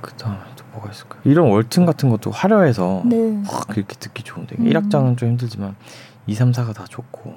그 0.00 0.12
다음에 0.14 0.38
또 0.56 0.64
뭐가 0.72 0.90
있을까? 0.90 1.18
이런 1.24 1.50
월튼 1.50 1.86
같은 1.86 2.10
것도 2.10 2.30
화려해서 2.30 3.02
네. 3.04 3.42
확 3.46 3.76
이렇게 3.76 3.94
듣기 3.96 4.22
좋은데 4.22 4.56
음. 4.58 4.64
1악장은 4.64 5.16
좀 5.16 5.30
힘들지만 5.30 5.76
2, 6.26 6.34
3, 6.34 6.52
4가 6.52 6.74
다 6.74 6.84
좋고 6.88 7.34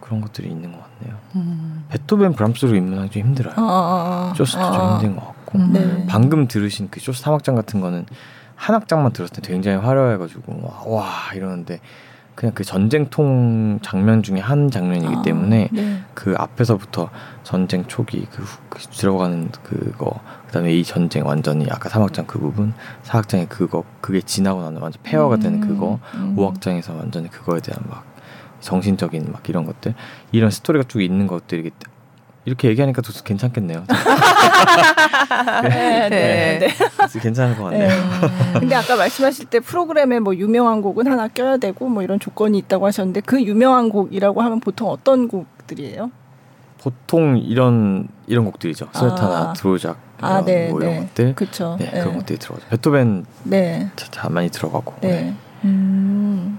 그런 0.00 0.20
것들이 0.20 0.48
있는 0.48 0.72
것 0.72 0.78
같네요. 0.82 1.18
음. 1.36 1.84
베토벤 1.88 2.34
브람스로 2.34 2.74
입문하기 2.74 3.10
좀 3.10 3.22
힘들어요. 3.22 3.54
아, 3.56 3.60
아, 3.60 4.30
아. 4.30 4.34
쇼스도 4.34 4.60
아, 4.60 4.72
좀 4.72 4.92
힘든 4.92 5.16
것 5.16 5.26
같고 5.26 5.58
네. 5.58 6.06
방금 6.08 6.48
들으신 6.48 6.88
그 6.90 7.00
쇼스 7.00 7.22
3악장 7.24 7.54
같은 7.54 7.80
거는 7.80 8.06
한 8.58 8.74
악장만 8.74 9.12
들었을 9.12 9.40
때 9.40 9.52
굉장히 9.52 9.78
화려해가지고 9.78 10.72
와 10.86 11.06
이러는데 11.32 11.80
그냥 12.34 12.54
그 12.54 12.64
전쟁통 12.64 13.78
장면 13.82 14.22
중에 14.22 14.40
한 14.40 14.70
장면이기 14.70 15.14
아, 15.16 15.22
때문에 15.22 15.68
네. 15.72 16.02
그 16.14 16.34
앞에서부터 16.36 17.10
전쟁 17.44 17.84
초기 17.86 18.26
그, 18.26 18.44
그 18.68 18.80
들어가는 18.80 19.50
그거 19.62 20.20
그다음에 20.46 20.74
이 20.74 20.84
전쟁 20.84 21.26
완전히 21.26 21.66
아까 21.70 21.88
3악장 21.88 22.26
그 22.26 22.38
부분 22.40 22.74
4악장에 23.04 23.48
그거 23.48 23.84
그게 24.00 24.20
지나고 24.20 24.62
나면 24.62 24.82
완전 24.82 25.02
폐허가 25.04 25.36
음, 25.36 25.40
되는 25.40 25.60
그거 25.60 26.00
음. 26.14 26.36
5악장에서 26.36 26.96
완전히 26.96 27.30
그거에 27.30 27.60
대한 27.60 27.82
막 27.88 28.04
정신적인 28.60 29.30
막 29.32 29.48
이런 29.48 29.64
것들 29.64 29.94
이런 30.32 30.50
스토리가 30.50 30.84
쭉 30.88 31.00
있는 31.00 31.28
것들이기 31.28 31.70
때문에 31.70 31.97
이렇게 32.44 32.68
얘기하니까 32.68 33.02
더 33.02 33.12
괜찮겠네요. 33.22 33.84
네, 35.64 36.08
네, 36.08 36.58
네, 36.58 36.68
네. 36.68 37.20
괜찮을 37.20 37.56
것 37.56 37.64
같네요. 37.64 37.88
네. 37.88 38.60
근데 38.60 38.74
아까 38.74 38.96
말씀하실 38.96 39.46
때 39.46 39.60
프로그램에 39.60 40.18
뭐 40.20 40.34
유명한 40.34 40.80
곡은 40.80 41.06
하나 41.06 41.28
껴야 41.28 41.58
되고 41.58 41.88
뭐 41.88 42.02
이런 42.02 42.18
조건이 42.18 42.56
있다고 42.58 42.86
하셨는데 42.86 43.20
그 43.20 43.42
유명한 43.42 43.90
곡이라고 43.90 44.40
하면 44.40 44.60
보통 44.60 44.88
어떤 44.88 45.28
곡들이에요? 45.28 46.10
보통 46.78 47.36
이런 47.38 48.08
이런 48.26 48.44
곡들이죠. 48.44 48.88
스웨타나 48.92 49.50
아. 49.50 49.52
드로작 49.52 49.98
아, 50.20 50.42
네, 50.44 50.68
뭐 50.68 50.80
이런 50.80 50.92
네. 50.94 51.00
것들. 51.00 51.34
그렇죠. 51.34 51.76
네, 51.78 51.90
그런 51.90 52.16
것들이 52.18 52.38
들어가죠. 52.38 52.66
베토벤 52.68 53.26
네. 53.44 53.90
자, 53.96 54.28
많이 54.28 54.48
들어가고. 54.50 54.94
네. 55.00 55.34
음. 55.64 56.58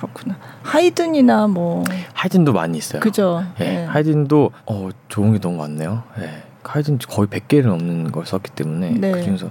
그렇구나. 0.00 0.38
하이든이나 0.62 1.46
뭐 1.46 1.84
하이든도 2.14 2.52
많이 2.52 2.78
있어요. 2.78 3.00
그죠. 3.00 3.44
예. 3.60 3.64
네. 3.64 3.84
하이든도 3.84 4.50
어 4.66 4.88
좋은 5.08 5.32
게 5.32 5.38
너무 5.38 5.58
많네요. 5.58 6.02
예. 6.20 6.42
하이든 6.62 6.98
거의 7.08 7.28
100개를 7.28 7.66
넘는 7.66 8.12
걸 8.12 8.26
썼기 8.26 8.52
때문에 8.52 8.90
네. 8.92 9.12
그중에서 9.12 9.50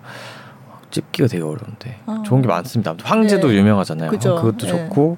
찝기가 0.92 1.28
되게 1.28 1.44
어려운데 1.44 2.00
아. 2.06 2.24
좋은 2.26 2.42
게 2.42 2.48
많습니다. 2.48 2.96
황제도 3.04 3.50
네. 3.50 3.56
유명하잖아요. 3.56 4.10
그죠. 4.10 4.36
그것도 4.36 4.66
네. 4.66 4.68
좋고 4.68 5.18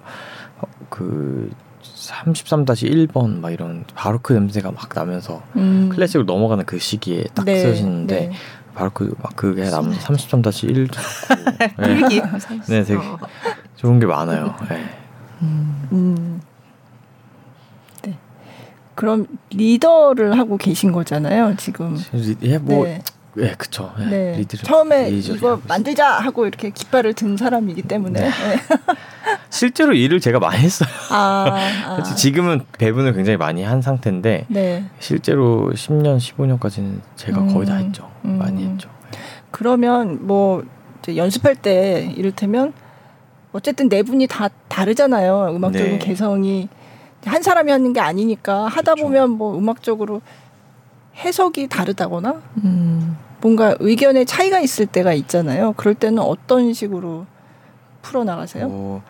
어, 0.60 0.68
그 0.90 1.50
33-1번 1.84 3.40
막 3.40 3.52
이런 3.52 3.86
바로크 3.96 4.34
냄새가 4.34 4.72
막 4.72 4.90
나면서 4.94 5.42
음. 5.56 5.90
클래식으로 5.94 6.26
넘어가는 6.26 6.66
그 6.66 6.78
시기에 6.80 7.26
딱 7.34 7.46
네. 7.46 7.60
쓰시는데 7.62 8.28
네. 8.28 8.32
바로크 8.76 9.14
막 9.22 9.36
그게 9.36 9.70
나면 9.70 9.94
33-1도 9.94 10.92
좋고 10.92 11.02
네. 11.78 12.02
네, 12.68 12.84
되게 12.84 13.02
좋은 13.76 14.00
게 14.00 14.06
많아요. 14.06 14.56
네. 14.70 15.01
음. 15.42 16.42
네. 18.04 18.18
그럼 18.96 19.28
리더를 19.50 20.38
하고 20.38 20.58
계신 20.58 20.92
거잖아요, 20.92 21.56
지금. 21.58 21.98
예, 22.44 22.58
뭐 22.58 22.86
네. 22.86 23.02
예, 23.38 23.54
그쵸. 23.58 23.94
예, 24.00 24.06
네. 24.06 24.38
리드를, 24.38 24.64
처음에 24.66 25.10
이거 25.10 25.62
만들자 25.68 26.06
하고 26.20 26.46
이렇게 26.46 26.70
깃발을 26.70 27.14
든 27.14 27.38
사람이기 27.38 27.84
때문에. 27.84 28.20
네. 28.20 28.30
네. 28.30 28.58
실제로 29.50 29.94
일을 29.94 30.20
제가 30.20 30.40
많이 30.40 30.60
했어요. 30.60 30.90
아, 31.10 31.46
아. 31.86 32.04
지금은 32.16 32.62
배분을 32.78 33.14
굉장히 33.14 33.38
많이 33.38 33.64
한 33.64 33.82
상태인데 33.82 34.46
네. 34.50 34.86
실제로 35.00 35.72
10년, 35.74 36.18
15년까지는 36.18 37.00
제가 37.16 37.42
음, 37.42 37.54
거의 37.54 37.68
다 37.68 37.76
했죠. 37.76 38.10
음. 38.26 38.38
많이 38.38 38.66
했죠. 38.66 38.90
그러면 39.52 40.26
뭐 40.26 40.64
연습할 41.08 41.56
때 41.56 42.12
이를테면 42.16 42.74
어쨌든 43.54 43.90
네 43.90 44.04
분이 44.04 44.28
다 44.28 44.50
다르잖아요. 44.68 45.56
음악적인 45.56 45.94
네. 45.94 46.00
개성이 46.00 46.70
한 47.26 47.42
사람이 47.42 47.72
하는 47.72 47.94
게 47.94 48.00
아니니까 48.00 48.66
하다 48.66 48.96
그렇죠. 48.96 49.04
보면 49.04 49.30
뭐 49.32 49.58
음악적으로 49.58 50.22
해석이 51.18 51.68
다르다거나 51.68 52.42
음. 52.64 53.18
뭔가 53.42 53.76
의견의 53.80 54.26
차이가 54.26 54.60
있을 54.60 54.86
때가 54.86 55.14
있잖아요. 55.14 55.74
그럴 55.78 55.96
때는 55.96 56.20
어떤 56.20 56.74
식으로 56.74 57.26
풀어 58.02 58.24
나가세요? 58.24 58.68
어, 58.70 59.04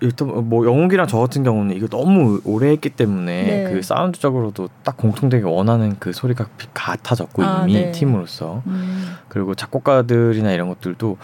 일단 0.00 0.48
뭐 0.48 0.66
영웅이랑 0.66 1.06
저 1.06 1.18
같은 1.18 1.42
경우는 1.42 1.76
이거 1.76 1.86
너무 1.86 2.40
오래 2.44 2.70
했기 2.70 2.90
때문에 2.90 3.42
네. 3.44 3.70
그 3.70 3.82
사운드적으로도 3.82 4.68
딱 4.82 4.96
공통되게 4.96 5.44
원하는 5.44 5.96
그 5.98 6.12
소리가 6.12 6.46
같아졌고 6.72 7.42
아, 7.42 7.64
이미 7.64 7.74
네. 7.74 7.92
팀으로서 7.92 8.62
음. 8.66 9.14
그리고 9.28 9.54
작곡가들이나 9.54 10.52
이런 10.52 10.68
것들도 10.68 11.18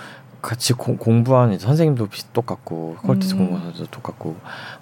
같이 0.47 0.74
고, 0.74 0.97
공부한 0.97 1.59
선생님도 1.59 2.07
비슷 2.07 2.32
똑같고 2.32 2.99
quartet 3.02 3.34
음. 3.34 3.38
공부한 3.38 3.64
선생도 3.64 3.90
똑같고 3.90 4.36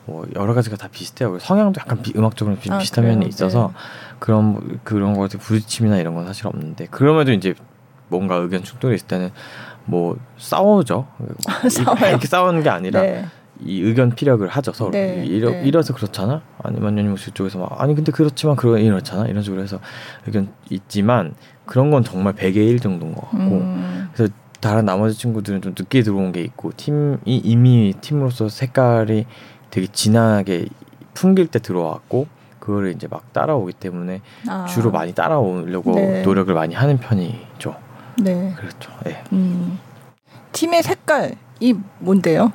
뭐 0.05 0.27
여러 0.37 0.53
가지가 0.53 0.77
다 0.77 0.89
비슷해요. 0.93 1.39
성향도 1.39 1.81
약간 1.81 2.03
비, 2.03 2.13
음악적으로 2.15 2.55
비, 2.57 2.71
아, 2.71 2.77
비슷한 2.77 3.05
그래요? 3.05 3.17
면이 3.17 3.31
있어서 3.31 3.69
네. 3.69 4.17
그런 4.19 4.79
그런 4.85 5.15
것에 5.15 5.39
부딪힘이나 5.39 5.97
이런 5.97 6.15
건 6.15 6.27
사실 6.27 6.47
없는데 6.49 6.89
그럼에도 6.91 7.33
이제 7.33 7.55
뭔가 8.09 8.35
의견 8.35 8.63
충돌이 8.63 8.95
있을 8.95 9.07
때는 9.07 9.31
뭐 9.87 10.19
싸우죠. 10.37 11.07
이렇게 12.11 12.27
싸우는 12.27 12.63
게 12.63 12.69
아니라 12.69 13.01
네. 13.01 13.25
이 13.65 13.81
의견 13.81 14.11
피력을 14.11 14.47
하죠 14.47 14.73
서로 14.73 14.91
네, 14.91 15.25
이러, 15.25 15.49
네. 15.49 15.63
이래서 15.65 15.95
그렇잖아 15.95 16.43
아니면 16.63 16.99
아니면 16.99 17.17
그쪽에서 17.17 17.59
막 17.59 17.81
아니 17.81 17.95
근데 17.95 18.13
그렇지만 18.13 18.57
그런 18.57 18.81
이렇잖아 18.81 19.29
이런 19.29 19.43
식으로 19.43 19.63
해서 19.63 19.79
의견 20.27 20.53
있지만 20.69 21.35
그런 21.65 21.91
건 21.91 22.05
정말 22.05 22.35
100의 22.35 22.57
1 22.57 22.81
정도인 22.81 23.15
것 23.15 23.31
같고 23.31 23.39
음. 23.39 24.11
그래서 24.13 24.35
다른 24.65 24.87
나머지 24.87 25.19
친구들은 25.19 25.61
좀 25.61 25.75
늦게 25.79 26.01
들어온 26.01 26.33
게 26.33 26.41
있고 26.41 26.73
팀이 26.75 27.19
이미 27.27 27.93
팀으로서 28.01 28.49
색깔이 28.49 29.27
되게 29.69 29.87
진하게 29.87 30.69
풍길 31.13 31.49
때 31.49 31.59
들어왔고 31.59 32.27
그거를 32.61 32.93
이제 32.93 33.07
막 33.07 33.31
따라오기 33.35 33.75
때문에 33.75 34.23
아. 34.49 34.65
주로 34.65 34.91
많이 34.91 35.13
따라오려고 35.13 35.95
네. 35.97 36.23
노력을 36.23 36.55
많이 36.55 36.75
하는 36.75 36.97
편이죠. 36.97 37.77
네. 38.23 38.55
그렇죠. 38.57 38.91
네. 39.05 39.23
음. 39.35 39.79
팀의 40.53 40.83
색깔이 40.83 41.75
뭔데요? 41.99 42.51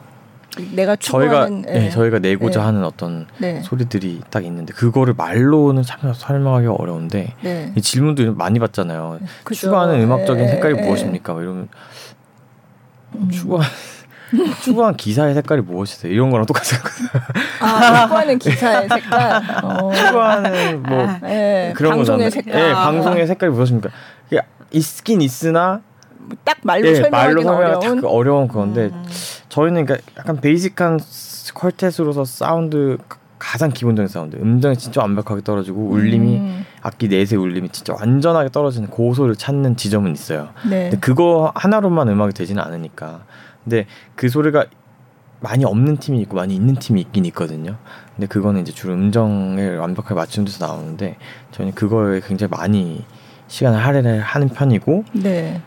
내가 0.72 0.96
추구하는 0.96 1.64
저희가 1.64 1.72
네. 1.74 1.80
네, 1.80 1.90
저희가 1.90 2.20
내고자 2.20 2.60
네. 2.60 2.66
하는 2.66 2.84
어떤 2.84 3.28
네. 3.38 3.62
소리들이 3.62 4.22
딱 4.30 4.44
있는데 4.46 4.74
그거를 4.74 5.14
말로는 5.16 5.84
참 5.84 6.14
설명하기가 6.14 6.74
어려운데 6.74 7.34
네. 7.42 7.74
이 7.76 7.82
질문도 7.82 8.34
많이 8.36 8.60
받잖아요. 8.60 9.20
그죠. 9.44 9.62
추구하는 9.62 10.02
음악적인 10.02 10.46
네. 10.46 10.52
색깔이 10.52 10.76
무엇입니까? 10.76 11.34
뭐 11.34 11.42
이러면 11.42 11.68
음. 13.16 13.30
추구한 13.32 13.68
추구한 14.62 14.96
기사의 14.96 15.34
색깔이 15.34 15.62
무엇이세요? 15.62 16.14
이런 16.14 16.30
거랑 16.30 16.46
똑같거든요. 16.46 16.82
아, 17.62 18.04
추구하는 18.04 18.40
기사의 18.40 18.88
색깔. 18.90 19.42
어. 19.64 19.92
추구하는 19.94 20.84
뭐 20.84 21.08
아, 21.08 21.20
네. 21.22 21.74
그런 21.76 21.94
방송의 21.96 22.30
색깔. 22.30 22.54
네, 22.54 22.74
방송의 22.74 23.28
색깔이 23.28 23.52
무엇입니까? 23.52 23.90
있긴 24.72 25.22
있으나 25.22 25.82
딱 26.44 26.58
말로 26.64 26.84
네, 26.84 26.96
설명하기 26.96 27.48
어려운 27.48 28.06
어려운 28.06 28.48
건데 28.48 28.90
음. 28.94 29.06
저희는 29.50 29.86
그러니까 29.86 30.12
약간 30.18 30.40
basic한 30.42 31.00
quartet으로서 31.00 32.26
사운드 32.26 32.98
가장 33.40 33.72
기본적인 33.72 34.08
사운드 34.08 34.36
음정이 34.36 34.78
진짜 34.78 35.02
완벽하게 35.02 35.42
떨어지고 35.42 35.82
울림이 35.90 36.38
음. 36.38 36.66
악기 36.82 37.08
넷의 37.08 37.38
울림이 37.38 37.70
진짜 37.70 37.94
완전하게 37.94 38.50
떨어지는 38.50 38.90
곳을 38.90 39.36
찾는 39.36 39.78
지점은 39.78 40.12
있어요. 40.12 40.50
네. 40.70 40.90
근데 40.90 41.00
그거 41.00 41.52
하나로만 41.56 42.10
음악이 42.10 42.34
되지는 42.34 42.62
않으니까. 42.62 43.22
근데 43.64 43.86
그 44.16 44.30
소리가 44.30 44.66
많이 45.42 45.64
없는 45.64 45.98
팀이 45.98 46.20
있고 46.22 46.36
많이 46.36 46.54
있는 46.54 46.76
팀이 46.76 47.00
있긴 47.02 47.26
있거든요. 47.26 47.78
근데 48.16 48.28
그거는 48.28 48.62
이제 48.62 48.74
주로 48.74 48.94
음정을 48.94 49.78
완벽하게 49.78 50.16
맞추는 50.16 50.46
데서 50.46 50.66
나오는데 50.66 51.18
저는 51.52 51.74
그거에 51.74 52.20
굉장히 52.20 52.52
많이 52.52 53.06
시간을 53.48 53.80
할애를 53.80 54.20
하는 54.20 54.50
편이고 54.50 55.06
네. 55.14 55.62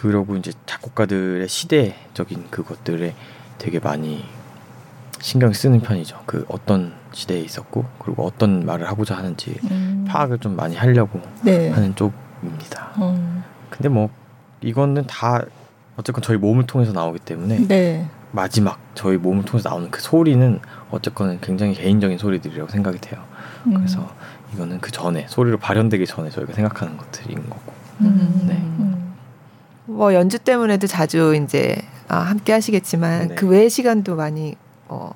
그 0.00 0.08
그러고 0.08 0.34
이제 0.36 0.50
작곡가들의 0.64 1.46
시대적인 1.46 2.46
그것들에 2.50 3.14
되게 3.58 3.78
많이 3.78 4.24
신경 5.20 5.52
쓰는 5.52 5.80
편이죠. 5.80 6.22
그 6.24 6.46
어떤 6.48 6.94
시대에 7.12 7.40
있었고 7.40 7.84
그리고 7.98 8.24
어떤 8.24 8.64
말을 8.64 8.88
하고자 8.88 9.14
하는지 9.14 9.58
음. 9.70 10.06
파악을 10.08 10.38
좀 10.38 10.56
많이 10.56 10.74
하려고 10.74 11.20
네. 11.44 11.68
하는 11.68 11.94
쪽 11.96 12.14
음악입니다. 12.42 12.92
음. 12.96 13.44
근데 13.68 13.90
뭐 13.90 14.08
이거는 14.62 15.06
다 15.06 15.42
어쨌건 15.98 16.22
저희 16.22 16.38
몸을 16.38 16.64
통해서 16.66 16.92
나오기 16.92 17.18
때문에 17.18 17.68
네. 17.68 18.08
마지막 18.32 18.80
저희 18.94 19.18
몸을 19.18 19.44
통해서 19.44 19.68
나오는 19.68 19.90
그 19.90 20.00
소리는 20.00 20.60
어쨌건 20.90 21.38
굉장히 21.42 21.74
개인적인 21.74 22.16
소리들이라고 22.16 22.70
생각이 22.70 22.98
돼요. 23.02 23.22
음. 23.66 23.74
그래서 23.74 24.10
이거는 24.54 24.80
그 24.80 24.90
전에 24.90 25.26
소리로 25.28 25.58
발현되기 25.58 26.06
전에 26.06 26.30
저희가 26.30 26.54
생각하는 26.54 26.96
것들인 26.96 27.50
거고. 27.50 27.72
음. 28.00 28.44
네. 28.46 28.99
음. 29.90 29.96
뭐 29.96 30.14
연주 30.14 30.38
때문에도 30.38 30.86
자주 30.86 31.34
이제 31.34 31.76
아, 32.08 32.18
함께 32.18 32.52
하시겠지만 32.52 33.28
네. 33.28 33.34
그 33.34 33.46
외의 33.46 33.70
시간도 33.70 34.16
많이 34.16 34.54
어, 34.88 35.12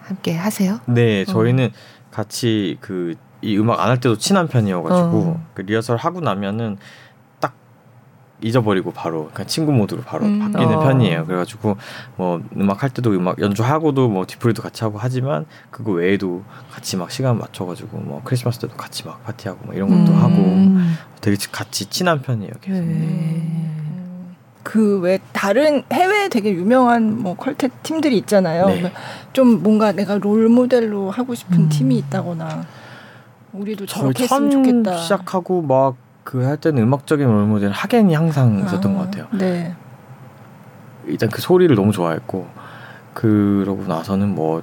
함께 0.00 0.34
하세요? 0.36 0.80
네, 0.86 1.24
저희는 1.24 1.66
어. 1.66 2.10
같이 2.10 2.78
그 2.80 3.14
이 3.40 3.56
음악 3.56 3.80
안 3.80 3.90
할 3.90 4.00
때도 4.00 4.18
친한 4.18 4.48
편이어가지고 4.48 5.16
어. 5.16 5.46
그 5.54 5.62
리허설 5.62 5.96
하고 5.96 6.20
나면은 6.20 6.76
잊어버리고 8.40 8.92
바로 8.92 9.30
그냥 9.34 9.48
친구 9.48 9.72
모드로 9.72 10.02
바로 10.02 10.24
음. 10.24 10.38
바뀌는 10.38 10.76
어. 10.76 10.80
편이에요. 10.80 11.26
그래가지고 11.26 11.76
뭐 12.14 12.40
음악 12.56 12.84
할 12.84 12.90
때도 12.90 13.10
음악 13.10 13.40
연주하고도 13.40 14.08
뭐 14.08 14.26
디프리도 14.28 14.62
같이 14.62 14.84
하고 14.84 14.96
하지만 15.00 15.44
그거 15.72 15.90
외에도 15.90 16.44
같이 16.70 16.96
막 16.96 17.10
시간 17.10 17.36
맞춰가지고 17.36 17.98
뭐 17.98 18.22
크리스마스 18.22 18.60
때도 18.60 18.76
같이 18.76 19.04
막 19.04 19.24
파티하고 19.24 19.66
뭐 19.66 19.74
이런 19.74 19.88
것도 19.88 20.12
음. 20.12 20.22
하고 20.22 21.20
되게 21.20 21.36
같이 21.50 21.86
친한 21.86 22.22
편이에요. 22.22 22.52
계속. 22.60 22.80
네. 22.84 23.67
그 24.68 25.00
왜 25.00 25.18
다른 25.32 25.82
해외에 25.90 26.28
되게 26.28 26.52
유명한 26.52 27.22
뭐 27.22 27.34
퀄텟 27.36 27.70
팀들이 27.82 28.18
있잖아요. 28.18 28.66
네. 28.66 28.92
좀 29.32 29.62
뭔가 29.62 29.92
내가 29.92 30.18
롤 30.18 30.48
모델로 30.50 31.10
하고 31.10 31.34
싶은 31.34 31.58
음. 31.58 31.68
팀이 31.70 31.96
있다거나 31.96 32.64
우리도 33.54 33.86
저렇게 33.86 34.24
했으면 34.24 34.50
좋겠다. 34.50 34.98
시작하고 34.98 35.62
막 35.62 35.96
그 36.28 36.44
할 36.44 36.58
때는 36.58 36.82
음악적인 36.82 37.26
롤 37.26 37.46
모델 37.46 37.70
하겐이 37.70 38.12
항상 38.12 38.58
있었던 38.58 38.94
아, 38.94 38.98
것 38.98 39.04
같아요. 39.04 39.28
네. 39.32 39.74
일단 41.06 41.30
그 41.30 41.40
소리를 41.40 41.74
너무 41.74 41.90
좋아했고 41.90 42.46
그러고 43.14 43.84
나서는 43.86 44.34
뭐 44.34 44.62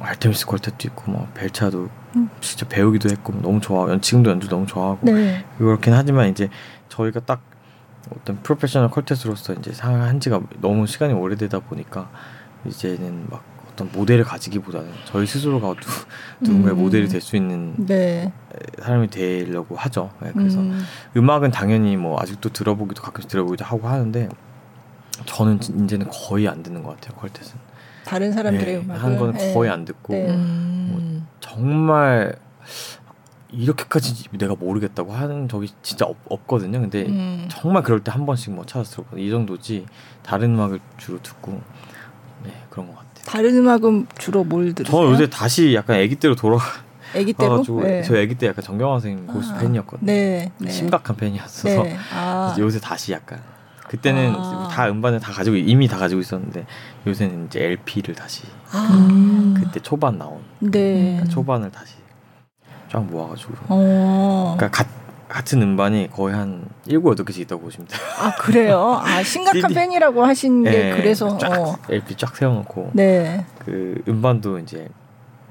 알테미스 0.00 0.46
콜텟도 0.46 0.86
있고 0.86 1.12
뭐 1.12 1.28
벨차도 1.34 1.88
음. 2.16 2.30
진짜 2.40 2.66
배우기도 2.66 3.10
했고 3.10 3.34
너무 3.42 3.60
좋아. 3.60 3.86
지금도 4.00 4.30
연주 4.30 4.48
너무 4.48 4.64
좋아하고 4.66 5.00
네. 5.02 5.44
그렇긴 5.58 5.92
하지만 5.92 6.30
이제 6.30 6.48
저희가 6.88 7.20
딱 7.20 7.42
어떤 8.10 8.42
프로페셔널 8.42 8.90
콜텟으로서 8.90 9.58
이제 9.58 9.72
한 9.82 10.20
지가 10.20 10.40
너무 10.60 10.86
시간이 10.86 11.14
오래되다 11.14 11.60
보니까 11.60 12.10
이제는 12.66 13.26
막 13.30 13.42
어떤 13.72 13.90
모델을 13.92 14.24
가지기보다는 14.24 14.88
저희 15.04 15.26
스스로가 15.26 15.74
누, 15.74 16.46
군가의 16.46 16.76
음. 16.76 16.78
모델이 16.82 17.08
될 17.08 17.20
수 17.20 17.36
있는 17.36 17.74
네. 17.86 18.32
사람이 18.80 19.08
되려고 19.08 19.74
하죠. 19.76 20.10
네, 20.22 20.30
그래서 20.32 20.60
음. 20.60 20.84
악은 21.30 21.50
당연히 21.50 21.96
뭐 21.96 22.20
아직도 22.20 22.50
들어보기도 22.50 23.02
가끔씩 23.02 23.30
들어보기도 23.30 23.64
하고 23.64 23.88
하는데 23.88 24.28
저는 25.26 25.58
이제는 25.84 26.08
거의 26.10 26.48
안 26.48 26.62
듣는 26.62 26.82
것 26.82 27.00
같아요. 27.00 27.20
퀄텟은. 27.20 27.54
다른 28.04 28.32
사람들의 28.32 28.74
네, 28.74 28.80
음악을 28.80 29.02
하는 29.02 29.18
거는 29.18 29.34
네. 29.34 29.54
거의 29.54 29.70
안 29.70 29.84
듣고 29.84 30.12
네. 30.12 30.26
뭐 30.28 31.22
정말 31.40 32.36
이렇게까지 33.54 34.28
내가 34.38 34.54
모르겠다고 34.54 35.12
하는 35.12 35.48
적이 35.48 35.68
진짜 35.82 36.06
없, 36.06 36.46
거든요 36.46 36.80
근데 36.80 37.06
음. 37.06 37.48
정말 37.50 37.82
그럴 37.82 38.02
때 38.02 38.10
한 38.10 38.26
번씩 38.26 38.52
뭐 38.54 38.64
찾아서 38.64 38.90
들어보이 39.02 39.30
정도지 39.30 39.86
다른 40.22 40.54
음악을 40.54 40.78
주로 40.98 41.20
듣고 41.22 41.60
네 42.44 42.52
그런 42.70 42.86
것 42.86 42.94
같아요. 42.94 43.24
다른 43.26 43.56
음악은 43.56 44.06
주로 44.18 44.44
뭘 44.44 44.74
들으세요? 44.74 44.96
저 44.96 45.10
요새 45.10 45.28
다시 45.28 45.74
약간 45.74 45.96
아기 46.00 46.14
때로 46.16 46.34
돌아. 46.36 46.58
아기 47.16 47.32
때로? 47.32 47.62
네. 47.82 48.02
저 48.02 48.16
아기 48.16 48.34
때 48.34 48.46
약간 48.48 48.62
정경화 48.64 48.96
선생님 49.00 49.26
고수 49.28 49.52
아, 49.52 49.58
팬이었거든요. 49.58 50.06
네, 50.06 50.50
네. 50.58 50.70
심각한 50.70 51.16
팬이었어서 51.16 51.82
네. 51.82 51.96
아. 52.12 52.54
요새 52.58 52.78
다시 52.80 53.12
약간 53.12 53.40
그때는 53.88 54.34
아. 54.36 54.68
다 54.70 54.88
음반을 54.88 55.20
다 55.20 55.32
가지고 55.32 55.56
이미 55.56 55.86
다 55.88 55.96
가지고 55.96 56.20
있었는데 56.20 56.66
요새는 57.06 57.46
이제 57.46 57.62
LP를 57.64 58.14
다시 58.14 58.42
아. 58.72 59.54
그때 59.56 59.80
초반 59.80 60.18
나온 60.18 60.40
네. 60.60 61.02
그러니까 61.14 61.24
초반을 61.26 61.70
다시 61.70 61.94
쫙 62.94 63.04
모아가지고 63.04 63.54
어. 63.68 64.54
그러니까 64.56 64.84
가, 64.84 64.88
같은 65.28 65.60
음반이 65.60 66.10
거의 66.12 66.34
한 66.34 66.64
일곱 66.86 67.10
여덟 67.10 67.26
개씩 67.26 67.42
있다고 67.42 67.62
보시면 67.62 67.88
돼요. 67.88 68.00
아 68.20 68.34
그래요? 68.36 69.00
아 69.02 69.22
심각한 69.24 69.62
CD. 69.62 69.74
팬이라고 69.74 70.24
하신 70.24 70.62
게 70.62 70.70
네, 70.70 70.96
그래서 70.96 71.36
쫙 71.38 71.58
어. 71.58 71.76
LP 71.90 72.14
쫙 72.16 72.36
세워놓고 72.36 72.90
네. 72.92 73.44
그 73.58 74.00
음반도 74.06 74.60
이제 74.60 74.88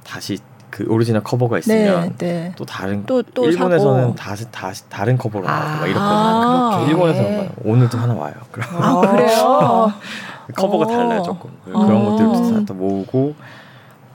다시 0.05 0.37
그 0.69 0.85
오리지널 0.87 1.21
커버가 1.21 1.59
있으면 1.59 2.15
네, 2.17 2.25
네. 2.25 2.51
또 2.55 2.65
다른 2.65 3.05
또, 3.05 3.21
또 3.21 3.45
일본에서는 3.45 4.15
다시 4.15 4.49
다시 4.49 4.87
다른 4.89 5.17
커버로 5.17 5.45
나오고 5.45 5.65
아, 5.67 5.75
막 5.79 5.87
이렇거든요. 5.87 6.09
아, 6.09 6.85
일본에서는 6.87 7.29
네. 7.29 7.51
오늘도 7.63 7.97
하나 7.97 8.13
와요. 8.13 8.33
그럼 8.51 8.69
아 8.81 9.01
그래요? 9.01 9.93
커버가 10.55 10.85
어. 10.85 10.87
달라요 10.87 11.21
조금 11.23 11.51
그런 11.65 11.91
어. 11.91 12.11
것들도 12.11 12.65
다 12.65 12.73
모으고 12.73 13.35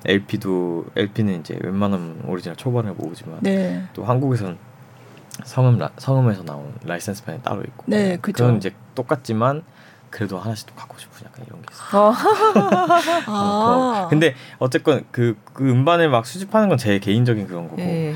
LP도 0.06 0.86
LP는 0.96 1.40
이제 1.40 1.58
웬만하면 1.62 2.22
오리지널 2.26 2.56
초반을 2.56 2.92
모으지만 2.94 3.38
네. 3.40 3.82
또 3.94 4.04
한국에서는 4.04 4.56
성음 5.44 5.78
라, 5.78 5.90
성음에서 5.98 6.42
나온 6.44 6.74
라이센스 6.84 7.24
판이 7.24 7.42
따로 7.42 7.62
있고 7.62 7.84
네, 7.86 8.16
그죠. 8.16 8.44
그건 8.44 8.56
이제 8.56 8.74
똑같지만 8.94 9.62
그래도 10.10 10.38
하나씩 10.38 10.66
또 10.66 10.74
갖고 10.74 10.96
싶은 10.98 11.26
약간 11.26 11.44
이런 11.46 11.60
게 11.62 11.66
있어요. 11.72 12.02
어. 12.02 12.12
아. 13.26 14.04
어, 14.04 14.08
근데 14.08 14.34
어쨌건 14.58 15.04
그, 15.10 15.36
그 15.52 15.68
음반을 15.68 16.08
막 16.08 16.26
수집하는 16.26 16.68
건 16.68 16.78
제 16.78 16.98
개인적인 16.98 17.46
그런 17.46 17.64
거고 17.68 17.76
네. 17.76 18.14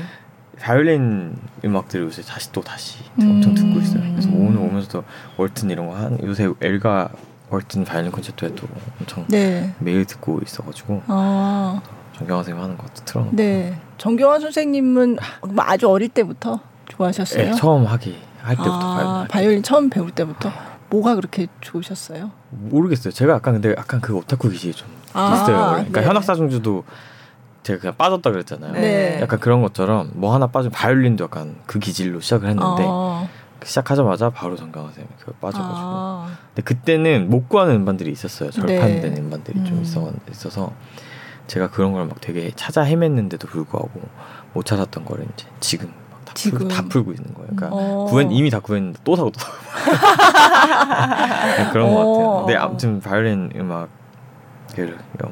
바이올린 0.59 1.35
음악들을 1.65 2.05
요새 2.05 2.21
다시 2.21 2.51
또 2.51 2.61
다시 2.61 3.03
엄청 3.19 3.53
듣고 3.53 3.79
있어요. 3.79 4.01
그래서 4.11 4.29
음. 4.29 4.47
오늘 4.47 4.59
오면서도 4.61 5.03
월튼 5.37 5.69
이런 5.69 5.87
거 5.87 5.93
한 5.95 6.17
요새 6.23 6.49
엘가 6.61 7.09
월튼 7.53 7.83
바이올린 7.85 8.11
콘서트에도 8.11 8.67
엄청 8.99 9.25
네. 9.27 9.75
매일 9.77 10.05
듣고 10.05 10.39
있어가지고 10.43 11.03
아. 11.05 11.81
정경화 12.17 12.41
선생님 12.41 12.63
하는 12.63 12.77
것도 12.77 13.05
틀어놓고. 13.05 13.35
네, 13.35 13.79
정경화 13.99 14.39
선생님은 14.39 15.17
아주 15.57 15.87
어릴 15.87 16.09
때부터 16.09 16.59
좋아하셨어요? 16.89 17.45
네, 17.45 17.51
처음 17.53 17.85
하기 17.85 18.17
할 18.41 18.55
때부터 18.55 18.71
아, 18.73 19.27
바이올린, 19.29 19.61
처음 19.61 19.91
배울 19.91 20.09
때부터 20.09 20.51
뭐가 20.89 21.13
그렇게 21.15 21.47
좋으셨어요? 21.61 22.31
모르겠어요. 22.49 23.13
제가 23.13 23.33
약간 23.35 23.53
근데 23.53 23.75
약간 23.77 24.01
그 24.01 24.15
오타쿠 24.15 24.49
기질이 24.49 24.73
좀 24.73 24.87
아, 25.13 25.35
있어요. 25.35 25.71
그러니까 25.73 26.01
네. 26.01 26.07
현악사중주도 26.07 26.83
제가 27.61 27.79
그냥 27.79 27.95
빠졌다 27.97 28.31
그랬잖아요. 28.31 28.73
네. 28.73 29.19
약간 29.21 29.39
그런 29.39 29.61
것처럼 29.61 30.11
뭐 30.13 30.33
하나 30.33 30.47
빠지면 30.47 30.71
바이올린도 30.71 31.23
약간 31.25 31.55
그 31.67 31.79
기질로 31.79 32.19
시작을 32.19 32.49
했는데 32.49 32.83
아. 32.87 33.27
시작하자마자 33.65 34.29
바로 34.29 34.55
그 34.55 35.31
빠져가지고. 35.33 35.87
아. 35.87 36.27
근데 36.47 36.61
그때는 36.63 37.29
못 37.29 37.49
구하는 37.49 37.75
음반들이 37.75 38.11
있었어요. 38.11 38.51
절판된 38.51 39.13
네. 39.13 39.21
음반들이 39.21 39.59
음. 39.59 39.65
좀 39.65 39.81
있어 39.81 40.11
있어서 40.31 40.71
제가 41.47 41.69
그런 41.69 41.91
걸 41.93 42.05
막 42.05 42.19
되게 42.21 42.51
찾아 42.55 42.83
헤맸는데도 42.83 43.47
불구하고 43.47 44.01
못 44.53 44.65
찾았던 44.65 45.05
거를 45.05 45.25
이제 45.33 45.47
지금 45.59 45.91
지금 46.35 46.59
풀고, 46.59 46.73
다 46.73 46.83
풀고 46.89 47.11
있는 47.11 47.33
거예요. 47.33 47.49
그러니까 47.55 47.69
어. 47.71 48.05
구했 48.09 48.27
이미 48.31 48.49
다 48.49 48.59
구했는데 48.59 48.99
또 49.03 49.15
사고 49.15 49.29
또 49.29 49.39
사고 49.39 49.55
네, 51.57 51.69
그런 51.71 51.89
어. 51.89 51.93
것 51.93 51.97
같아요. 51.97 52.45
네, 52.47 52.55
아무튼 52.55 52.99
바이올린 52.99 53.51
음악 53.55 53.89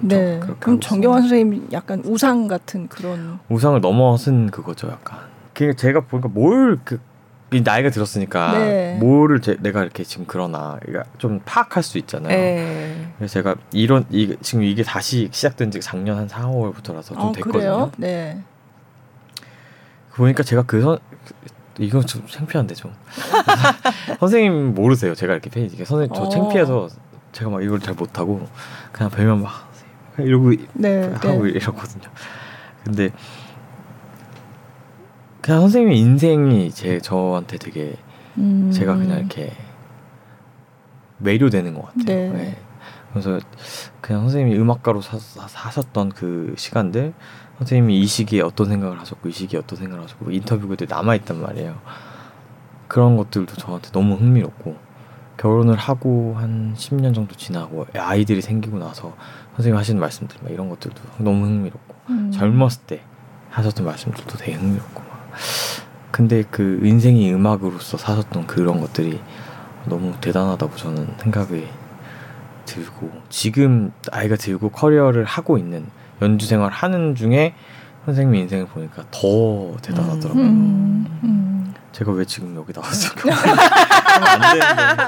네. 0.01 0.39
그럼 0.59 0.79
정경환 0.79 1.21
선생님 1.21 1.69
약간 1.71 2.03
우상 2.05 2.47
같은 2.47 2.87
그런 2.87 3.39
우상을 3.49 3.81
넘어선 3.81 4.51
그거죠, 4.51 4.89
약간. 4.89 5.17
그 5.53 5.75
제가 5.75 6.01
보니까 6.01 6.29
뭘 6.29 6.79
그 6.83 6.99
나이가 7.59 7.89
들었으니까 7.89 8.57
네. 8.57 8.97
뭐를 8.99 9.41
제, 9.41 9.57
내가 9.59 9.83
이렇게 9.83 10.05
지금 10.05 10.25
그러나 10.27 10.79
좀 11.17 11.41
파악할 11.43 11.83
수 11.83 11.97
있잖아요. 11.97 12.29
네. 12.29 13.13
그래서 13.17 13.33
제가 13.33 13.55
이런 13.73 14.05
이 14.09 14.37
지금 14.41 14.63
이게 14.63 14.83
다시 14.83 15.27
시작된 15.31 15.69
지 15.71 15.81
작년 15.81 16.17
한 16.17 16.29
4, 16.29 16.47
5월부터라서 16.47 17.07
좀 17.07 17.19
어, 17.19 17.31
됐거든요. 17.33 17.51
그래요? 17.51 17.91
네. 17.97 18.41
보니까 20.15 20.43
제가 20.43 20.63
그 20.63 20.81
선, 20.81 20.99
이건 21.79 22.05
좀 22.05 22.25
창피한데 22.27 22.75
좀 22.75 22.93
선생님 24.19 24.75
모르세요 24.75 25.15
제가 25.15 25.33
이렇게 25.33 25.49
팬이 25.49 25.69
선생님 25.69 26.09
저 26.13 26.23
어. 26.23 26.29
창피해서 26.29 26.89
제가 27.31 27.49
막 27.49 27.63
이걸 27.63 27.79
잘 27.79 27.95
못하고 27.95 28.47
그냥 28.91 29.09
뵈면 29.09 29.41
막 29.41 29.71
이러고 30.19 30.51
네, 30.73 31.11
하고 31.13 31.45
네. 31.45 31.51
이러거든요 31.51 32.09
근데 32.83 33.09
그냥 35.41 35.61
선생님의 35.61 35.97
인생이 35.97 36.71
제 36.71 36.99
저한테 36.99 37.57
되게 37.57 37.95
음. 38.37 38.71
제가 38.71 38.95
그냥 38.95 39.19
이렇게 39.19 39.53
매료되는 41.17 41.73
것 41.73 41.85
같아요 41.85 42.05
네. 42.05 42.29
네. 42.29 42.57
그래서 43.11 43.39
그냥 43.99 44.21
선생님이 44.23 44.57
음악가로 44.57 45.01
사, 45.01 45.17
사셨던 45.19 46.09
그 46.09 46.53
시간들 46.57 47.13
선생님이 47.59 47.99
이 47.99 48.05
시기에 48.07 48.41
어떤 48.41 48.69
생각을 48.69 48.99
하셨고 48.99 49.29
이 49.29 49.31
시기에 49.31 49.59
어떤 49.59 49.77
생각을 49.77 50.03
하셨고 50.03 50.31
인터뷰들이 50.31 50.87
남아 50.89 51.15
있단 51.15 51.41
말이에요. 51.41 51.77
그런 52.87 53.17
것들도 53.17 53.55
저한테 53.55 53.91
너무 53.91 54.15
흥미롭고 54.15 54.75
결혼을 55.37 55.75
하고 55.75 56.35
한 56.37 56.73
10년 56.75 57.13
정도 57.13 57.35
지나고 57.35 57.85
아이들이 57.95 58.41
생기고 58.41 58.79
나서 58.79 59.15
선생님 59.55 59.77
하시는 59.77 59.99
말씀들 59.99 60.37
막 60.41 60.51
이런 60.51 60.69
것들도 60.69 61.01
너무 61.19 61.45
흥미롭고 61.45 61.95
음. 62.09 62.31
젊었을 62.31 62.81
때 62.87 63.03
하셨던 63.51 63.85
말씀들도 63.85 64.37
되게 64.37 64.53
흥미롭고 64.53 65.01
막. 65.01 65.10
근데 66.11 66.43
그 66.49 66.79
인생이 66.83 67.33
음악으로서 67.33 67.97
사셨던 67.97 68.47
그런 68.47 68.81
것들이 68.81 69.19
너무 69.85 70.13
대단하다고 70.21 70.75
저는 70.75 71.15
생각이 71.19 71.67
들고 72.65 73.09
지금 73.29 73.91
아이가 74.11 74.35
들고 74.35 74.69
커리어를 74.69 75.25
하고 75.25 75.57
있는 75.57 75.87
연주 76.21 76.45
생활 76.45 76.71
하는 76.71 77.15
중에 77.15 77.53
선생님 78.05 78.35
인생을 78.41 78.67
보니까 78.67 79.03
더 79.11 79.77
대단하더라고요. 79.81 80.43
음, 80.43 80.49
음, 80.49 81.19
음. 81.23 81.73
제가 81.91 82.11
왜 82.11 82.25
지금 82.25 82.55
여기 82.55 82.73
나왔을까? 82.73 83.29
안 84.31 84.41
되는데. 84.41 85.03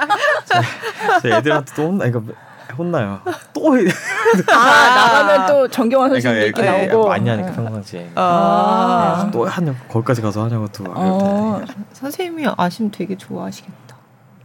제, 0.46 1.22
제 1.22 1.36
애들한테 1.38 1.74
또 1.76 1.88
혼나, 1.88 2.06
이거 2.06 2.22
혼나요. 2.78 3.22
또. 3.54 3.74
아, 4.52 4.96
나가면 4.96 5.48
또 5.48 5.68
정경환 5.68 6.10
선생님 6.12 6.52
그러니까, 6.52 6.82
얘기 6.82 6.88
나오고. 6.92 7.08
많이 7.08 7.30
하니까 7.30 7.52
평상시에. 7.52 8.12
아. 8.16 9.24
네, 9.26 9.32
또 9.32 9.46
하냐고, 9.46 9.78
거기까지 9.90 10.22
가서 10.22 10.44
하냐고 10.44 10.68
또. 10.72 10.84
어. 10.88 11.62
선생님이 11.94 12.48
아시면 12.58 12.92
되게 12.92 13.18
좋아하시겠다. 13.18 13.84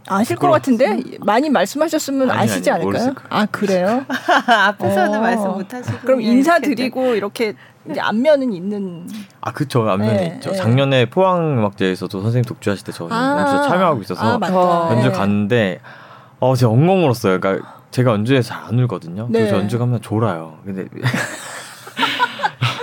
아실 0.09 0.37
것 0.37 0.49
같은데 0.49 1.01
많이 1.19 1.49
말씀하셨으면 1.49 2.31
아니, 2.31 2.41
아시지 2.41 2.71
아니, 2.71 2.83
않을까요? 2.83 3.13
아 3.29 3.45
그래요? 3.45 4.05
앞에서는 4.47 5.19
어. 5.19 5.21
말씀 5.21 5.51
못 5.51 5.71
하시고 5.71 5.99
그럼 5.99 6.21
인사드리고 6.21 7.13
이렇게 7.13 7.53
이제 7.89 7.99
안면은 7.99 8.51
있는. 8.53 9.07
아 9.41 9.51
그쵸 9.51 9.87
안면이 9.87 10.17
네, 10.17 10.33
있죠. 10.35 10.51
네. 10.51 10.57
작년에 10.57 11.05
포항음악제에서도 11.09 12.21
선생님 12.21 12.43
독주하실 12.45 12.85
때저 12.85 13.07
아~ 13.09 13.67
참여하고 13.67 14.01
있어서 14.01 14.39
아, 14.41 14.89
연주 14.91 15.11
갔는데 15.11 15.79
어 16.39 16.55
제가 16.55 16.71
엉엉 16.71 17.05
울었어요. 17.05 17.39
그러니까 17.39 17.78
제가 17.91 18.11
연주에서 18.11 18.49
잘안 18.49 18.79
울거든요. 18.79 19.27
네. 19.29 19.39
그래서 19.39 19.57
연주 19.57 19.79
가면 19.79 20.01
졸아요. 20.01 20.59
근데 20.63 20.87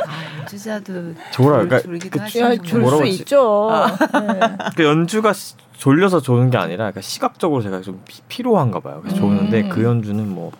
아, 0.06 0.40
연주자도 0.40 1.14
졸아요. 1.32 1.68
그러니까 1.68 1.80
그, 2.10 2.62
졸수 2.62 3.04
있죠. 3.06 3.70
아. 3.70 3.86
네. 4.20 4.40
그 4.76 4.84
연주가 4.84 5.32
졸려서 5.76 6.20
조는 6.20 6.50
게 6.50 6.58
아니라 6.58 6.84
그러니까 6.84 7.00
시각적으로 7.00 7.62
제가 7.62 7.80
좀 7.82 8.02
피, 8.28 8.42
로한가 8.42 8.80
봐요. 8.80 9.00
그래서 9.02 9.16
음. 9.18 9.20
조는데 9.20 9.68
그 9.68 9.84
연주는 9.84 10.28
뭐 10.28 10.52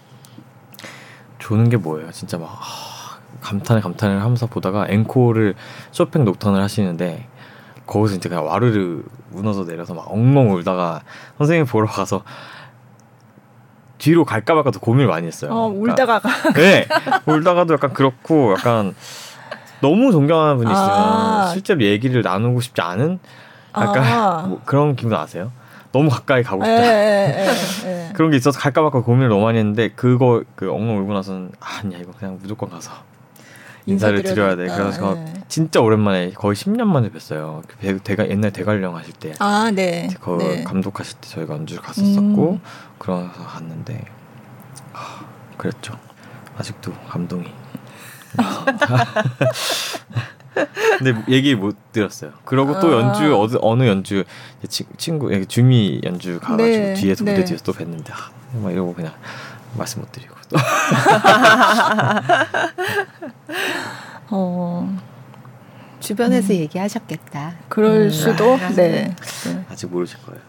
조는 1.39 1.69
게 1.69 1.77
뭐예요? 1.77 2.11
진짜 2.13 2.39
막 2.39 2.49
아, 2.51 3.19
감탄을 3.41 3.83
감탄을 3.83 4.21
하면서 4.21 4.47
보다가 4.47 4.87
앵콜을 4.89 5.55
쇼팽 5.91 6.25
녹턴을 6.25 6.63
하시는데 6.63 7.29
거기서 7.87 8.17
이제 8.17 8.29
그냥 8.29 8.47
와르르 8.47 9.03
무너져 9.31 9.65
내려서 9.65 9.95
막 9.95 10.11
엉엉 10.11 10.53
울다가 10.53 11.03
선생님 11.39 11.67
보러 11.67 11.87
가서 11.87 12.23
뒤로 13.99 14.25
갈까 14.25 14.55
말까도 14.55 14.81
고민을 14.81 15.09
많이 15.09 15.27
했어요. 15.27 15.51
어, 15.53 15.67
울다가 15.69 16.21
그러니까, 16.21 16.53
네, 16.61 16.87
울다가도 17.27 17.75
약간 17.75 17.93
그렇고 17.93 18.53
약간 18.53 18.95
너무 19.81 20.13
존경하는 20.13 20.57
분이 20.59 20.71
있으면 20.71 20.91
아~ 20.91 21.51
실제로 21.53 21.83
얘기를 21.83 22.23
나누고 22.23 22.61
싶지 22.61 22.81
않은 22.81 23.19
약간 23.77 24.03
아. 24.05 24.45
뭐 24.49 24.61
그런 24.65 24.97
기분 24.97 25.15
아세요? 25.15 25.53
너무 25.93 26.11
가까이 26.11 26.43
가고 26.43 26.63
싶다. 26.63 26.83
에, 26.83 27.49
에, 27.85 28.09
에, 28.09 28.13
그런 28.13 28.31
게 28.31 28.37
있어서 28.37 28.59
갈까 28.59 28.83
말까 28.83 29.01
고민을 29.01 29.29
너무 29.29 29.45
많이 29.45 29.59
했는데 29.59 29.89
그거 29.89 30.43
그 30.55 30.71
엉엉 30.71 30.99
울고 30.99 31.13
나서는 31.15 31.53
아, 31.61 31.81
아니야 31.83 31.99
이거 31.99 32.13
그냥 32.19 32.39
무조건 32.41 32.69
가서 32.69 32.93
인사를 33.87 34.23
드려야 34.23 34.57
돼. 34.57 34.67
그래서 34.67 35.17
진짜 35.49 35.81
오랜만에 35.81 36.33
거의 36.33 36.57
10년 36.57 36.87
만에 36.87 37.11
뵀어요. 37.11 37.63
그 37.67 37.99
대가 38.01 38.29
옛날 38.29 38.53
대관령 38.53 38.97
하실 38.97 39.13
때. 39.15 39.35
아, 39.39 39.71
네. 39.73 40.09
거 40.21 40.37
네. 40.39 40.65
감독하실 40.65 41.19
때 41.21 41.29
저희가 41.29 41.55
연주를 41.55 41.83
갔었었고 41.83 42.53
음. 42.53 42.61
그러서 42.99 43.31
갔는데 43.31 44.05
아, 44.93 45.25
그랬죠. 45.57 45.97
아직도 46.59 46.93
감동이. 47.09 47.47
근데 50.99 51.15
얘기 51.29 51.55
못 51.55 51.77
들었어요. 51.93 52.33
그러고 52.45 52.81
또 52.81 52.89
아. 52.89 53.01
연주 53.01 53.39
어느 53.39 53.57
어느 53.61 53.87
연주 53.87 54.25
친구 54.97 55.47
주미 55.47 56.01
연주 56.03 56.41
가가지고 56.41 56.67
네, 56.67 56.95
뒤에서 56.95 57.25
무대 57.25 57.39
네. 57.39 57.45
뒤에서 57.45 57.63
또 57.65 57.73
뵀는데 57.73 58.11
아, 58.11 58.31
막 58.55 58.73
이러고 58.73 58.95
그냥 58.95 59.13
말씀 59.77 60.01
못 60.01 60.11
드리고 60.13 60.35
또. 60.35 60.36
어. 64.31 64.97
주변에서 66.01 66.53
음. 66.53 66.59
얘기하셨겠다. 66.59 67.55
그럴 67.69 68.03
음. 68.03 68.11
수도. 68.11 68.57
네. 68.77 69.15
네. 69.45 69.65
아직 69.71 69.91
모르실 69.91 70.19
거예요. 70.23 70.41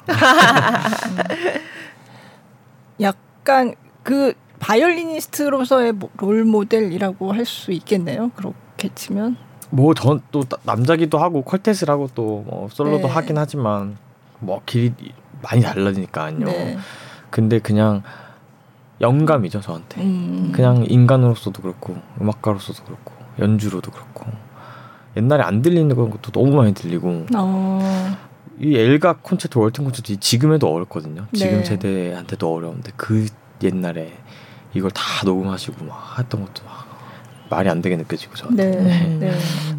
약간 3.01 3.73
그 4.03 4.33
바이올리니스트로서의 4.59 5.93
롤 6.17 6.43
모델이라고 6.45 7.33
할 7.33 7.45
수 7.45 7.71
있겠네요. 7.71 8.29
그렇게 8.35 8.89
치면. 8.93 9.37
뭐전또 9.69 10.43
남자기도 10.63 11.17
하고 11.17 11.43
퀄텟을 11.43 11.87
하고 11.87 12.07
또 12.13 12.43
뭐 12.45 12.67
솔로도 12.71 13.07
네. 13.07 13.13
하긴 13.13 13.37
하지만 13.37 13.97
뭐 14.39 14.61
길이 14.65 14.93
많이 15.41 15.61
달라지니까요. 15.61 16.39
네. 16.39 16.77
근데 17.29 17.59
그냥 17.59 18.03
영감이죠 19.01 19.61
저한테. 19.61 20.01
음. 20.01 20.51
그냥 20.53 20.85
인간으로서도 20.87 21.61
그렇고 21.61 21.97
음악가로서도 22.21 22.83
그렇고 22.83 23.13
연주로도 23.39 23.91
그렇고 23.91 24.25
옛날에 25.15 25.43
안 25.43 25.61
들리는 25.61 25.93
것도 25.95 26.31
너무 26.31 26.55
많이 26.55 26.73
들리고. 26.73 27.25
어. 27.35 28.17
이 28.59 28.75
엘가 28.75 29.17
콘체트 29.21 29.57
월튼 29.59 29.83
콘체트 29.83 30.19
지금에도 30.19 30.67
어렵거든요. 30.73 31.27
지금 31.33 31.59
네. 31.59 31.63
세대한테도 31.63 32.51
어려운데 32.51 32.91
그 32.95 33.27
옛날에 33.61 34.13
이걸 34.73 34.89
다 34.91 35.01
녹음하시고 35.25 35.85
막 35.85 36.17
했던 36.17 36.41
것도 36.41 36.65
막 36.65 36.87
말이 37.49 37.69
안 37.69 37.81
되게 37.81 37.95
느껴지고 37.95 38.35
저한테 38.35 38.71
네, 38.71 38.81
네. 38.83 39.31
네. 39.31 39.37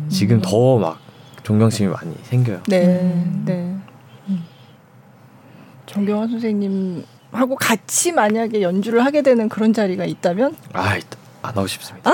지금 0.09 0.41
더 0.41 0.79
막 0.79 1.01
존경심이 1.43 1.89
많이 1.89 2.15
생겨요. 2.25 2.61
네, 2.69 2.85
음. 2.87 3.43
네. 3.47 3.75
음. 4.29 4.45
정경환 5.87 6.29
선생님 6.29 7.05
하고 7.33 7.57
같이 7.57 8.13
만약에 8.13 8.63
연주를 8.63 9.05
하게 9.05 9.23
되는 9.23 9.49
그런 9.49 9.73
자리가 9.73 10.05
있다면? 10.05 10.57
아, 10.73 10.99
안 11.43 11.57
하고 11.57 11.67
싶습니다. 11.67 12.11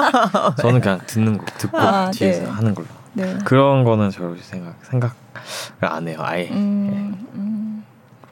저는 0.60 0.80
그냥 0.80 1.00
듣는 1.06 1.38
거 1.38 1.44
듣고 1.58 1.78
아, 1.78 2.10
뒤에서 2.10 2.42
네. 2.42 2.48
하는 2.48 2.74
걸로. 2.74 2.86
네. 3.12 3.38
그런 3.44 3.84
거는 3.84 4.10
저 4.10 4.34
생각 4.40 4.76
생각을 4.84 5.14
안 5.80 6.06
해요. 6.06 6.18
아예. 6.20 6.48
음, 6.50 7.16
예. 7.16 7.38
음. 7.38 7.84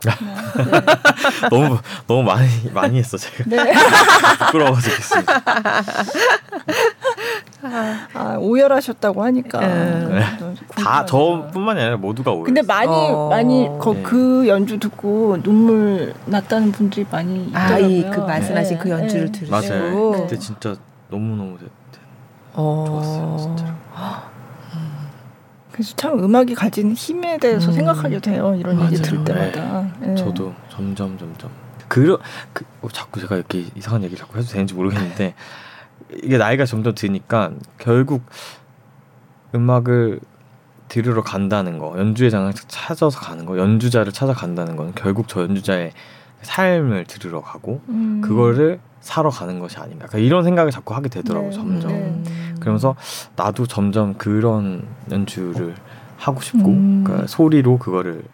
네. 0.05 0.13
너무 1.51 1.79
너무 2.07 2.23
많이 2.23 2.49
많이 2.73 2.99
했어 2.99 3.17
제가. 3.17 3.45
네. 3.47 3.73
부끄러워 4.47 4.79
죽겠습니다. 4.81 5.43
아, 7.63 8.37
오열하셨다고 8.39 9.23
하니까 9.25 9.61
음. 9.61 10.09
네. 10.13 10.55
다 10.77 11.05
저뿐만이 11.05 11.81
아니라 11.81 11.97
모두가 11.97 12.33
오열. 12.33 12.45
근데 12.45 12.63
많이 12.63 12.91
어. 12.91 13.29
많이 13.29 13.69
그, 13.81 13.91
네. 13.91 14.03
그 14.03 14.49
연주 14.49 14.79
듣고 14.79 15.43
눈물 15.43 16.15
났다는 16.27 16.73
분들이 16.73 17.07
많이 17.11 17.47
있더라고요. 17.47 18.07
아, 18.07 18.11
그 18.11 18.21
말씀하신 18.21 18.77
네. 18.77 18.83
그 18.83 18.91
연주를 18.91 19.33
네. 19.33 19.33
들으시고. 19.33 19.51
맞아요. 19.51 20.13
그때 20.13 20.39
진짜 20.39 20.77
너무 21.11 21.37
너무 21.37 21.59
어. 22.55 22.85
좋았어요, 22.87 23.37
진짜로. 23.39 23.79
그래서 25.73 25.95
참 25.95 26.19
음악이 26.19 26.57
가진 26.57 26.93
힘에 26.93 27.39
대해서 27.39 27.71
음. 27.71 27.73
생각하게 27.73 28.19
돼요. 28.19 28.53
이런 28.59 28.77
맞아요. 28.77 28.91
얘기 28.93 29.01
들을 29.01 29.25
때마다. 29.25 29.83
네. 30.01 30.09
네. 30.09 30.15
저도 30.17 30.53
점점 30.69 31.17
점점 31.17 31.51
그, 31.87 32.19
그 32.53 32.65
어, 32.83 32.89
자꾸 32.89 33.21
제가 33.21 33.37
이렇게 33.37 33.65
이상한 33.77 34.03
얘기 34.03 34.17
자꾸 34.17 34.39
해도 34.39 34.49
되는지 34.49 34.75
모르겠는데 34.75 35.35
이게 36.23 36.39
나이가 36.39 36.65
점점 36.65 36.95
드니까 36.95 37.53
결국 37.79 38.23
음악을 39.55 40.21
들으러 40.89 41.23
간다는 41.23 41.79
거, 41.79 41.99
연주회 41.99 42.31
장을 42.31 42.51
찾아서 42.55 43.19
가는 43.21 43.45
거, 43.45 43.59
연주자를 43.59 44.13
찾아간다는 44.13 44.77
건 44.77 44.93
결국 44.95 45.29
저 45.29 45.43
연주자의 45.43 45.93
삶을 46.43 47.05
들으러 47.05 47.43
가고 47.43 47.81
음. 47.89 48.21
그거를 48.23 48.81
사러 49.01 49.31
가는 49.31 49.59
것이 49.61 49.79
아닌가. 49.79 50.07
그러니까 50.07 50.19
이런 50.19 50.45
생각을 50.45 50.71
자꾸 50.71 50.95
하게 50.95 51.09
되더라고 51.09 51.49
네. 51.49 51.53
점점. 51.53 51.91
네. 51.93 52.23
그러면서 52.61 52.97
나도 53.37 53.67
점점 53.67 54.15
그런 54.15 54.87
연주를 55.11 55.75
하고 56.17 56.41
싶고 56.41 56.69
음. 56.69 57.05
그러니까 57.05 57.27
소리로 57.27 57.79
그거를 57.79 58.25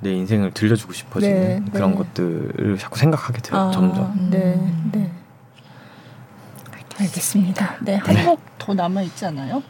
내 0.00 0.12
인생을 0.12 0.52
들려주고 0.52 0.92
싶어지는 0.92 1.64
네. 1.64 1.70
그런 1.72 1.92
네. 1.92 1.96
것들을 1.96 2.78
자꾸 2.78 2.98
생각하게 2.98 3.40
돼요. 3.40 3.60
아, 3.60 3.70
점점. 3.70 4.30
네. 4.30 4.60
네. 4.92 5.10
알겠습니다. 6.98 7.76
네, 7.82 7.96
한곡 7.96 8.40
더 8.58 8.74
남아 8.74 9.02
있지 9.02 9.26
않아요? 9.26 9.62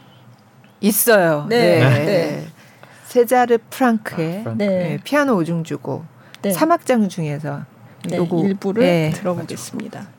있어요. 0.81 1.47
네. 1.49 1.81
네. 1.81 2.05
네. 2.05 2.47
세자르 3.05 3.59
프랑크의 3.71 4.39
아, 4.41 4.43
프랑크. 4.43 4.63
네. 4.63 4.99
피아노 5.03 5.37
오중주고 5.37 6.05
사막장 6.53 7.09
중에서 7.09 7.65
요거 8.13 8.45
일부를 8.45 9.13
들어보겠습니다. 9.15 10.17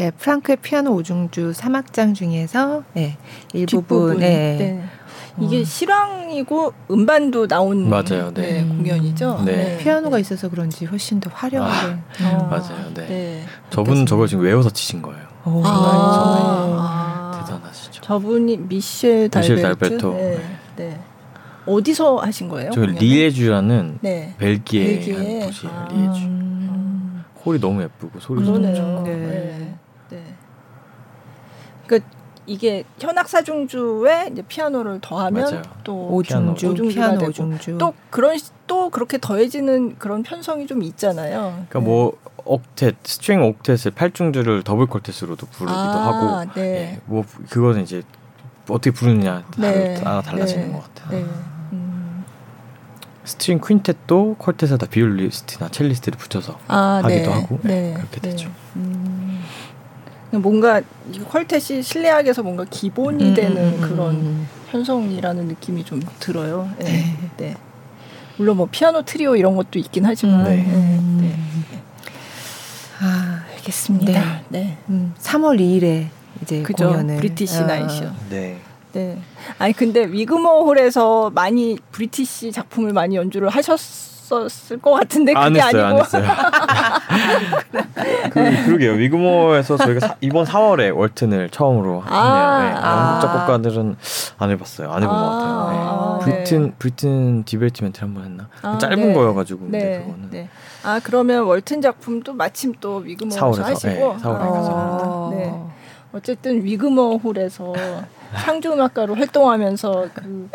네, 0.00 0.10
프랑크의 0.12 0.56
피아노 0.62 0.94
오중주 0.94 1.52
3악장 1.54 2.14
중에서 2.14 2.84
네, 2.94 3.18
일부분 3.52 4.16
네. 4.16 4.56
네. 4.56 4.84
이게 5.38 5.60
어. 5.60 5.64
실황이고 5.64 6.72
음반도 6.90 7.46
나온 7.46 7.86
맞아요. 7.86 8.32
네. 8.32 8.62
네, 8.62 8.64
공연이죠. 8.64 9.42
네. 9.44 9.52
네. 9.56 9.78
피아노가 9.78 10.18
있어서 10.18 10.48
그런지 10.48 10.86
훨씬 10.86 11.20
더 11.20 11.28
화려하게. 11.30 11.98
아, 12.22 12.28
어. 12.32 12.46
맞아요. 12.46 12.94
네. 12.94 13.06
네. 13.08 13.44
저분 13.68 14.06
저걸 14.06 14.26
지금 14.26 14.44
외워서 14.44 14.70
치신 14.70 15.02
거예요. 15.02 15.22
오, 15.44 15.60
아, 15.66 17.42
정말 17.46 17.60
대단하시죠. 17.60 18.00
저분이 18.00 18.56
미셸 18.56 19.28
달베르트. 19.28 19.60
달베르토. 19.62 20.12
네. 20.14 20.40
네. 20.76 21.00
어디서 21.66 22.16
하신 22.16 22.48
거예요? 22.48 22.70
저 22.72 22.86
리에주라는 22.86 23.98
네. 24.00 24.34
벨기에 24.38 24.86
벨기에 24.86 25.46
도시예요. 25.46 25.74
아. 25.76 25.88
리에주. 25.92 26.24
음. 26.24 27.24
홀이 27.44 27.60
너무 27.60 27.82
예쁘고 27.82 28.18
소리도 28.18 28.74
좋고. 28.74 29.02
네. 29.04 29.76
네. 32.50 32.54
네. 32.54 32.54
그 32.54 32.54
이게 32.54 32.84
현악사중주에 32.98 34.30
이제 34.32 34.42
피아노를 34.42 35.00
더하면 35.00 35.44
맞아요. 35.44 35.62
또 35.84 36.08
오중주, 36.08 36.88
피아노 36.88 37.26
오중주 37.26 37.78
또 37.78 37.94
그런 38.10 38.38
또 38.66 38.90
그렇게 38.90 39.18
더해지는 39.18 39.98
그런 39.98 40.22
편성이 40.22 40.66
좀 40.66 40.82
있잖아요. 40.82 41.64
그러니까 41.68 41.78
네. 41.78 41.84
뭐 41.84 42.16
octet, 42.44 42.94
string 43.04 43.40
octet을 43.40 43.94
팔중주를 43.94 44.62
double 44.62 44.86
quartet으로도 44.86 45.50
부르기도 45.50 45.70
아, 45.70 46.06
하고, 46.06 46.52
네. 46.54 46.62
네. 46.62 47.00
뭐 47.06 47.24
그거는 47.48 47.82
이제 47.82 48.02
어떻게 48.68 48.90
부르느냐 48.90 49.44
네. 49.58 49.94
따라 49.94 50.22
달라지는 50.22 50.68
네. 50.68 50.72
것 50.72 50.94
같아요. 50.94 51.18
네. 51.18 51.26
음. 51.72 52.24
string 53.24 53.60
quintet도 53.60 54.38
quartet에다 54.38 54.88
비올리스트나 54.90 55.68
첼리스트를 55.68 56.18
붙여서 56.18 56.58
아, 56.68 57.00
하기도 57.04 57.32
하고 57.32 57.58
그렇게 57.58 58.20
되죠. 58.20 58.50
음. 58.76 59.40
뭔가 60.30 60.80
quartet이 61.12 61.82
실내악에서 61.82 62.42
뭔가 62.42 62.64
기본이 62.64 63.30
음, 63.30 63.34
되는 63.34 63.56
음, 63.56 63.74
음, 63.74 63.80
그런 63.80 64.14
음. 64.14 64.48
편성이라는 64.70 65.46
느낌이 65.48 65.84
좀 65.84 66.00
들어요. 66.20 66.70
네. 66.78 66.84
네. 66.84 67.30
네. 67.36 67.56
물론 68.36 68.56
뭐 68.56 68.68
피아노 68.70 69.02
트리오 69.02 69.36
이런 69.36 69.56
것도 69.56 69.78
있긴 69.78 70.06
하지만. 70.06 70.44
네. 70.44 70.56
네. 70.56 71.00
네. 71.20 71.38
아 73.00 73.44
알겠습니다. 73.56 74.42
네. 74.50 74.78
네. 74.86 75.08
3월 75.20 75.58
2일에 75.58 76.08
이제 76.42 76.62
그죠? 76.62 76.88
공연을 76.88 77.16
British 77.16 77.58
아. 77.58 77.66
나이쇼. 77.66 78.04
네. 78.30 78.60
네. 78.92 79.18
아니 79.58 79.72
근데 79.72 80.04
위그모 80.04 80.64
홀에서 80.64 81.30
많이 81.30 81.78
British 81.92 82.52
작품을 82.52 82.92
많이 82.92 83.16
연주를 83.16 83.48
하셨. 83.48 83.78
했었을 84.30 84.78
것 84.78 84.92
같은데 84.92 85.32
그게 85.34 85.44
안 85.44 85.56
했어요, 85.56 85.84
아니고. 85.86 85.98
안 85.98 86.04
했어요. 86.04 86.24
그, 88.30 88.64
그러게요. 88.66 88.92
위그모에서 88.92 89.76
저희가 89.76 90.06
사, 90.06 90.14
이번 90.20 90.44
4월에 90.44 90.96
월튼을 90.96 91.50
처음으로 91.50 92.02
아, 92.06 92.58
했네요. 92.58 92.74
네. 92.74 92.80
아. 92.82 93.18
작곡가들은 93.20 93.96
안 94.38 94.50
해봤어요. 94.50 94.90
안 94.90 95.02
해본 95.02 95.14
아, 95.14 95.20
것 95.20 95.30
같아요. 95.30 95.70
네. 95.70 95.76
아, 95.80 96.18
브리튼 96.18 96.62
네. 96.62 96.72
브리튼 96.78 97.44
디베르티멘토 97.44 98.00
한번 98.00 98.24
했나? 98.24 98.48
아, 98.62 98.78
짧은 98.78 98.96
네. 98.96 99.14
거여가지고 99.14 99.66
네. 99.68 100.02
그거는. 100.04 100.30
네. 100.30 100.48
아 100.82 100.98
그러면 101.02 101.44
월튼 101.44 101.82
작품도 101.82 102.32
마침 102.34 102.72
또 102.80 102.96
위그모에서 102.96 103.62
하시고. 103.62 103.88
네, 103.88 104.00
4월에 104.22 104.52
가서. 104.52 105.30
네. 105.34 105.54
어쨌든 106.12 106.64
위그모 106.64 107.18
홀에서 107.18 107.72
상주 108.38 108.72
음악가로 108.72 109.14
활동하면서 109.14 110.08
그 110.14 110.48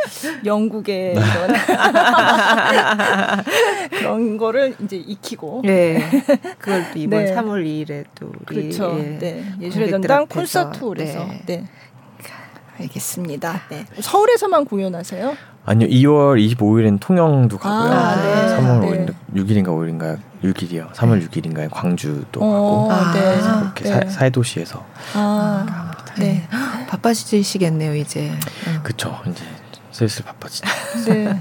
영국의 0.45 1.15
네. 1.15 1.21
이런 1.21 1.51
그런 3.89 4.37
거를 4.37 4.75
이제 4.81 4.95
익히고 4.97 5.61
네 5.65 6.09
그걸 6.57 6.85
또 6.93 6.99
이번 6.99 7.25
네. 7.25 7.35
3월 7.35 7.65
2일에 7.65 8.05
또 8.15 8.31
우리 8.47 8.69
그렇죠. 8.69 8.95
예, 8.99 9.17
네. 9.19 9.43
예술의 9.59 9.89
전당 9.91 10.25
콘서트홀에서 10.27 11.25
네. 11.25 11.41
네. 11.45 11.65
알겠습니다. 12.79 13.61
네. 13.69 13.85
서울에서만 13.99 14.65
공연하세요? 14.65 15.35
아니요, 15.65 15.87
2월 15.87 16.55
25일엔 16.55 16.99
통영도 16.99 17.57
가고요. 17.57 17.91
아, 17.91 18.15
네. 18.21 18.57
3월 18.57 18.81
네. 18.81 19.05
5일, 19.05 19.13
6일인가 19.35 19.67
5일인가요? 19.67 20.19
6일이요. 20.43 20.91
3월 20.93 21.27
6일인가요? 21.27 21.69
광주도 21.71 22.39
어, 22.41 22.87
가고. 22.87 22.91
아, 22.91 23.11
네. 23.13 23.37
그렇게 23.73 23.83
네. 23.85 23.89
사, 23.89 24.05
사회도시에서. 24.19 24.85
아, 25.15 25.91
네. 26.19 26.47
바빠지시겠네요, 26.87 27.95
이제. 27.95 28.29
어. 28.29 28.81
그쵸. 28.83 29.19
이제 29.27 29.43
슬슬 29.91 30.25
바빠지죠. 30.25 30.67
네. 31.07 31.39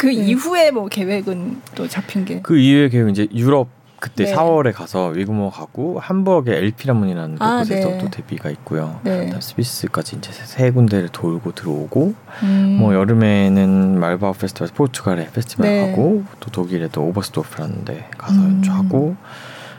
그 0.00 0.06
네. 0.06 0.12
이후에 0.12 0.70
뭐 0.72 0.88
계획은 0.88 1.62
또 1.74 1.86
잡힌 1.86 2.24
게? 2.24 2.40
그 2.42 2.58
이후에 2.58 2.88
계획 2.88 3.10
이제 3.10 3.28
유럽 3.32 3.68
그때 4.02 4.24
네. 4.24 4.34
4월에 4.34 4.72
가서 4.72 5.10
위그모 5.10 5.50
가고 5.50 6.00
함버그의 6.00 6.58
엘피라문이라는 6.58 7.36
아, 7.38 7.58
곳에서 7.58 7.88
네. 7.88 7.98
또 7.98 8.10
데뷔가 8.10 8.50
있고요. 8.50 8.98
네. 9.04 9.32
스위스까지 9.38 10.16
이제 10.16 10.32
세 10.32 10.72
군데를 10.72 11.10
돌고 11.10 11.52
들어오고 11.52 12.14
음. 12.42 12.76
뭐 12.80 12.94
여름에는 12.94 14.00
말바우 14.00 14.32
페스티벌 14.32 14.68
포르투갈에 14.74 15.30
페스티벌 15.30 15.66
네. 15.66 15.86
가고 15.86 16.24
또 16.40 16.50
독일에 16.50 16.88
도 16.88 17.02
오버스토프라는 17.04 17.84
데 17.84 18.10
가서 18.18 18.40
음. 18.40 18.56
연주하고 18.56 19.14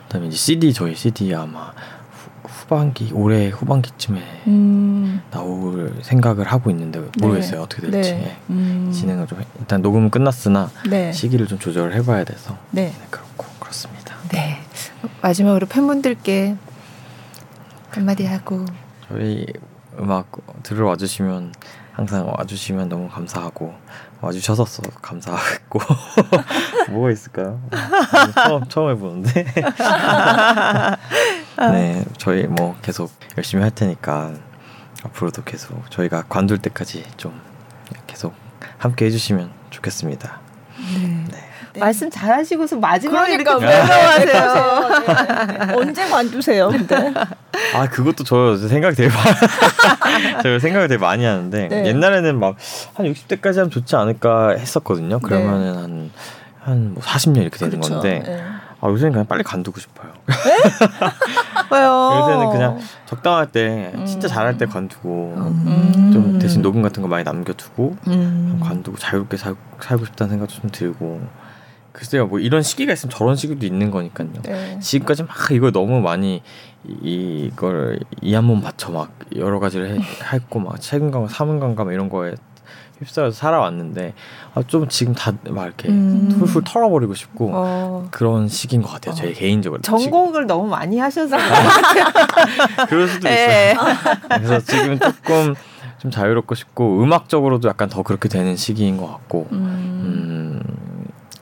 그다음에 0.03 0.27
이제 0.27 0.37
CD 0.37 0.71
저희 0.71 0.95
CD 0.95 1.35
아마 1.35 1.73
후반기 2.73 3.11
올해 3.13 3.49
후반기쯤에 3.49 4.19
음. 4.47 5.21
나올 5.29 5.93
생각을 6.01 6.47
하고 6.47 6.71
있는데 6.71 6.99
모르겠어요 7.19 7.57
네. 7.57 7.63
어떻게 7.63 7.89
될지 7.89 8.13
네. 8.13 8.37
음. 8.49 8.91
진행을 8.91 9.27
좀 9.27 9.41
일단 9.59 9.81
녹음은 9.83 10.09
끝났으나 10.09 10.71
네. 10.89 11.11
시기를 11.11 11.45
좀 11.45 11.59
조절을 11.59 11.93
해봐야 11.93 12.23
돼서 12.23 12.57
네. 12.71 12.85
네 12.85 12.93
그렇고 13.11 13.45
그렇습니다. 13.59 14.15
네 14.29 14.57
마지막으로 15.21 15.67
팬분들께 15.67 16.55
한마디 17.91 18.25
하고 18.25 18.65
저희 19.07 19.45
음악 19.99 20.31
들으러 20.63 20.87
와주시면 20.87 21.53
항상 21.91 22.27
와주시면 22.27 22.89
너무 22.89 23.07
감사하고 23.07 23.75
와주셔서 24.23 24.65
감사하고 25.01 25.79
뭐가 26.89 27.11
있을까요? 27.11 27.61
처음 28.33 28.67
처음 28.69 28.91
해보는데 28.91 29.45
네 31.71 32.05
저희 32.17 32.47
뭐 32.47 32.75
계속 32.81 33.11
열심히 33.37 33.63
할 33.63 33.71
테니까 33.71 34.33
앞으로도 35.03 35.43
계속 35.43 35.89
저희가 35.91 36.23
관둘 36.29 36.59
때까지 36.59 37.03
좀 37.17 37.39
계속 38.07 38.33
함께 38.77 39.05
해주시면 39.05 39.51
좋겠습니다. 39.69 40.39
네. 40.77 41.25
네. 41.31 41.52
네. 41.73 41.79
말씀 41.79 42.09
잘하시고서 42.09 42.77
마지막에 42.77 43.37
그러니까 43.37 43.57
왜나하세요 43.57 44.89
네. 45.67 45.73
언제 45.73 46.07
관두세요, 46.07 46.69
근데? 46.69 47.13
아 47.73 47.87
그것도 47.89 48.23
저 48.23 48.55
생각 48.57 48.95
되게 48.95 49.09
제가 50.43 50.59
생각을 50.61 50.87
되게 50.87 50.99
많이 50.99 51.25
하는데 51.25 51.67
네. 51.67 51.85
옛날에는 51.87 52.39
막 52.39 52.55
한 52.93 53.05
60대까지 53.11 53.55
하면 53.57 53.69
좋지 53.71 53.95
않을까 53.95 54.51
했었거든요. 54.51 55.19
그러면은 55.19 55.75
한 55.75 56.11
한뭐 56.61 57.01
40년 57.01 57.37
이렇게 57.41 57.57
되는 57.57 57.71
그렇죠. 57.79 57.95
건데 57.95 58.23
네. 58.25 58.43
아 58.79 58.87
요새는 58.89 59.11
그냥 59.13 59.25
빨리 59.27 59.43
관두고 59.43 59.79
싶어요. 59.79 60.11
네? 60.27 60.35
왜요? 61.71 62.19
요새는 62.21 62.49
그냥 62.51 62.79
적당할 63.05 63.47
때 63.51 63.91
음. 63.95 64.05
진짜 64.05 64.27
잘할 64.27 64.57
때 64.57 64.65
관두고 64.65 65.33
음. 65.37 66.11
좀 66.13 66.39
대신 66.39 66.61
녹음 66.61 66.81
같은 66.81 67.01
거 67.01 67.07
많이 67.07 67.23
남겨두고 67.23 67.95
음. 68.07 68.59
관두고 68.61 68.97
자유롭게 68.97 69.37
살, 69.37 69.55
살고 69.81 70.05
싶다는 70.05 70.31
생각도 70.31 70.53
좀 70.53 70.69
들고 70.69 71.21
글쎄요, 71.93 72.25
뭐 72.27 72.39
이런 72.39 72.61
시기가 72.63 72.91
있으면 72.91 73.11
저런 73.11 73.35
시기도 73.35 73.65
있는 73.65 73.91
거니까요. 73.91 74.27
네. 74.41 74.79
지금까지 74.81 75.23
막 75.23 75.29
이걸 75.51 75.71
너무 75.71 76.01
많이 76.01 76.41
이, 76.85 77.49
이걸 77.53 77.99
이한몸 78.21 78.61
바쳐 78.61 78.91
막 78.91 79.11
여러 79.35 79.59
가지를 79.59 79.89
해, 79.95 79.99
했고 80.33 80.59
막 80.59 80.81
책임감, 80.81 81.27
사문감감 81.27 81.91
이런 81.91 82.09
거에 82.09 82.33
휩싸여서 82.99 83.35
살아왔는데 83.35 84.13
아, 84.55 84.63
좀 84.65 84.87
지금 84.87 85.13
다 85.13 85.33
막 85.49 85.65
이렇게 85.65 85.89
음. 85.89 86.31
훌훌 86.39 86.63
털어버리고 86.65 87.13
싶고 87.13 87.51
어. 87.53 88.07
그런 88.11 88.47
시기인 88.47 88.81
것 88.81 88.89
같아요. 88.89 89.13
어. 89.13 89.15
제 89.15 89.31
개인적으로 89.31 89.81
전곡을 89.81 90.33
지금. 90.43 90.47
너무 90.47 90.67
많이 90.67 90.97
하셔서 90.99 91.37
그럴 92.89 93.07
수도 93.07 93.27
네. 93.27 93.73
있어요. 93.73 93.95
그래서 94.29 94.59
지금 94.61 94.99
조금 94.99 95.55
좀 95.99 96.11
자유롭고 96.11 96.55
싶고 96.55 97.03
음악적으로도 97.03 97.69
약간 97.69 97.87
더 97.89 98.03
그렇게 98.03 98.29
되는 98.29 98.55
시기인 98.55 98.97
것 98.97 99.07
같고. 99.07 99.47
음. 99.51 99.57
음 99.57 100.32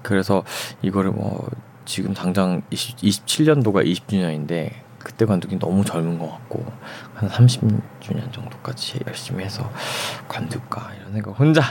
그래서 0.01 0.43
이거를 0.81 1.11
뭐 1.11 1.49
지금 1.85 2.13
당장 2.13 2.61
20, 2.69 2.97
27년도가 2.97 3.85
20주년인데 3.85 4.71
그때 4.99 5.25
관두기 5.25 5.57
너무 5.59 5.83
젊은 5.83 6.19
것 6.19 6.29
같고 6.29 6.65
한 7.15 7.29
30주년 7.29 8.31
정도까지 8.31 8.99
열심히 9.07 9.43
해서 9.43 9.69
관둘까 10.27 10.91
이런 10.99 11.13
생각 11.13 11.39
혼자 11.39 11.61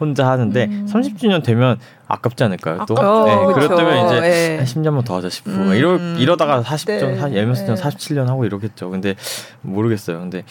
혼자 0.00 0.30
하는데 0.30 0.64
음. 0.64 0.86
30주년 0.90 1.44
되면 1.44 1.78
아깝지 2.08 2.42
않을까요? 2.44 2.86
또 2.88 2.94
아깝죠. 2.94 3.24
네, 3.26 3.54
그렇죠. 3.54 3.68
그렇다면 3.76 4.06
이제 4.06 4.20
네. 4.20 4.56
한 4.56 4.64
10년만 4.64 5.04
더 5.04 5.16
하자 5.16 5.28
싶고 5.28 5.50
음. 5.50 5.74
이러 5.74 5.96
이러다가 5.98 6.62
40년, 6.62 7.30
네. 7.30 7.36
예면수년 7.36 7.76
네. 7.76 7.82
47년 7.82 8.26
하고 8.26 8.46
이러겠죠. 8.46 8.88
근데 8.88 9.14
모르겠어요. 9.60 10.18
근데 10.20 10.44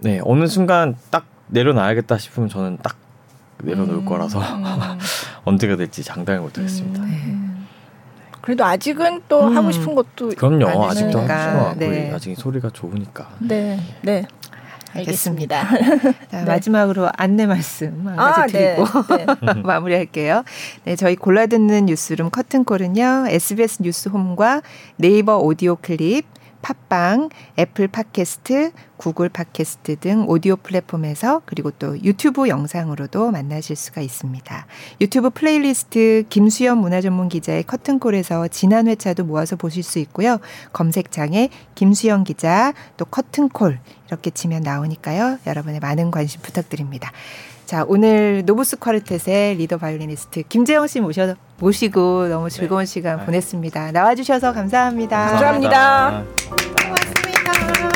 네 0.00 0.20
어느 0.24 0.46
순간 0.46 0.96
딱 1.10 1.24
내려놔야겠다 1.48 2.18
싶으면 2.18 2.50
저는 2.50 2.78
딱 2.82 2.96
내려놓을 3.62 4.00
음. 4.00 4.04
거라서 4.04 4.38
음. 4.38 4.64
언제가 5.44 5.76
될지 5.76 6.02
장담을 6.02 6.40
못하겠습니다. 6.40 7.02
음. 7.02 7.08
네. 7.08 7.50
그래도 8.40 8.64
아직은 8.64 9.22
또 9.28 9.48
음. 9.48 9.56
하고 9.56 9.70
싶은 9.70 9.94
것도 9.94 10.30
그럼요. 10.36 10.84
아직도 10.86 11.20
하고 11.20 11.28
싶어. 11.28 11.74
네. 11.78 12.12
아직 12.12 12.34
소리가 12.36 12.70
좋으니까. 12.70 13.28
네, 13.40 13.78
네. 14.02 14.24
알겠습니다. 14.92 15.68
자, 16.30 16.38
네. 16.38 16.44
마지막으로 16.44 17.10
안내 17.16 17.46
말씀 17.46 18.06
한 18.06 18.16
가지 18.16 18.40
아, 18.40 18.46
네. 18.46 18.76
드리고 18.76 19.16
네. 19.16 19.26
마무리할게요. 19.62 20.44
네, 20.84 20.96
저희 20.96 21.16
골라 21.16 21.46
듣는 21.46 21.86
뉴스룸 21.86 22.30
커튼콜은요. 22.30 23.26
SBS 23.28 23.82
뉴스홈과 23.82 24.62
네이버 24.96 25.36
오디오 25.38 25.76
클립 25.76 26.26
팟빵, 26.62 27.30
애플 27.58 27.88
팟캐스트, 27.88 28.72
구글 29.00 29.30
팟캐스트 29.30 29.96
등 29.96 30.26
오디오 30.28 30.56
플랫폼에서 30.56 31.40
그리고 31.46 31.70
또 31.70 31.98
유튜브 32.02 32.48
영상으로도 32.48 33.30
만나실 33.30 33.74
수가 33.74 34.02
있습니다. 34.02 34.66
유튜브 35.00 35.30
플레이리스트 35.30 36.24
김수현 36.28 36.76
문화전문 36.76 37.30
기자의 37.30 37.62
커튼콜에서 37.62 38.48
지난 38.48 38.88
회차도 38.88 39.24
모아서 39.24 39.56
보실 39.56 39.82
수 39.82 39.98
있고요. 40.00 40.38
검색창에 40.74 41.48
김수현 41.74 42.24
기자 42.24 42.74
또 42.98 43.06
커튼콜 43.06 43.78
이렇게 44.08 44.30
치면 44.30 44.60
나오니까요. 44.60 45.38
여러분의 45.46 45.80
많은 45.80 46.10
관심 46.10 46.42
부탁드립니다. 46.42 47.10
자, 47.64 47.86
오늘 47.88 48.42
노부스 48.44 48.76
콰르텟의 48.80 49.56
리더 49.56 49.78
바이올리니스트 49.78 50.42
김재영 50.42 50.88
씨 50.88 51.00
모셔 51.00 51.36
모시고 51.58 52.28
너무 52.28 52.50
즐거운 52.50 52.80
네. 52.80 52.86
시간 52.86 53.20
네. 53.20 53.24
보냈습니다. 53.24 53.92
나와 53.92 54.14
주셔서 54.14 54.52
감사합니다. 54.52 55.16
감사합니다. 55.30 56.24
감사합니다. 56.50 57.89